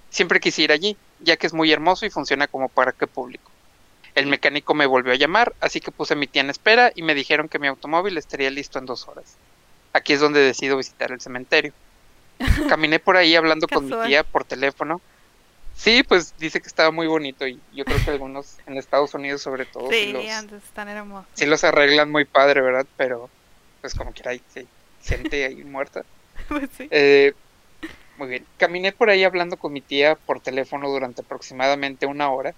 [0.09, 3.49] Siempre quise ir allí, ya que es muy hermoso y funciona como parque público.
[4.17, 7.03] El mecánico me volvió a llamar, así que puse a mi tía en espera y
[7.03, 9.37] me dijeron que mi automóvil estaría listo en dos horas.
[9.93, 11.71] Aquí es donde decido visitar el cementerio.
[12.67, 15.01] Caminé por ahí hablando con mi tía por teléfono.
[15.75, 19.43] Sí, pues dice que estaba muy bonito y yo creo que algunos en Estados Unidos
[19.43, 21.29] sobre todo sí Sí, los, antes están hermosos.
[21.35, 22.87] sí los arreglan muy padre, ¿verdad?
[22.97, 23.29] Pero
[23.81, 24.67] pues como quiera hay sí,
[25.03, 26.03] gente ahí muerta.
[26.47, 26.87] Pues sí.
[26.89, 27.33] Eh,
[28.17, 28.45] muy bien.
[28.57, 32.55] Caminé por ahí hablando con mi tía por teléfono durante aproximadamente una hora.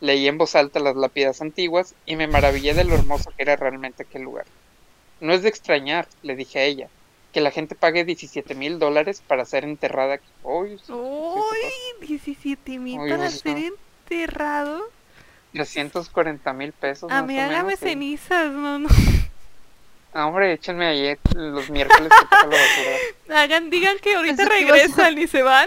[0.00, 3.56] Leí en voz alta las lápidas antiguas y me maravillé de lo hermoso que era
[3.56, 4.44] realmente aquel lugar.
[5.20, 6.88] No es de extrañar, le dije a ella,
[7.32, 10.28] que la gente pague 17 mil dólares para ser enterrada aquí.
[10.42, 13.38] Uy, Uy, 17 mil para eso.
[13.38, 14.82] ser enterrado.
[15.52, 17.10] 340 mil pesos.
[17.10, 17.86] A mí hágame menos, sí.
[17.86, 18.88] cenizas, no, no.
[20.12, 22.96] Ah, hombre, échenme ahí los miércoles que la basura.
[23.42, 25.66] Hagan, digan que ahorita regresan y se van.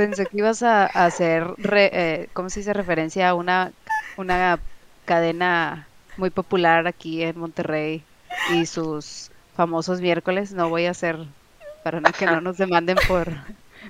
[0.00, 2.72] Pensé que ibas a, hacer, re- eh, ¿cómo se dice?
[2.72, 3.72] Referencia a una,
[4.16, 4.64] una
[5.04, 8.08] cadena muy popular aquí en Monterrey
[8.46, 10.52] y sus famosos miércoles.
[10.52, 11.16] No voy a hacer
[11.82, 13.28] para que no nos demanden por...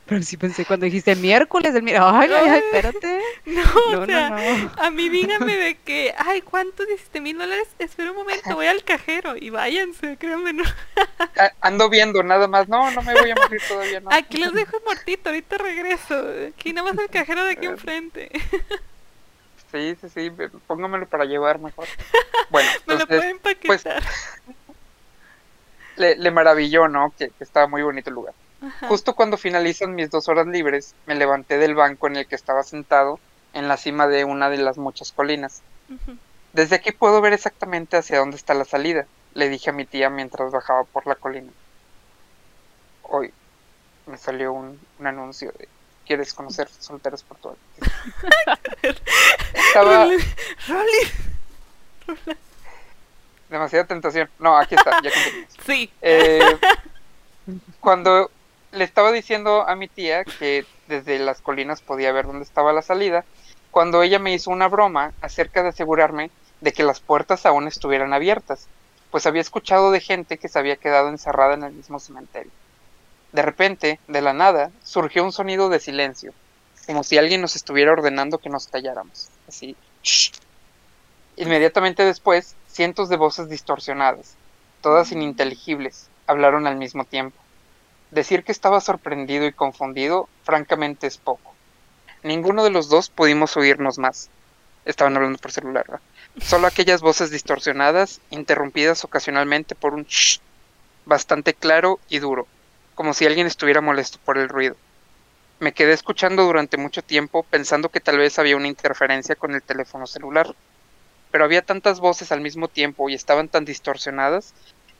[0.06, 2.14] Pero sí pensé cuando dijiste miércoles del miércoles.
[2.14, 3.20] Ay, ay, ay, espérate.
[3.46, 4.72] No, No, o sea, no, no.
[4.76, 7.68] a mí díganme de que, ay, ¿cuántos 17 mil dólares?
[7.78, 10.64] Espera un momento, voy al cajero y váyanse, créanme, no.
[11.60, 12.68] Ando viendo nada más.
[12.68, 14.10] No, no me voy a morir todavía, no.
[14.12, 16.24] Aquí los dejo muertito, ahorita regreso.
[16.48, 18.30] Aquí nada más el cajero de aquí enfrente.
[19.72, 20.30] Sí, sí, sí,
[20.66, 21.86] póngamelo para llevar mejor.
[22.48, 24.02] Bueno, Me lo entonces pueden pues, empaquetar.
[25.96, 27.12] le, le maravilló, ¿no?
[27.16, 28.34] Que, que estaba muy bonito el lugar.
[28.62, 28.88] Ajá.
[28.88, 32.62] Justo cuando finalizan mis dos horas libres, me levanté del banco en el que estaba
[32.62, 33.18] sentado
[33.52, 35.62] en la cima de una de las muchas colinas.
[36.52, 40.10] Desde aquí puedo ver exactamente hacia dónde está la salida, le dije a mi tía
[40.10, 41.50] mientras bajaba por la colina.
[43.02, 43.32] Hoy
[44.06, 45.68] me salió un, un anuncio de
[46.10, 47.56] ¿Quieres conocer solteros por todo?
[49.52, 50.16] Estaba Rolly,
[50.66, 52.32] Rolly.
[53.48, 54.28] demasiada tentación.
[54.40, 55.54] No, aquí está, ya continuamos.
[55.64, 55.92] Sí.
[56.02, 56.58] Eh,
[57.78, 58.28] cuando
[58.72, 62.82] le estaba diciendo a mi tía que desde las colinas podía ver dónde estaba la
[62.82, 63.24] salida,
[63.70, 66.30] cuando ella me hizo una broma acerca de asegurarme
[66.60, 68.68] de que las puertas aún estuvieran abiertas,
[69.10, 72.52] pues había escuchado de gente que se había quedado encerrada en el mismo cementerio.
[73.32, 76.32] De repente, de la nada, surgió un sonido de silencio,
[76.86, 79.28] como si alguien nos estuviera ordenando que nos calláramos.
[79.48, 79.76] Así.
[81.36, 84.34] Inmediatamente después, cientos de voces distorsionadas,
[84.80, 87.36] todas ininteligibles, hablaron al mismo tiempo.
[88.10, 91.54] Decir que estaba sorprendido y confundido, francamente es poco.
[92.24, 94.30] Ninguno de los dos pudimos oírnos más.
[94.84, 96.00] Estaban hablando por celular.
[96.40, 100.40] Solo aquellas voces distorsionadas, interrumpidas ocasionalmente por un shh,
[101.06, 102.46] bastante claro y duro.
[102.96, 104.76] como si alguien estuviera molesto por el ruido.
[105.58, 109.62] Me quedé escuchando durante mucho tiempo pensando que tal vez había una interferencia con el
[109.62, 110.54] teléfono celular,
[111.30, 114.52] pero había tantas voces al mismo tiempo y estaban tan distorsionadas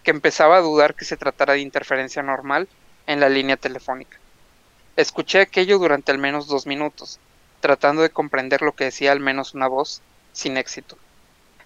[0.03, 2.69] que empezaba a dudar que se tratara de interferencia normal
[3.11, 4.19] en la línea telefónica.
[4.97, 7.19] Escuché aquello durante al menos dos minutos,
[7.61, 10.01] tratando de comprender lo que decía al menos una voz,
[10.33, 10.97] sin éxito.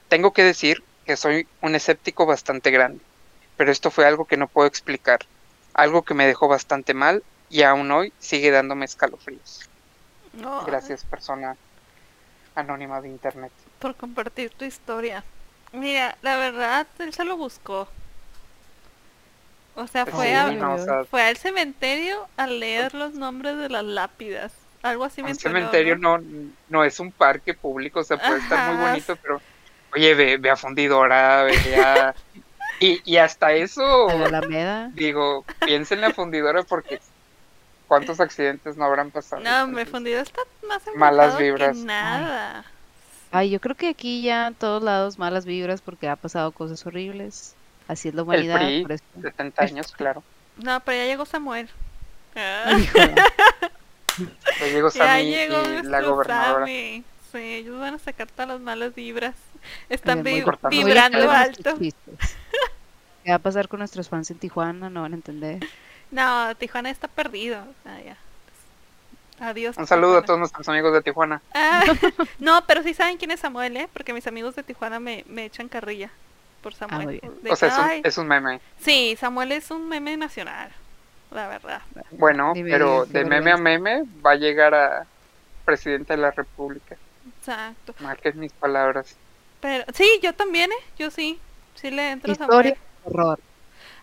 [0.08, 3.00] Tengo que decir que soy un escéptico bastante grande,
[3.58, 5.20] pero esto fue algo que no puedo explicar,
[5.74, 9.68] algo que me dejó bastante mal y aún hoy sigue dándome escalofríos.
[10.32, 11.56] No, Gracias, persona
[12.54, 13.52] anónima de internet.
[13.80, 15.22] por compartir tu historia.
[15.72, 17.86] Mira, la verdad, él se lo buscó.
[19.76, 23.56] O sea, fue, Sí, a- no, o sea, fue al cementerio a leer los nombres
[23.58, 24.52] de las lápidas.
[24.82, 26.18] Algo así un mencionó, cementerio ¿no?
[26.18, 26.24] no,
[26.68, 29.40] no es un parque público, o sea, puede estar muy bonito, pero
[29.94, 32.14] oye, ve, ve a Fundidora, ve a...
[32.80, 34.90] Y, y hasta eso, A la Alameda.
[34.94, 37.00] digo, piensa en la fundidora porque
[37.86, 39.42] cuántos accidentes no habrán pasado.
[39.42, 41.76] No, me Entonces, fundido está más Malas que vibras.
[41.78, 42.64] nada.
[43.30, 46.84] Ay, yo creo que aquí ya en todos lados malas vibras porque ha pasado cosas
[46.86, 47.54] horribles.
[47.88, 48.56] Así es la humanidad.
[48.58, 48.82] PRI.
[48.82, 50.22] por eso- 70 años, claro.
[50.56, 51.68] No, pero ya llegó Samuel.
[52.36, 52.76] Ah.
[54.60, 56.66] Le llegó ya Sammy llegó y la gobernadora.
[56.66, 57.04] Sammy.
[57.32, 59.34] Sí, ellos van a sacar todas las malas vibras.
[59.88, 61.76] Están vi- vibrando alto.
[61.78, 64.88] ¿Qué va a pasar con nuestros fans en Tijuana?
[64.90, 65.60] No van a entender.
[66.10, 67.58] No, Tijuana está perdido.
[67.84, 68.16] Ah, ya.
[69.40, 69.76] Adiós.
[69.76, 70.26] Un saludo a Tijuana.
[70.26, 71.42] todos nuestros amigos de Tijuana.
[71.54, 71.82] Ah,
[72.38, 73.88] no, pero sí saben quién es Samuel, ¿eh?
[73.92, 76.10] Porque mis amigos de Tijuana me, me echan carrilla
[76.64, 77.04] por Samuel.
[77.04, 77.32] muy bien.
[77.42, 78.02] De O sea, que, es un, "Ay".
[78.04, 78.60] es un meme.
[78.80, 80.70] Sí, Samuel es un meme nacional,
[81.30, 81.82] la verdad.
[82.10, 85.06] Bueno, Dime, pero de meme a meme va a llegar a
[85.64, 86.96] presidente de la República.
[87.38, 87.94] Exacto.
[88.00, 89.14] Marquen mis palabras.
[89.60, 90.84] Pero sí, yo también, ¿eh?
[90.98, 91.38] Yo sí.
[91.74, 92.78] Sí le entro a Historia Samuel.
[93.04, 93.38] horror.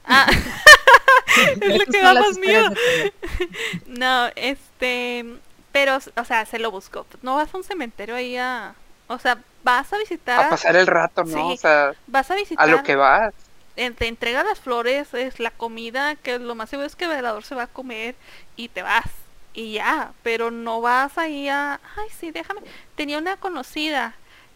[0.05, 0.27] Ah,
[1.61, 2.69] es lo que da más miedo.
[3.87, 5.25] No, este,
[5.71, 7.05] pero, o sea, se lo buscó.
[7.21, 8.73] No vas a un cementerio ahí a,
[9.07, 11.49] o sea, vas a visitar, A pasar el rato, ¿no?
[11.49, 11.53] Sí.
[11.53, 13.33] O sea, vas a visitar, a lo que vas.
[13.75, 17.43] te entrega las flores, es la comida, que lo más seguro es que el velador
[17.43, 18.15] se va a comer
[18.55, 19.09] y te vas
[19.53, 22.61] y ya, pero no vas ahí a, ay, sí, déjame.
[22.95, 24.13] Tenía una conocida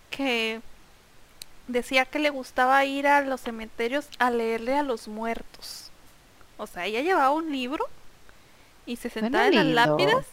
[0.10, 0.62] que
[1.68, 5.92] decía que le gustaba ir a los cementerios a leerle a los muertos.
[6.58, 7.86] O sea, ella llevaba un libro
[8.86, 9.76] y se sentaba en las lindo.
[9.76, 10.26] lápidas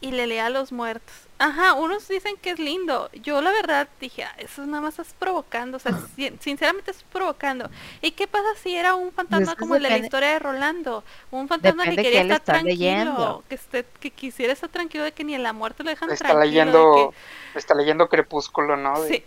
[0.00, 1.14] y le leía a los muertos.
[1.38, 3.10] Ajá, unos dicen que es lindo.
[3.12, 7.04] Yo la verdad dije, "Ah, eso nada más estás provocando, o sea, sin- sinceramente estás
[7.12, 7.68] provocando.
[8.00, 10.38] ¿Y qué pasa si era un fantasma que como el de la depende- historia de
[10.38, 11.04] Rolando?
[11.30, 13.44] Un fantasma Depende que quería le estar tranquilo, leyendo.
[13.48, 16.28] que esté, que quisiera estar tranquilo de que ni en la muerte lo dejan Está
[16.28, 16.40] tranquilo.
[16.40, 17.14] de leyendo,
[17.54, 18.94] está leyendo Crepúsculo, ¿no?
[18.94, 19.24] que- De- Sí.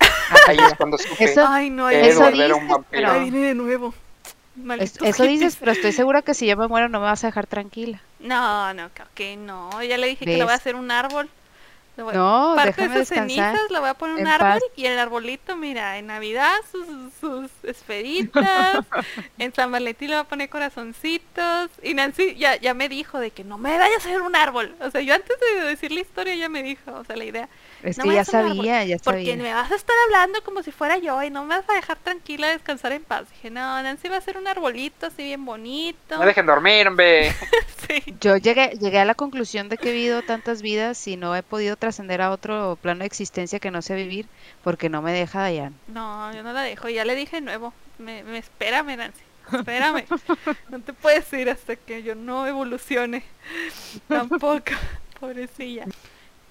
[0.48, 3.08] Ahí es cuando supe Eso- Ay, no, que ahí eso viene, era un dices, vampiro.
[3.08, 3.94] ahí pero- viene de nuevo.
[5.02, 7.48] Eso dices, pero estoy segura que si yo me muero no me vas a dejar
[7.48, 8.02] tranquila.
[8.20, 9.82] No, no, que no.
[9.84, 11.30] Ya le dije que le voy a hacer un árbol.
[11.98, 13.52] Voy- No, parte déjame de esas descansar.
[13.58, 14.72] cenizas le voy a poner un en árbol paz.
[14.78, 16.88] y el arbolito, mira, en Navidad sus,
[17.20, 18.86] sus esferitas,
[19.38, 23.32] en San Valentín le voy a poner corazoncitos y Nancy ya, ya me dijo de
[23.32, 24.76] que no me vayas a hacer un árbol.
[24.80, 27.50] O sea, yo antes de decir la historia ya me dijo, o sea, la idea.
[27.84, 29.36] Es No que ya sabía, ya Porque sabía.
[29.38, 31.98] me vas a estar hablando como si fuera yo y no me vas a dejar
[31.98, 33.30] tranquila descansar en paz.
[33.32, 36.18] Dije, no, Nancy va a hacer un arbolito así bien bonito.
[36.18, 37.34] No dejen dormir, hombre.
[37.90, 38.04] Sí.
[38.22, 41.42] Yo llegué, llegué a la conclusión de que he vivido tantas vidas y no he
[41.42, 44.28] podido trascender a otro plano de existencia que no sea vivir
[44.64, 45.74] porque no me deja Dayan.
[45.88, 46.88] No, yo no la dejo.
[46.90, 47.74] Ya le dije de nuevo.
[47.98, 49.22] Me, me espérame, Nancy.
[49.52, 50.06] Espérame.
[50.70, 53.24] no te puedes ir hasta que yo no evolucione.
[54.08, 54.74] Tampoco.
[55.20, 55.86] Pobrecilla.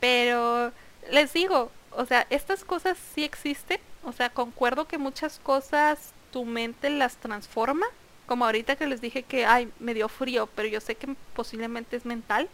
[0.00, 0.72] Pero
[1.10, 3.80] les digo, o sea, estas cosas sí existen.
[4.04, 7.86] O sea, concuerdo que muchas cosas tu mente las transforma.
[8.26, 11.96] Como ahorita que les dije que, ay, me dio frío, pero yo sé que posiblemente
[11.96, 12.48] es mental.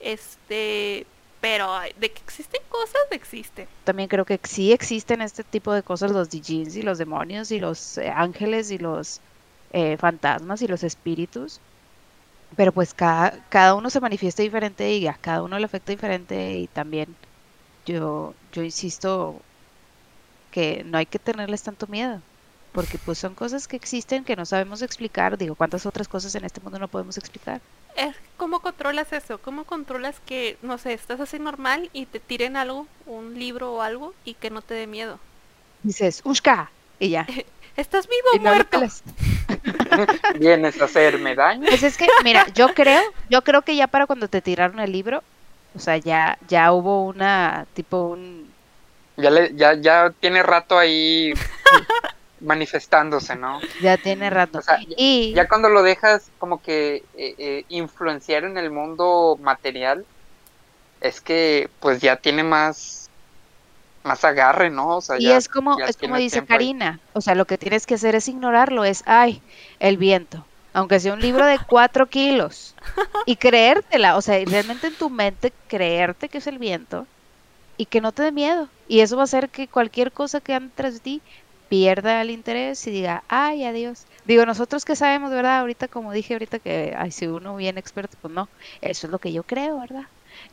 [0.00, 1.06] Este,
[1.40, 3.66] pero de que existen cosas, existen.
[3.84, 7.58] También creo que sí existen este tipo de cosas, los DJs y los demonios y
[7.58, 9.20] los eh, ángeles y los
[9.72, 11.60] eh, fantasmas y los espíritus.
[12.56, 16.58] Pero pues cada, cada uno se manifiesta diferente y a cada uno le afecta diferente
[16.58, 17.16] y también
[17.86, 19.40] yo, yo insisto
[20.50, 22.20] que no hay que tenerles tanto miedo.
[22.72, 25.36] Porque pues son cosas que existen que no sabemos explicar.
[25.36, 27.60] Digo, ¿cuántas otras cosas en este mundo no podemos explicar?
[27.96, 32.56] Es cómo controlas eso, cómo controlas que, no sé, estás así normal y te tiren
[32.56, 35.18] algo, un libro o algo y que no te dé miedo.
[35.82, 36.70] Dices, ¡Ushka!
[36.98, 37.26] Y ya.
[37.76, 38.82] ¿Estás vivo o muerto?
[40.38, 41.66] Vienes a hacerme daño.
[41.68, 44.92] Pues es que, mira, yo creo, yo creo que ya para cuando te tiraron el
[44.92, 45.22] libro,
[45.74, 48.52] o sea, ya, ya hubo una, tipo un,
[49.16, 51.32] Ya, le, ya, ya tiene rato ahí
[52.40, 53.60] manifestándose, ¿no?
[53.80, 54.58] Ya tiene rato.
[54.58, 59.38] O sea, y Ya cuando lo dejas como que eh, eh, influenciar en el mundo
[59.40, 60.04] material,
[61.00, 63.10] es que pues ya tiene más,
[64.02, 64.96] más agarre, ¿no?
[64.96, 66.46] O sea, Y ya, es como, ya es como dice ahí.
[66.46, 69.42] Karina, o sea, lo que tienes que hacer es ignorarlo, es, ay,
[69.80, 72.74] el viento, aunque sea un libro de cuatro kilos,
[73.26, 77.06] y creértela, o sea, realmente en tu mente creerte que es el viento
[77.76, 78.68] y que no te dé miedo.
[78.88, 81.22] Y eso va a hacer que cualquier cosa que ande tras de ti
[81.68, 84.04] pierda el interés y diga, ay, adiós.
[84.26, 85.60] Digo, nosotros que sabemos, ¿verdad?
[85.60, 88.48] Ahorita, como dije ahorita, que, ay, si uno bien experto, pues no,
[88.82, 90.04] eso es lo que yo creo, ¿verdad?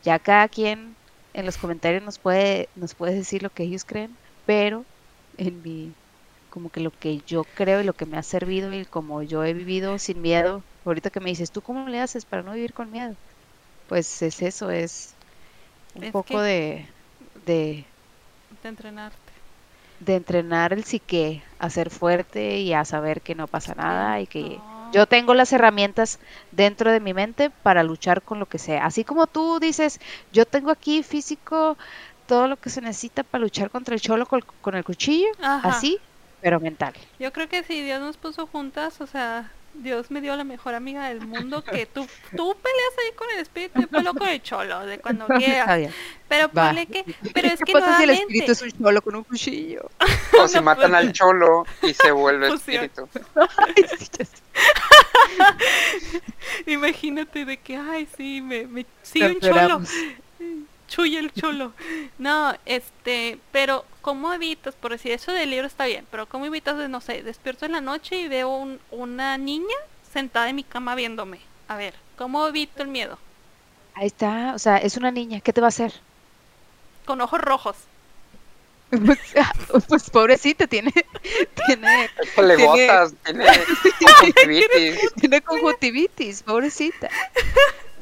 [0.04, 0.96] Ya cada quien
[1.34, 4.16] en los comentarios nos puede, nos puede decir lo que ellos creen,
[4.46, 4.86] pero
[5.38, 5.94] en mi,
[6.50, 9.44] como que lo que yo creo y lo que me ha servido y como yo
[9.44, 12.74] he vivido sin miedo, ahorita que me dices, ¿tú cómo le haces para no vivir
[12.74, 13.16] con miedo?
[13.88, 15.18] Pues es eso, es
[15.94, 16.90] un Es poco de,
[17.36, 17.88] de,
[18.62, 19.34] De entrenarte.
[20.00, 24.28] de entrenar el psique a ser fuerte y a saber que no pasa nada y
[24.28, 24.92] que No.
[24.92, 26.20] yo tengo las herramientas
[26.52, 28.86] dentro de mi mente para luchar con lo que sea.
[28.86, 30.00] Así como tú dices,
[30.32, 31.78] yo tengo aquí físico
[32.26, 35.78] todo lo que se necesita para luchar contra el cholo con, el cuchillo, Ajá.
[35.78, 36.00] así,
[36.42, 36.94] pero mental.
[37.20, 40.74] Yo creo que si Dios nos puso juntas, o sea, Dios me dio la mejor
[40.74, 42.06] amiga del mundo que tú,
[42.36, 45.94] tú peleas ahí con el espíritu, yo peleo con el cholo, de cuando quieras.
[46.28, 47.04] Pero ponle que,
[47.34, 49.90] pero es ¿Qué que pasa si el espíritu es un cholo con un cuchillo?
[50.42, 52.86] O si No, matan pues- al cholo y se vuelve Fusión.
[52.86, 53.10] espíritu.
[53.36, 54.08] Ay, sí,
[56.68, 59.82] imagínate de que, ay, sí, me, me sí, un cholo.
[60.90, 61.72] Chuy el cholo.
[62.18, 64.76] No, este, pero ¿cómo evitas?
[64.76, 67.72] Por decir, eso del libro está bien, pero ¿cómo evitas de, no sé, despierto en
[67.72, 69.76] la noche y veo un- una niña
[70.12, 71.40] sentada en mi cama viéndome?
[71.68, 73.18] A ver, ¿cómo evito el miedo?
[73.96, 75.94] Ahí está, o sea, es una niña, ¿qué te va a hacer?
[77.06, 77.76] Con ojos rojos.
[78.90, 79.52] Pues, ah,
[79.88, 80.92] pues pobrecita, tiene,
[81.68, 82.66] tiene, Tiene-
[83.24, 83.46] tiene
[84.18, 85.14] conjuntivitis.
[85.14, 87.08] tiene conjuntivitis, pobrecita.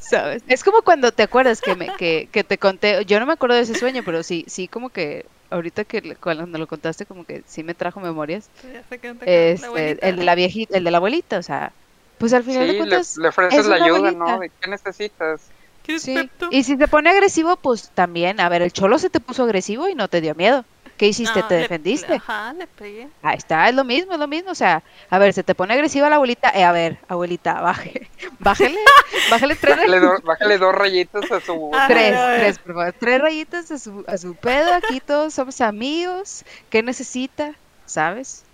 [0.09, 0.43] ¿Sabes?
[0.47, 3.55] Es como cuando te acuerdas que me, que, que te conté, yo no me acuerdo
[3.55, 7.25] de ese sueño, pero sí, sí como que ahorita que le- cuando lo contaste como
[7.25, 8.51] que sí me trajo memorias.
[8.61, 10.97] Ya sé que no te acuerdas, la Este, el de la viejita, el de la
[10.99, 11.77] abuelita, o sea,
[12.17, 14.37] pues al Sí, final de le, cuentas le ofreces es la ayuda, abuelita.
[14.37, 14.39] ¿no?
[14.39, 15.53] ¿De qué necesitas?
[15.81, 19.19] ¿Quieres Sí, y si se pone agresivo, pues también, a ver, el cholo se te
[19.19, 20.65] puso agresivo y no te dio miedo.
[20.97, 21.43] ¿Qué hiciste?
[21.43, 22.13] No, ¿Te le- defendiste?
[22.13, 23.11] le- ajá, le pegué.
[23.21, 24.51] Ahí está, es lo mismo, es lo mismo.
[24.51, 26.51] O sea, a ver, se te pone agresiva la abuelita.
[26.55, 28.79] Eh, a ver, abuelita, baje, bájele,
[29.25, 31.83] bájele tres, Bájale, do- bájale dos rayitas a su...
[31.85, 34.73] Tres, tres, por favor, tres rayitas a su, a su pedo.
[34.73, 36.43] Aquí todos somos amigos.
[36.69, 37.61] ¿Qué necesita?
[37.85, 38.45] ¿Sabes?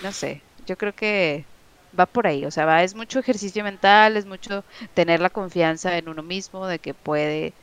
[0.00, 1.50] No sé, yo creo que
[1.98, 2.44] va por ahí.
[2.46, 4.64] O sea, va, es mucho ejercicio mental, es mucho
[4.94, 7.56] tener la confianza en uno mismo de que puede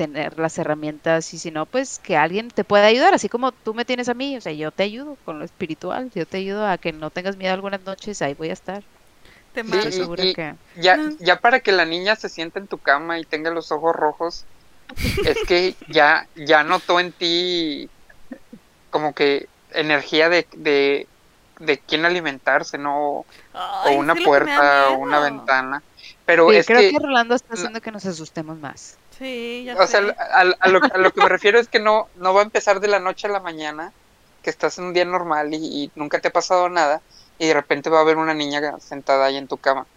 [0.00, 3.74] tener las herramientas y si no, pues que alguien te pueda ayudar, así como tú
[3.74, 6.66] me tienes a mí, o sea, yo te ayudo con lo espiritual, yo te ayudo
[6.66, 8.82] a que no tengas miedo algunas noches, ahí voy a estar.
[9.52, 9.88] Te Sí, mando.
[9.88, 11.16] Estoy y- segura y- que Ya, Mm.
[11.26, 14.46] ya para que la niña se sienta en tu cama y tenga los ojos rojos,
[15.24, 17.90] es que ya, ya notó en ti
[18.90, 21.08] como que energía de, de,
[21.58, 23.26] de quién alimentarse, ¿no?
[23.52, 25.84] Ay, o una puerta, o una ventana.
[26.24, 28.99] Pero Sí, es creo que, que Rolando está haciendo que nos asustemos más.
[29.20, 32.10] Sí, ya o sea, a, a lo, a lo que me refiero es que no,
[32.14, 33.94] no va a empezar de la noche a la mañana,
[34.42, 37.04] que estás en un día normal y, y nunca te ha pasado nada,
[37.38, 39.88] y de repente va a haber una niña sentada ahí en tu cama.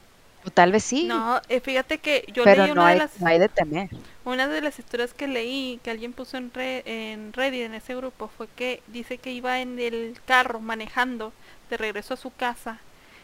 [0.48, 2.96] O tal vez sí, No, eh, fíjate que yo pero leí no una hay, de
[2.96, 3.90] las no hay de temer.
[4.26, 7.96] una de las historias que leí que alguien puso en re- en Reddit en ese
[7.96, 11.34] grupo fue que dice que iba en el carro manejando
[11.70, 12.82] de regreso a su casa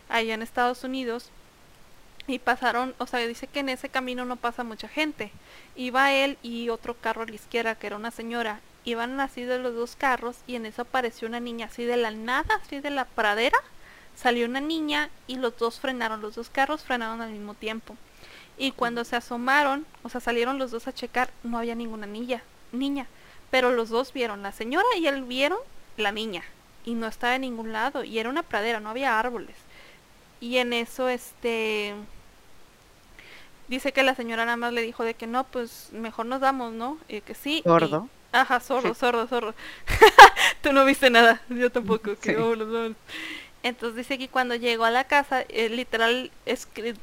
[0.09, 1.31] allá en Estados Unidos
[2.27, 5.31] y pasaron, o sea, dice que en ese camino no pasa mucha gente.
[5.75, 8.59] Iba él y otro carro a la izquierda que era una señora.
[8.85, 12.11] Iban así de los dos carros y en eso apareció una niña así de la
[12.11, 13.57] nada, así de la pradera.
[14.15, 17.95] Salió una niña y los dos frenaron, los dos carros frenaron al mismo tiempo.
[18.57, 22.43] Y cuando se asomaron, o sea, salieron los dos a checar, no había ninguna niña,
[22.71, 23.07] niña.
[23.49, 25.59] Pero los dos vieron, la señora y él vieron
[25.97, 26.43] la niña.
[26.85, 28.03] Y no estaba en ningún lado.
[28.03, 29.55] Y era una pradera, no había árboles.
[30.39, 31.93] Y en eso, este...
[33.67, 36.73] Dice que la señora nada más le dijo de que no, pues mejor nos damos,
[36.73, 36.97] ¿no?
[37.07, 37.57] Y que sí.
[37.59, 38.09] y- Sordo.
[38.31, 39.53] Ajá, sordo, sordo, sordo.
[40.61, 42.15] Tú no viste nada, yo tampoco.
[42.19, 42.35] Que Sí.
[42.35, 42.97] vámonos, vámonos.
[43.63, 46.95] Entonces dice que cuando llegó a la casa, eh, literal, escri-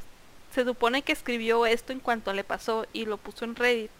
[0.54, 3.90] se supone que escribió esto en cuanto le pasó y lo puso en Reddit.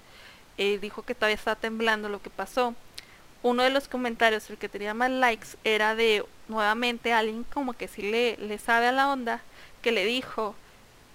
[0.59, 2.75] Eh, dijo que todavía estaba temblando lo que pasó.
[3.43, 7.89] Uno de los comentarios, el que tenía más likes, era de nuevamente alguien como que
[7.89, 9.43] sí le, le sabe a la onda,
[9.83, 10.55] que le dijo,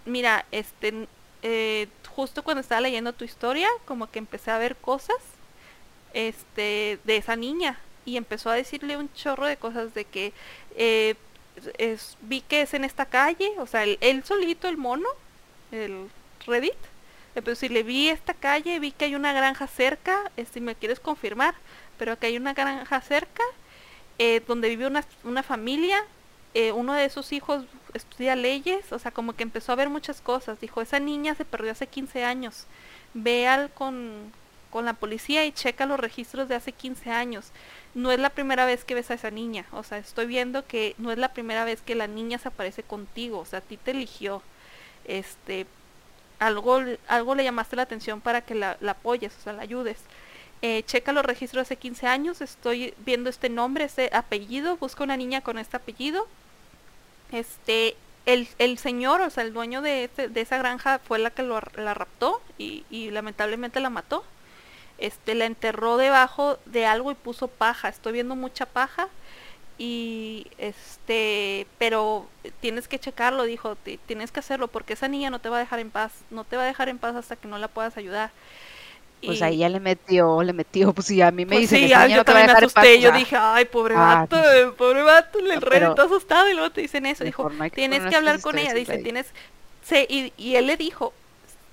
[0.05, 1.07] mira, este,
[1.43, 5.17] eh, justo cuando estaba leyendo tu historia, como que empecé a ver cosas
[6.13, 10.33] este de esa niña y empezó a decirle un chorro de cosas de que
[10.75, 11.15] eh,
[11.77, 15.07] es, vi que es en esta calle, o sea, él, solito, el mono,
[15.71, 16.09] el
[16.45, 16.73] Reddit,
[17.33, 20.75] pero si le vi esta calle, vi que hay una granja cerca, si este, me
[20.75, 21.55] quieres confirmar,
[21.97, 23.43] pero que hay una granja cerca,
[24.19, 26.03] eh, donde vive una, una familia,
[26.53, 30.21] eh, uno de sus hijos estudia leyes, o sea, como que empezó a ver muchas
[30.21, 30.59] cosas.
[30.59, 32.65] Dijo, esa niña se perdió hace 15 años.
[33.13, 34.31] Ve al con,
[34.69, 37.51] con la policía y checa los registros de hace 15 años.
[37.93, 39.65] No es la primera vez que ves a esa niña.
[39.71, 42.83] O sea, estoy viendo que no es la primera vez que la niña se aparece
[42.83, 43.39] contigo.
[43.39, 44.41] O sea, a ti te eligió.
[45.05, 45.67] Este,
[46.39, 49.99] algo, algo le llamaste la atención para que la, apoyes, o sea, la ayudes.
[50.61, 55.17] Eh, checa los registros hace 15 años, estoy viendo este nombre, este apellido, busca una
[55.17, 56.27] niña con este apellido,
[57.31, 61.31] este, el, el señor, o sea, el dueño de, este, de esa granja fue la
[61.31, 64.23] que lo, la raptó y, y, lamentablemente la mató.
[64.97, 67.89] Este, la enterró debajo de algo y puso paja.
[67.89, 69.09] Estoy viendo mucha paja
[69.79, 72.27] y este, pero
[72.59, 73.75] tienes que checarlo, dijo,
[74.05, 76.55] tienes que hacerlo porque esa niña no te va a dejar en paz, no te
[76.55, 78.29] va a dejar en paz hasta que no la puedas ayudar.
[79.25, 81.87] Pues ahí ya le metió, le metió, pues sí, a mí me pues dicen, sí,
[81.89, 85.57] ya, yo también me asusté, yo dije, ay, pobre ah, vato, pues, pobre vato, le
[85.79, 88.97] no, todo asustado y luego te dicen eso, dijo, tienes que hablar con ella, dice,
[88.97, 89.27] tienes,
[89.83, 91.13] sí, y, y él le dijo,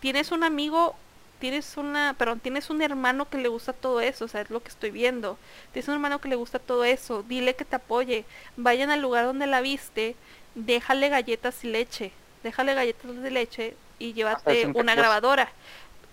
[0.00, 0.94] tienes un amigo,
[1.38, 4.60] tienes una, perdón, tienes un hermano que le gusta todo eso, o sea, es lo
[4.60, 5.38] que estoy viendo,
[5.72, 8.24] tienes un hermano que le gusta todo eso, dile que te apoye,
[8.56, 10.16] vayan al lugar donde la viste,
[10.54, 12.12] déjale galletas y leche,
[12.42, 15.50] déjale galletas de leche y llévate una grabadora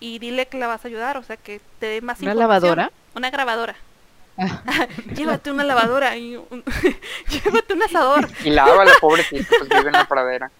[0.00, 2.90] y dile que la vas a ayudar, o sea, que te dé más ¿Una lavadora?
[3.14, 3.76] Una grabadora.
[4.38, 4.62] Ah.
[5.14, 6.64] llévate una lavadora y un...
[7.28, 8.28] llévate un asador.
[8.44, 10.50] Y lava la pobrecita, pues vive en la pradera.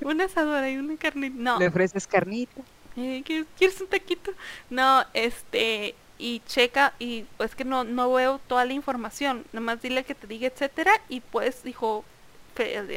[0.00, 1.36] una asadora y una carnita.
[1.36, 1.58] No.
[1.58, 2.60] Le ofreces carnita.
[2.96, 3.22] Eh,
[3.58, 4.32] ¿Quieres un taquito?
[4.70, 10.04] No, este, y checa, y es que no, no veo toda la información, nomás dile
[10.04, 12.04] que te diga, etcétera, y pues dijo,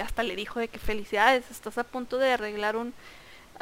[0.03, 2.93] hasta le dijo de que felicidades, estás a punto de arreglar un,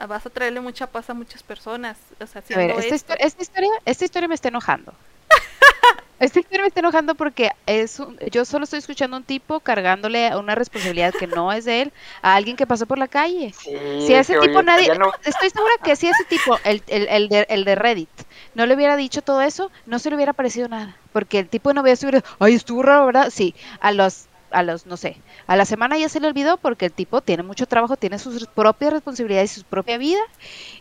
[0.08, 1.98] vas a traerle mucha paz a muchas personas.
[2.20, 4.94] O sea, a ver, esta, historia, esta historia me está enojando.
[6.20, 8.02] esta historia me está enojando porque es
[8.32, 11.94] yo solo estoy escuchando a un tipo cargándole una responsabilidad que no es de él
[12.22, 13.54] a alguien que pasó por la calle.
[13.54, 14.92] si a ese tipo nadie,
[15.24, 18.10] estoy segura que si ese tipo, el, el, el, de, el de Reddit,
[18.54, 20.96] no le hubiera dicho todo eso, no se le hubiera parecido nada.
[21.12, 23.30] Porque el tipo no hubiera subido, ay, estuvo raro, ¿verdad?
[23.30, 25.18] Sí, a los a los, no sé,
[25.48, 28.48] a la semana ya se le olvidó porque el tipo tiene mucho trabajo, tiene sus
[28.48, 30.22] propias responsabilidades y su propia vida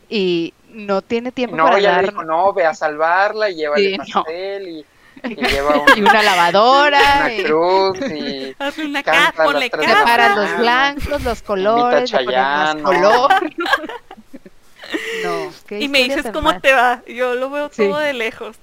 [0.09, 2.11] y no tiene tiempo no, para ya dar...
[2.11, 7.45] dijo, no, ve a salvarla y lleva el pastel y, lleva y una lavadora una
[7.45, 9.03] cruz y hace una
[10.37, 13.33] los blancos, los colores, le color.
[15.25, 17.03] No, y me dices cómo te va.
[17.09, 18.57] Yo lo veo todo de lejos.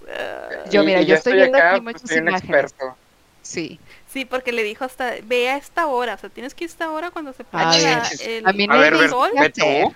[0.70, 2.44] Yo, mira, yo, estoy viendo aquí muchas imágenes.
[2.44, 2.96] Experto.
[3.42, 3.80] Sí.
[4.12, 6.72] Sí, porque le dijo hasta, ve a esta hora, o sea, tienes que ir a
[6.72, 9.10] esta hora cuando se ponga el, a mí no ver, ve,
[9.50, 9.96] tú.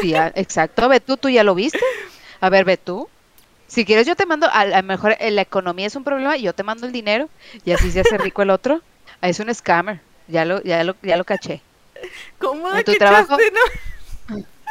[0.00, 1.80] Sí, exacto, ve tú, tú ya lo viste.
[2.40, 3.08] A ver, ve tú.
[3.66, 6.42] Si quieres yo te mando, a lo mejor eh, la economía es un problema y
[6.42, 7.28] yo te mando el dinero
[7.64, 8.80] y así se hace rico el otro.
[9.20, 9.98] Es un scammer,
[10.28, 11.60] ya lo, ya lo, ya lo caché.
[12.38, 13.36] ¿Cómo de tu trabajo?
[13.36, 13.60] No?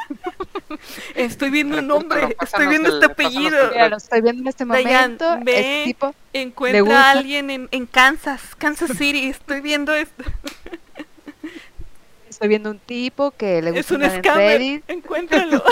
[1.15, 3.57] Estoy viendo un nombre, estoy viendo este apellido.
[3.90, 5.38] lo estoy viendo en este momento.
[5.45, 9.30] este tipo encuentra a alguien en, en, Kansas, Kansas City.
[9.30, 10.23] Estoy viendo esto.
[12.30, 14.84] Estoy viendo un tipo que le gusta es un scammer.
[14.88, 15.64] Encuéntralo.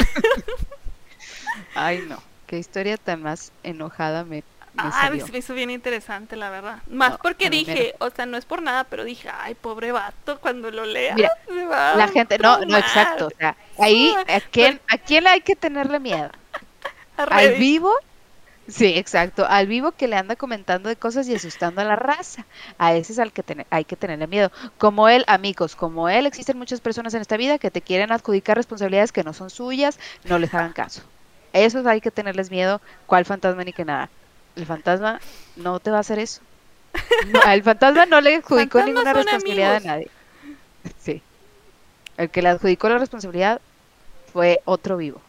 [1.75, 2.21] Ay, no.
[2.47, 4.43] Qué historia tan más enojada me
[4.77, 6.79] Ah, me hizo bien interesante, la verdad.
[6.87, 10.71] Más porque dije, o sea, no es por nada, pero dije, ay, pobre vato, cuando
[10.71, 11.15] lo lea,
[11.95, 13.27] la gente, no, no, exacto.
[13.27, 16.31] O sea, ahí, ¿a quién, ¿a quién hay que tenerle miedo?
[17.17, 17.91] ¿Al vivo?
[18.67, 19.45] Sí, exacto.
[19.47, 22.45] Al vivo que le anda comentando de cosas y asustando a la raza.
[22.77, 24.51] A ese es al que hay que tenerle miedo.
[24.77, 28.55] Como él, amigos, como él, existen muchas personas en esta vida que te quieren adjudicar
[28.55, 31.03] responsabilidades que no son suyas, no les hagan caso.
[31.51, 34.09] Esos hay que tenerles miedo, cuál fantasma ni que nada
[34.55, 35.19] el fantasma
[35.55, 36.41] no te va a hacer eso.
[37.47, 40.09] el fantasma no le adjudicó ninguna responsabilidad a nadie.
[40.99, 41.21] Sí.
[42.17, 43.61] El que le adjudicó la responsabilidad
[44.33, 45.21] fue otro vivo.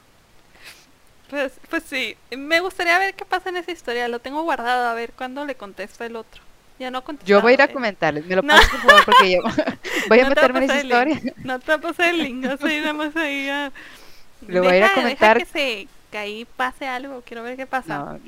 [1.31, 4.09] Pues, pues sí, me gustaría ver qué pasa en esa historia.
[4.09, 6.43] Lo tengo guardado a ver cuándo le contesta el otro.
[6.79, 8.55] Ya no Yo voy a ir a comentarles, me lo no.
[8.57, 9.43] por favor, porque yo
[10.09, 11.21] voy a meterme en esa historia.
[11.45, 13.71] No te va a pasar el link, no sé, a...
[14.49, 15.39] Lo voy a ir a comentar.
[15.39, 17.97] que, se, que ahí pase algo, quiero ver qué pasa.
[17.97, 18.19] No,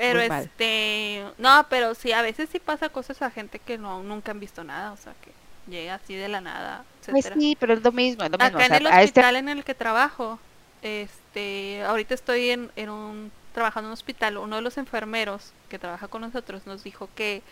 [0.00, 4.30] Pero este, no, pero sí, a veces sí pasa cosas a gente que no nunca
[4.30, 5.30] han visto nada, o sea, que
[5.70, 8.58] llega así de la nada, Pues sí, pero es lo mismo, es lo mismo.
[8.58, 10.38] Acá en el este hospital en el que trabajo,
[10.80, 15.78] este, ahorita estoy en, en un trabajando en un hospital, uno de los enfermeros que
[15.78, 17.42] trabaja con nosotros nos dijo que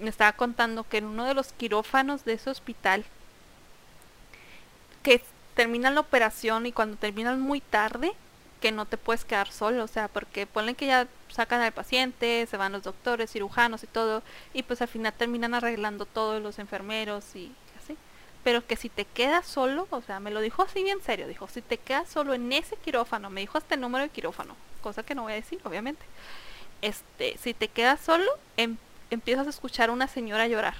[0.00, 3.04] me estaba contando que en uno de los quirófanos de ese hospital
[5.04, 5.22] que
[5.54, 8.12] terminan la operación y cuando terminan muy tarde
[8.58, 12.46] que no te puedes quedar solo, o sea, porque ponen que ya sacan al paciente,
[12.46, 14.22] se van los doctores, cirujanos y todo,
[14.52, 17.52] y pues al final terminan arreglando todos los enfermeros y
[17.82, 17.96] así.
[18.44, 21.48] Pero que si te quedas solo, o sea, me lo dijo así bien serio, dijo,
[21.48, 25.02] si te quedas solo en ese quirófano, me dijo hasta el número de quirófano, cosa
[25.02, 26.04] que no voy a decir, obviamente.
[26.82, 28.76] Este, si te quedas solo, em,
[29.10, 30.74] empiezas a escuchar a una señora llorar,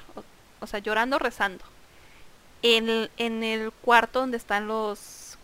[0.60, 1.64] o, sea, llorando, rezando.
[2.62, 3.08] En
[3.44, 4.98] el cuarto donde están los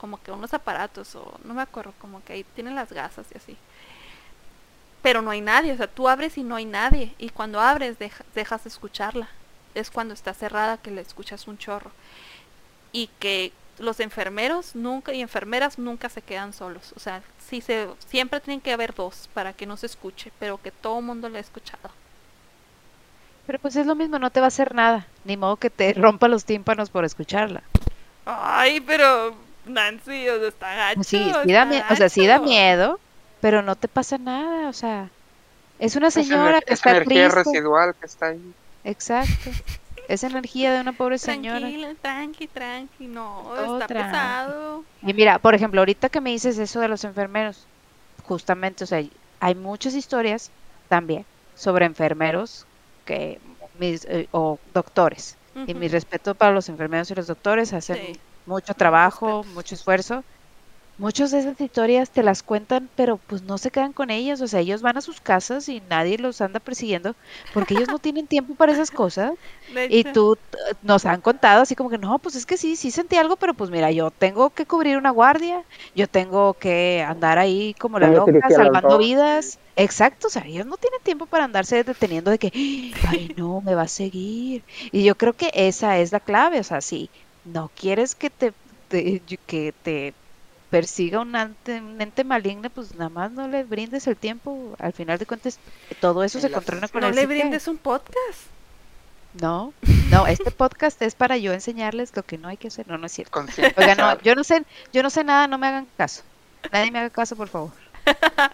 [0.04, 3.38] como que unos aparatos o no me acuerdo, como que ahí tienen las gasas y
[3.38, 3.56] así.
[5.00, 7.96] Pero no hay nadie, o sea, tú abres y no hay nadie y cuando abres
[8.34, 9.30] dejas de escucharla.
[9.74, 11.90] Es cuando está cerrada que le escuchas un chorro.
[12.92, 17.88] Y que los enfermeros nunca y enfermeras nunca se quedan solos, o sea, sí se
[18.06, 21.30] siempre tienen que haber dos para que no se escuche, pero que todo el mundo
[21.30, 21.88] le ha escuchado.
[23.46, 25.92] Pero pues es lo mismo, no te va a hacer nada, ni modo que te
[25.94, 27.62] rompa los tímpanos por escucharla.
[28.26, 29.34] Ay, pero
[29.66, 31.02] Nancy, o sea, está gacho.
[31.04, 32.98] Sí, sí da miedo, o sea, sí da miedo,
[33.40, 35.10] pero no te pasa nada, o sea,
[35.78, 37.50] es una señora es que está energía triste.
[37.50, 38.54] residual que está ahí.
[38.84, 39.50] Exacto.
[40.06, 41.60] Es energía de una pobre señora.
[41.60, 44.84] Tranquila, tranqui, tranqui, no, Todo está pesado.
[45.02, 47.66] Y mira, por ejemplo, ahorita que me dices eso de los enfermeros,
[48.24, 49.02] justamente, o sea,
[49.40, 50.50] hay muchas historias
[50.88, 51.24] también
[51.54, 52.66] sobre enfermeros
[53.06, 53.40] que
[53.78, 55.36] mis, eh, o doctores.
[55.66, 58.20] Y mi respeto para los enfermeros y los doctores, hacen Sí.
[58.46, 60.24] Mucho trabajo, mucho esfuerzo.
[60.96, 64.46] Muchas de esas historias te las cuentan, pero pues no se quedan con ellas, o
[64.46, 67.16] sea, ellos van a sus casas y nadie los anda persiguiendo
[67.52, 69.32] porque ellos no tienen tiempo para esas cosas.
[69.90, 72.92] Y tú eh, nos han contado así como que no, pues es que sí, sí
[72.92, 75.64] sentí algo, pero pues mira, yo tengo que cubrir una guardia,
[75.96, 79.58] yo tengo que andar ahí como la loca salvando vidas.
[79.76, 82.52] Exacto, o sea, ellos no tienen tiempo para andarse deteniendo de que,
[83.08, 84.62] ay, no, me va a seguir.
[84.92, 87.10] Y yo creo que esa es la clave, o sea, si
[87.44, 88.52] no quieres que te,
[88.88, 90.14] te- que te
[90.70, 94.74] persiga un ente, un ente maligno, pues nada más no le brindes el tiempo.
[94.78, 95.58] Al final de cuentas,
[96.00, 98.40] todo eso se la- controla con no el le brindes un podcast.
[99.40, 99.72] No,
[100.10, 102.86] no, este podcast es para yo enseñarles lo que no hay que hacer.
[102.86, 103.40] No, no es cierto.
[103.76, 106.22] Oigan, no, yo no sé, yo no sé nada, no me hagan caso.
[106.72, 107.72] Nadie me haga caso, por favor.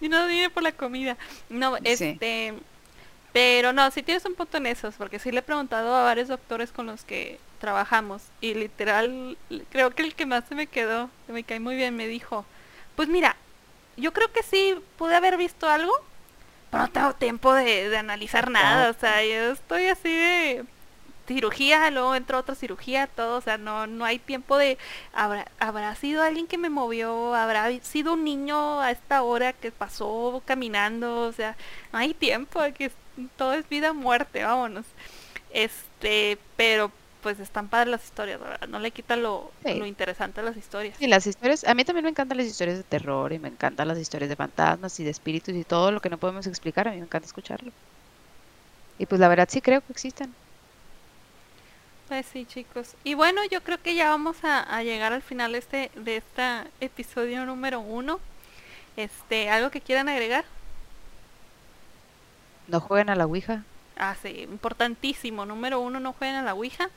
[0.00, 1.16] Y no vine por la comida.
[1.48, 1.82] No, Sí.
[1.84, 2.54] este.
[3.32, 6.28] Pero no, si tienes un punto en esos, porque sí le he preguntado a varios
[6.28, 9.36] doctores con los que trabajamos y literal,
[9.70, 12.44] creo que el que más se me quedó, que me cae muy bien, me dijo,
[12.96, 13.36] pues mira,
[13.96, 15.92] yo creo que sí pude haber visto algo,
[16.70, 20.64] pero no tengo tiempo de, analizar nada, o sea, yo estoy así de
[21.28, 24.78] cirugía, luego entró otra cirugía, todo, o sea, no, no hay tiempo de,
[25.12, 29.70] habrá, habrá sido alguien que me movió, habrá sido un niño a esta hora que
[29.70, 31.56] pasó caminando, o sea,
[31.92, 32.90] no hay tiempo, que
[33.36, 34.86] todo es vida muerte, vámonos.
[35.52, 36.90] Este, pero
[37.22, 38.68] pues están padres las historias, ¿verdad?
[38.68, 39.74] No le quita lo, Sí.
[39.74, 40.96] lo interesante a las historias.
[41.00, 43.88] Y las historias, a mí también me encantan las historias de terror y me encantan
[43.88, 46.92] las historias de fantasmas y de espíritus y todo lo que no podemos explicar, a
[46.92, 47.72] mí me encanta escucharlo.
[48.98, 50.34] Y pues la verdad sí creo que existen.
[52.08, 52.96] Pues sí, chicos.
[53.04, 56.42] Y bueno, yo creo que ya vamos a, a llegar al final este, de este
[56.80, 58.18] episodio número uno.
[58.96, 60.44] Este, ¿algo que quieran agregar?
[62.68, 63.64] No jueguen a la Ouija,
[63.96, 65.44] Ah, sí, importantísimo.
[65.44, 66.88] Número uno, no jueguen a la Ouija.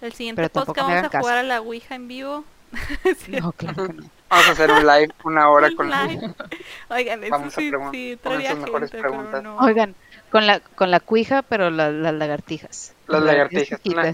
[0.00, 1.18] El siguiente podcast vamos a caso.
[1.20, 2.44] jugar a la Ouija en vivo.
[3.18, 4.02] Sí, no, claro que no.
[4.28, 6.34] Vamos a hacer un live una hora con live.
[6.90, 9.42] Oigan, eso Vamos a sí, pregun- sí, mejores gente, pero preguntas.
[9.42, 9.56] no.
[9.58, 9.94] Oigan,
[10.30, 12.92] con la con la cuija, pero la- las lagartijas.
[13.06, 14.12] Las lagartijas, una-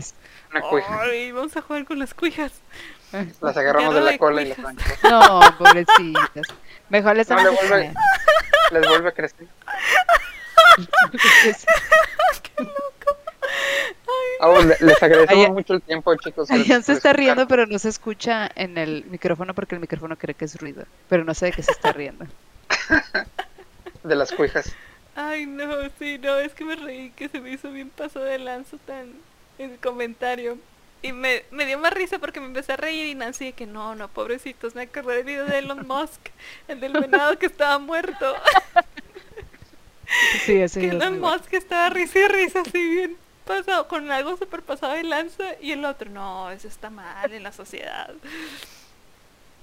[0.50, 1.00] una cuija.
[1.02, 2.52] Ay, vamos a jugar con las cuijas.
[3.42, 4.74] Las agarramos de la cola y las cuijas.
[5.02, 5.28] arrancamos.
[5.50, 6.46] No, pobrecitas.
[6.88, 7.94] Mejor les No, le vuelve-.
[8.70, 9.46] Les vuelve a crecer.
[9.66, 9.74] Ah,
[12.56, 12.72] bueno,
[14.65, 16.51] le- les agradecemos mucho el tiempo, chicos.
[16.51, 20.35] Ayan se está riendo, pero no se escucha en el micrófono porque el micrófono cree
[20.35, 20.85] que es ruido.
[21.09, 22.27] Pero no sé de qué se está riendo.
[24.03, 24.73] De las cuijas.
[25.15, 25.66] Ay, no,
[25.99, 29.12] sí, no, es que me reí que se me hizo bien paso de lanzo tan
[29.59, 30.59] el comentario.
[31.03, 33.66] Y me, me dio más risa porque me empecé a reír y Nancy de que
[33.66, 36.20] no, no, pobrecitos, me acordé del video de Elon Musk,
[36.69, 38.35] el del venado que estaba muerto.
[40.44, 41.36] Sí, ese que Elon muy bueno.
[41.39, 43.16] Musk estaba risa y risa así bien
[43.58, 47.42] pasado, con algo súper pasado de lanza y el otro, no, eso está mal en
[47.42, 48.12] la sociedad.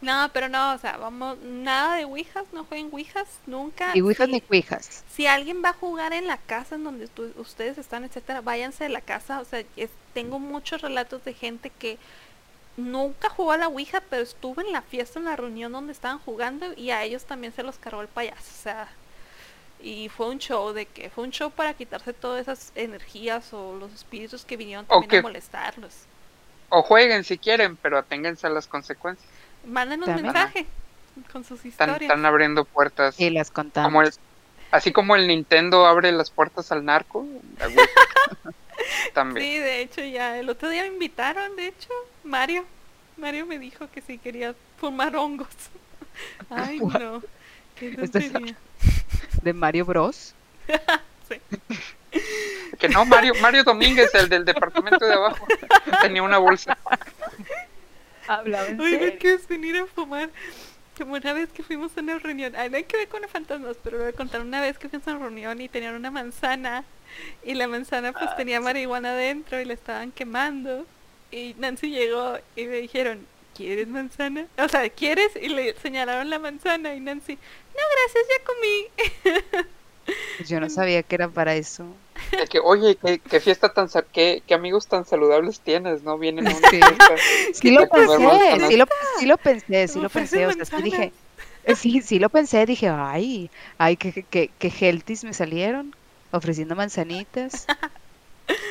[0.02, 3.94] No, pero no, o sea, vamos, nada de Ouijas, no jueguen Ouijas, nunca.
[3.94, 4.32] Ni ouijas Sí.
[4.32, 5.04] ni cuijas.
[5.14, 8.90] Si alguien va a jugar en la casa en donde ustedes están, etcétera, váyanse de
[8.92, 9.42] la casa.
[9.42, 11.98] O sea, es- tengo muchos relatos de gente que
[12.78, 16.20] nunca jugó a la Ouija, pero estuvo en la fiesta, en la reunión donde estaban
[16.20, 18.52] jugando y a ellos también se los cargó el payaso.
[18.58, 18.88] O sea,
[19.82, 23.76] y fue un show de que fue un show para quitarse todas esas energías o
[23.76, 25.94] los espíritus que vinieron también a molestarlos.
[26.70, 29.28] O jueguen si quieren, pero aténganse a las consecuencias.
[29.66, 30.28] Mándenos También.
[30.28, 30.66] mensaje
[31.32, 32.02] con sus historias.
[32.02, 33.20] están abriendo puertas.
[33.20, 33.90] Y las contamos.
[33.90, 34.14] Como el,
[34.72, 37.26] así como el Nintendo abre las puertas al narco.
[39.14, 39.46] También.
[39.46, 41.90] Sí, de hecho ya el otro día me invitaron, de hecho,
[42.24, 42.66] Mario.
[43.18, 45.48] Mario me dijo que si quería fumar hongos.
[46.50, 47.22] Ay, no.
[47.76, 48.56] Qué tontería.
[49.42, 50.34] De Mario Bros.
[51.30, 51.40] Sí.
[52.80, 55.46] Que no, Mario, Mario Domínguez, el del departamento de abajo,
[56.02, 56.76] tenía una bolsa.
[58.28, 59.14] Hablaba en Oye, serio.
[59.14, 60.30] ¿no quieres venir a fumar?
[60.98, 63.30] Como una vez que fuimos a una reunión, ay, no hay que ver con los
[63.30, 66.10] fantasmas, pero voy a contar una vez que fuimos a una reunión y tenían una
[66.10, 66.84] manzana
[67.44, 70.86] y la manzana pues tenía marihuana dentro y la estaban quemando
[71.32, 73.26] y Nancy llegó y me dijeron,
[73.60, 74.46] ¿quieres manzana?
[74.58, 75.32] O sea, ¿quieres?
[75.42, 79.66] Y le señalaron la manzana y Nancy, no gracias, ya comí.
[80.48, 81.86] Yo no sabía que era para eso.
[82.32, 86.18] De que, oye, qué, qué fiesta tan, qué, qué amigos tan saludables tienes, ¿no?
[86.18, 86.78] Vienen a una Sí.
[86.82, 87.16] fiesta.
[87.54, 88.18] Sí lo pensé,
[88.70, 88.88] sí lo,
[89.20, 90.48] sí lo pensé, sí lo pensé.
[90.48, 91.12] O sea, sí dije,
[91.66, 95.94] eh, sí, sí lo pensé, dije, ay, ay, que, que, que healthies me salieron
[96.32, 97.68] ofreciendo manzanitas.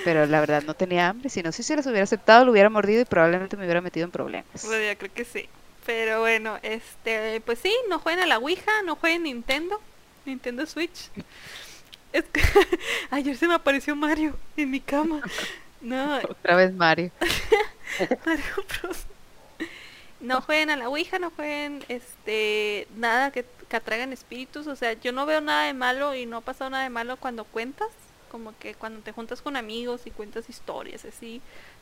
[0.04, 2.70] Pero la verdad no tenía hambre, si no, si se las hubiera aceptado, lo hubiera
[2.70, 4.64] mordido y probablemente me hubiera metido en problemas.
[4.64, 5.48] Bueno, yo creo que sí.
[5.86, 9.80] Pero bueno, este, pues sí, no jueguen a la Ouija, no jueguen Nintendo,
[10.26, 11.10] Nintendo Switch.
[12.12, 12.42] Es que
[13.10, 15.22] ayer se me apareció Mario en mi cama.
[15.80, 17.10] No, Otra vez Mario.
[18.26, 18.44] Mario
[18.82, 19.06] Bros.
[20.20, 24.66] No jueguen a la Ouija, no jueguen este nada que, que atraigan espíritus.
[24.66, 27.16] O sea, yo no veo nada de malo y no ha pasado nada de malo
[27.16, 27.88] cuando cuentas.
[28.30, 31.40] Como que cuando te juntas con amigos y cuentas historias así,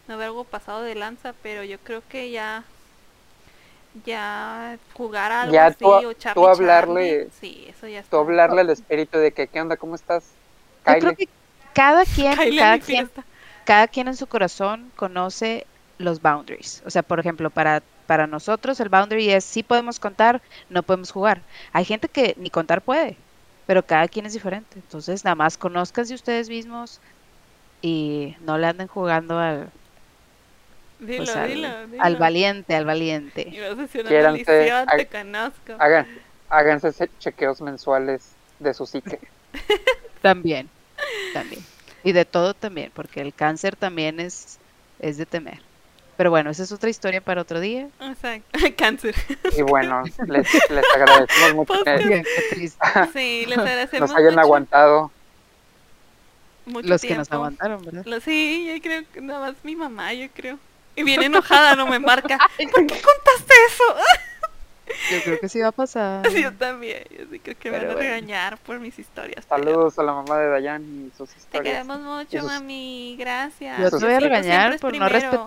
[0.09, 2.65] no veo algo pasado de lanza, pero yo creo que ya
[4.05, 8.01] ya jugar a algo Ya así tú- o tú Charlie hablarle- Charlie, sí, eso ya
[8.01, 8.11] está.
[8.11, 9.77] Tú hablarle al espíritu de que, ¿qué onda?
[9.77, 10.25] ¿Cómo estás?
[10.87, 11.29] Yo creo que
[11.75, 13.25] cada quien, cada quien, fiesta.
[13.65, 15.67] cada quien en su corazón conoce
[15.99, 16.83] los boundaries.
[16.85, 21.11] O sea, por ejemplo, para, para nosotros el boundary es sí podemos contar, no podemos
[21.11, 21.41] jugar.
[21.73, 23.17] Hay gente que ni contar puede,
[23.67, 24.77] pero cada quien es diferente.
[24.77, 27.01] Entonces, nada más conozcanse ustedes mismos
[27.83, 29.71] y no le anden jugando al,
[30.99, 32.03] Dilo, pues, al, dilo, dilo.
[32.03, 33.49] al valiente, al valiente.
[33.49, 35.51] Y vas a decir una.
[35.79, 36.07] Hagan,
[36.49, 39.19] háganse chequeos mensuales de su psique.
[40.23, 40.69] También,
[41.33, 41.63] también.
[42.03, 44.59] Y de todo también, porque el cáncer también es,
[44.99, 45.61] es de temer.
[46.17, 47.89] Pero bueno, esa es otra historia para otro día.
[48.01, 48.59] Exacto.
[48.77, 49.15] Cáncer.
[49.57, 52.79] Y bueno, les, les agradecemos mucho que Oigan, qué triste.
[53.13, 55.11] Sí, les agradecemos nos hayan mucho, aguantado.
[56.65, 58.05] mucho Los que nos aguantaron, ¿verdad?
[58.07, 60.59] Lo- sí, yo creo que nada más mi mamá, yo creo.
[60.95, 62.39] Y bien enojada, no me marca.
[62.39, 63.85] ¿Por qué contaste eso?
[65.11, 66.27] Yo creo que sí va a pasar.
[66.31, 67.03] yo también.
[67.11, 68.01] Yo sí creo que me van a bueno.
[68.01, 69.45] regañar por mis historias.
[69.47, 71.75] pero Saludos a la mamá de Dayan y sus Te historias.
[71.75, 73.17] queremos mucho, mami.
[73.19, 73.79] Gracias.
[73.79, 75.47] Yo te voy a regañar por no primero.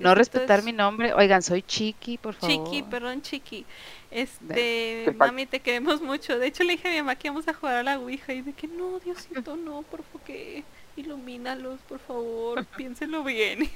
[0.00, 1.12] No respetar es mi nombre.
[1.14, 2.50] Oigan, soy Chiqui, por favor.
[2.50, 3.64] Chiqui, perdón, Chiqui.
[4.10, 6.38] Este, mami, te queremos mucho.
[6.38, 8.42] De hecho, le dije a mi mamá que íbamos a jugar a la Ouija y
[8.42, 10.64] de que no, Diosito, no, por favor, que
[10.96, 13.70] ilumínalos, por favor, piénsenlo bien.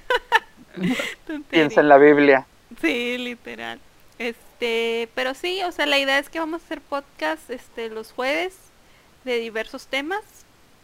[1.51, 2.47] Piensa en la Biblia.
[2.81, 3.79] Sí, literal.
[4.19, 8.13] Este, pero sí, o sea, la idea es que vamos a hacer podcast este los
[8.13, 8.57] jueves
[9.25, 10.23] de diversos temas,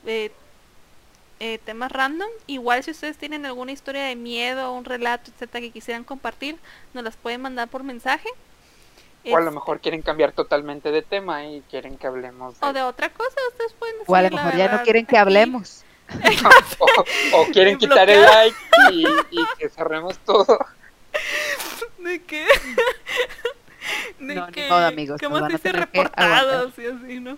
[0.06, 0.30] eh,
[1.40, 2.28] eh, temas random.
[2.46, 6.56] Igual si ustedes tienen alguna historia de miedo, un relato, etcétera, que quisieran compartir,
[6.94, 8.28] nos las pueden mandar por mensaje.
[9.26, 12.66] O a lo Es- mejor quieren cambiar totalmente de tema y quieren que hablemos de...
[12.66, 15.18] o de otra cosa, ustedes pueden O a lo decir mejor ya no quieren que
[15.18, 15.82] hablemos.
[16.78, 18.56] o, o quieren quitar el like
[18.92, 20.58] y, y que cerremos todo.
[21.98, 22.46] ¿De qué?
[24.18, 27.36] De No, ni que, modo, amigos, ¿Cómo se dice que reportados y así, no?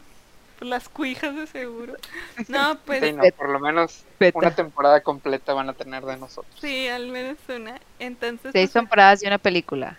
[0.62, 1.94] Las cuijas de seguro.
[2.48, 6.54] No, pues Sí, no, por lo menos una temporada completa van a tener de nosotros.
[6.60, 7.80] Sí, al menos una.
[7.98, 9.98] Entonces, Seis pues, temporadas y una película.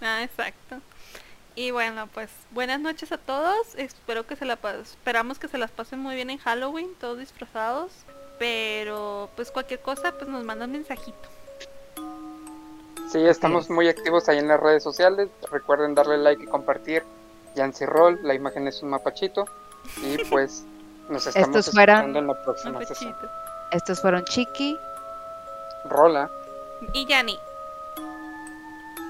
[0.00, 0.76] ah, exacto.
[1.54, 3.74] Y bueno, pues buenas noches a todos.
[3.76, 7.18] Espero que se la pas- esperamos que se las pasen muy bien en Halloween, todos
[7.18, 7.90] disfrazados.
[8.38, 11.18] Pero pues cualquier cosa, pues nos mandan mensajito.
[13.10, 13.70] Sí, estamos es.
[13.70, 15.28] muy activos ahí en las redes sociales.
[15.50, 17.02] Recuerden darle like y compartir.
[17.56, 19.46] Yancy Roll, la imagen es un mapachito.
[19.96, 20.64] Y pues
[21.08, 23.14] nos estamos Estos escuchando en la próxima sesión.
[23.72, 24.78] Estos fueron Chiqui.
[25.84, 26.30] Rola,
[26.92, 27.38] Y Yanni.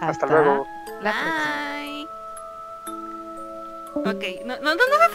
[0.00, 0.66] hasta luego.
[1.00, 1.74] La próxima.
[1.74, 2.08] Bye.
[4.00, 5.12] Ok, no, no, no, no se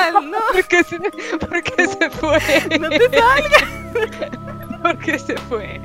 [0.00, 0.30] salgan.
[0.30, 0.98] No, ¿Por qué se,
[1.38, 2.78] por qué se fue?
[2.78, 3.64] no te salgas.
[4.82, 5.78] ¿Por qué se fue?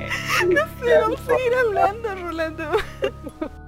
[0.48, 2.70] No sé, vamos a seguir hablando, Rolando.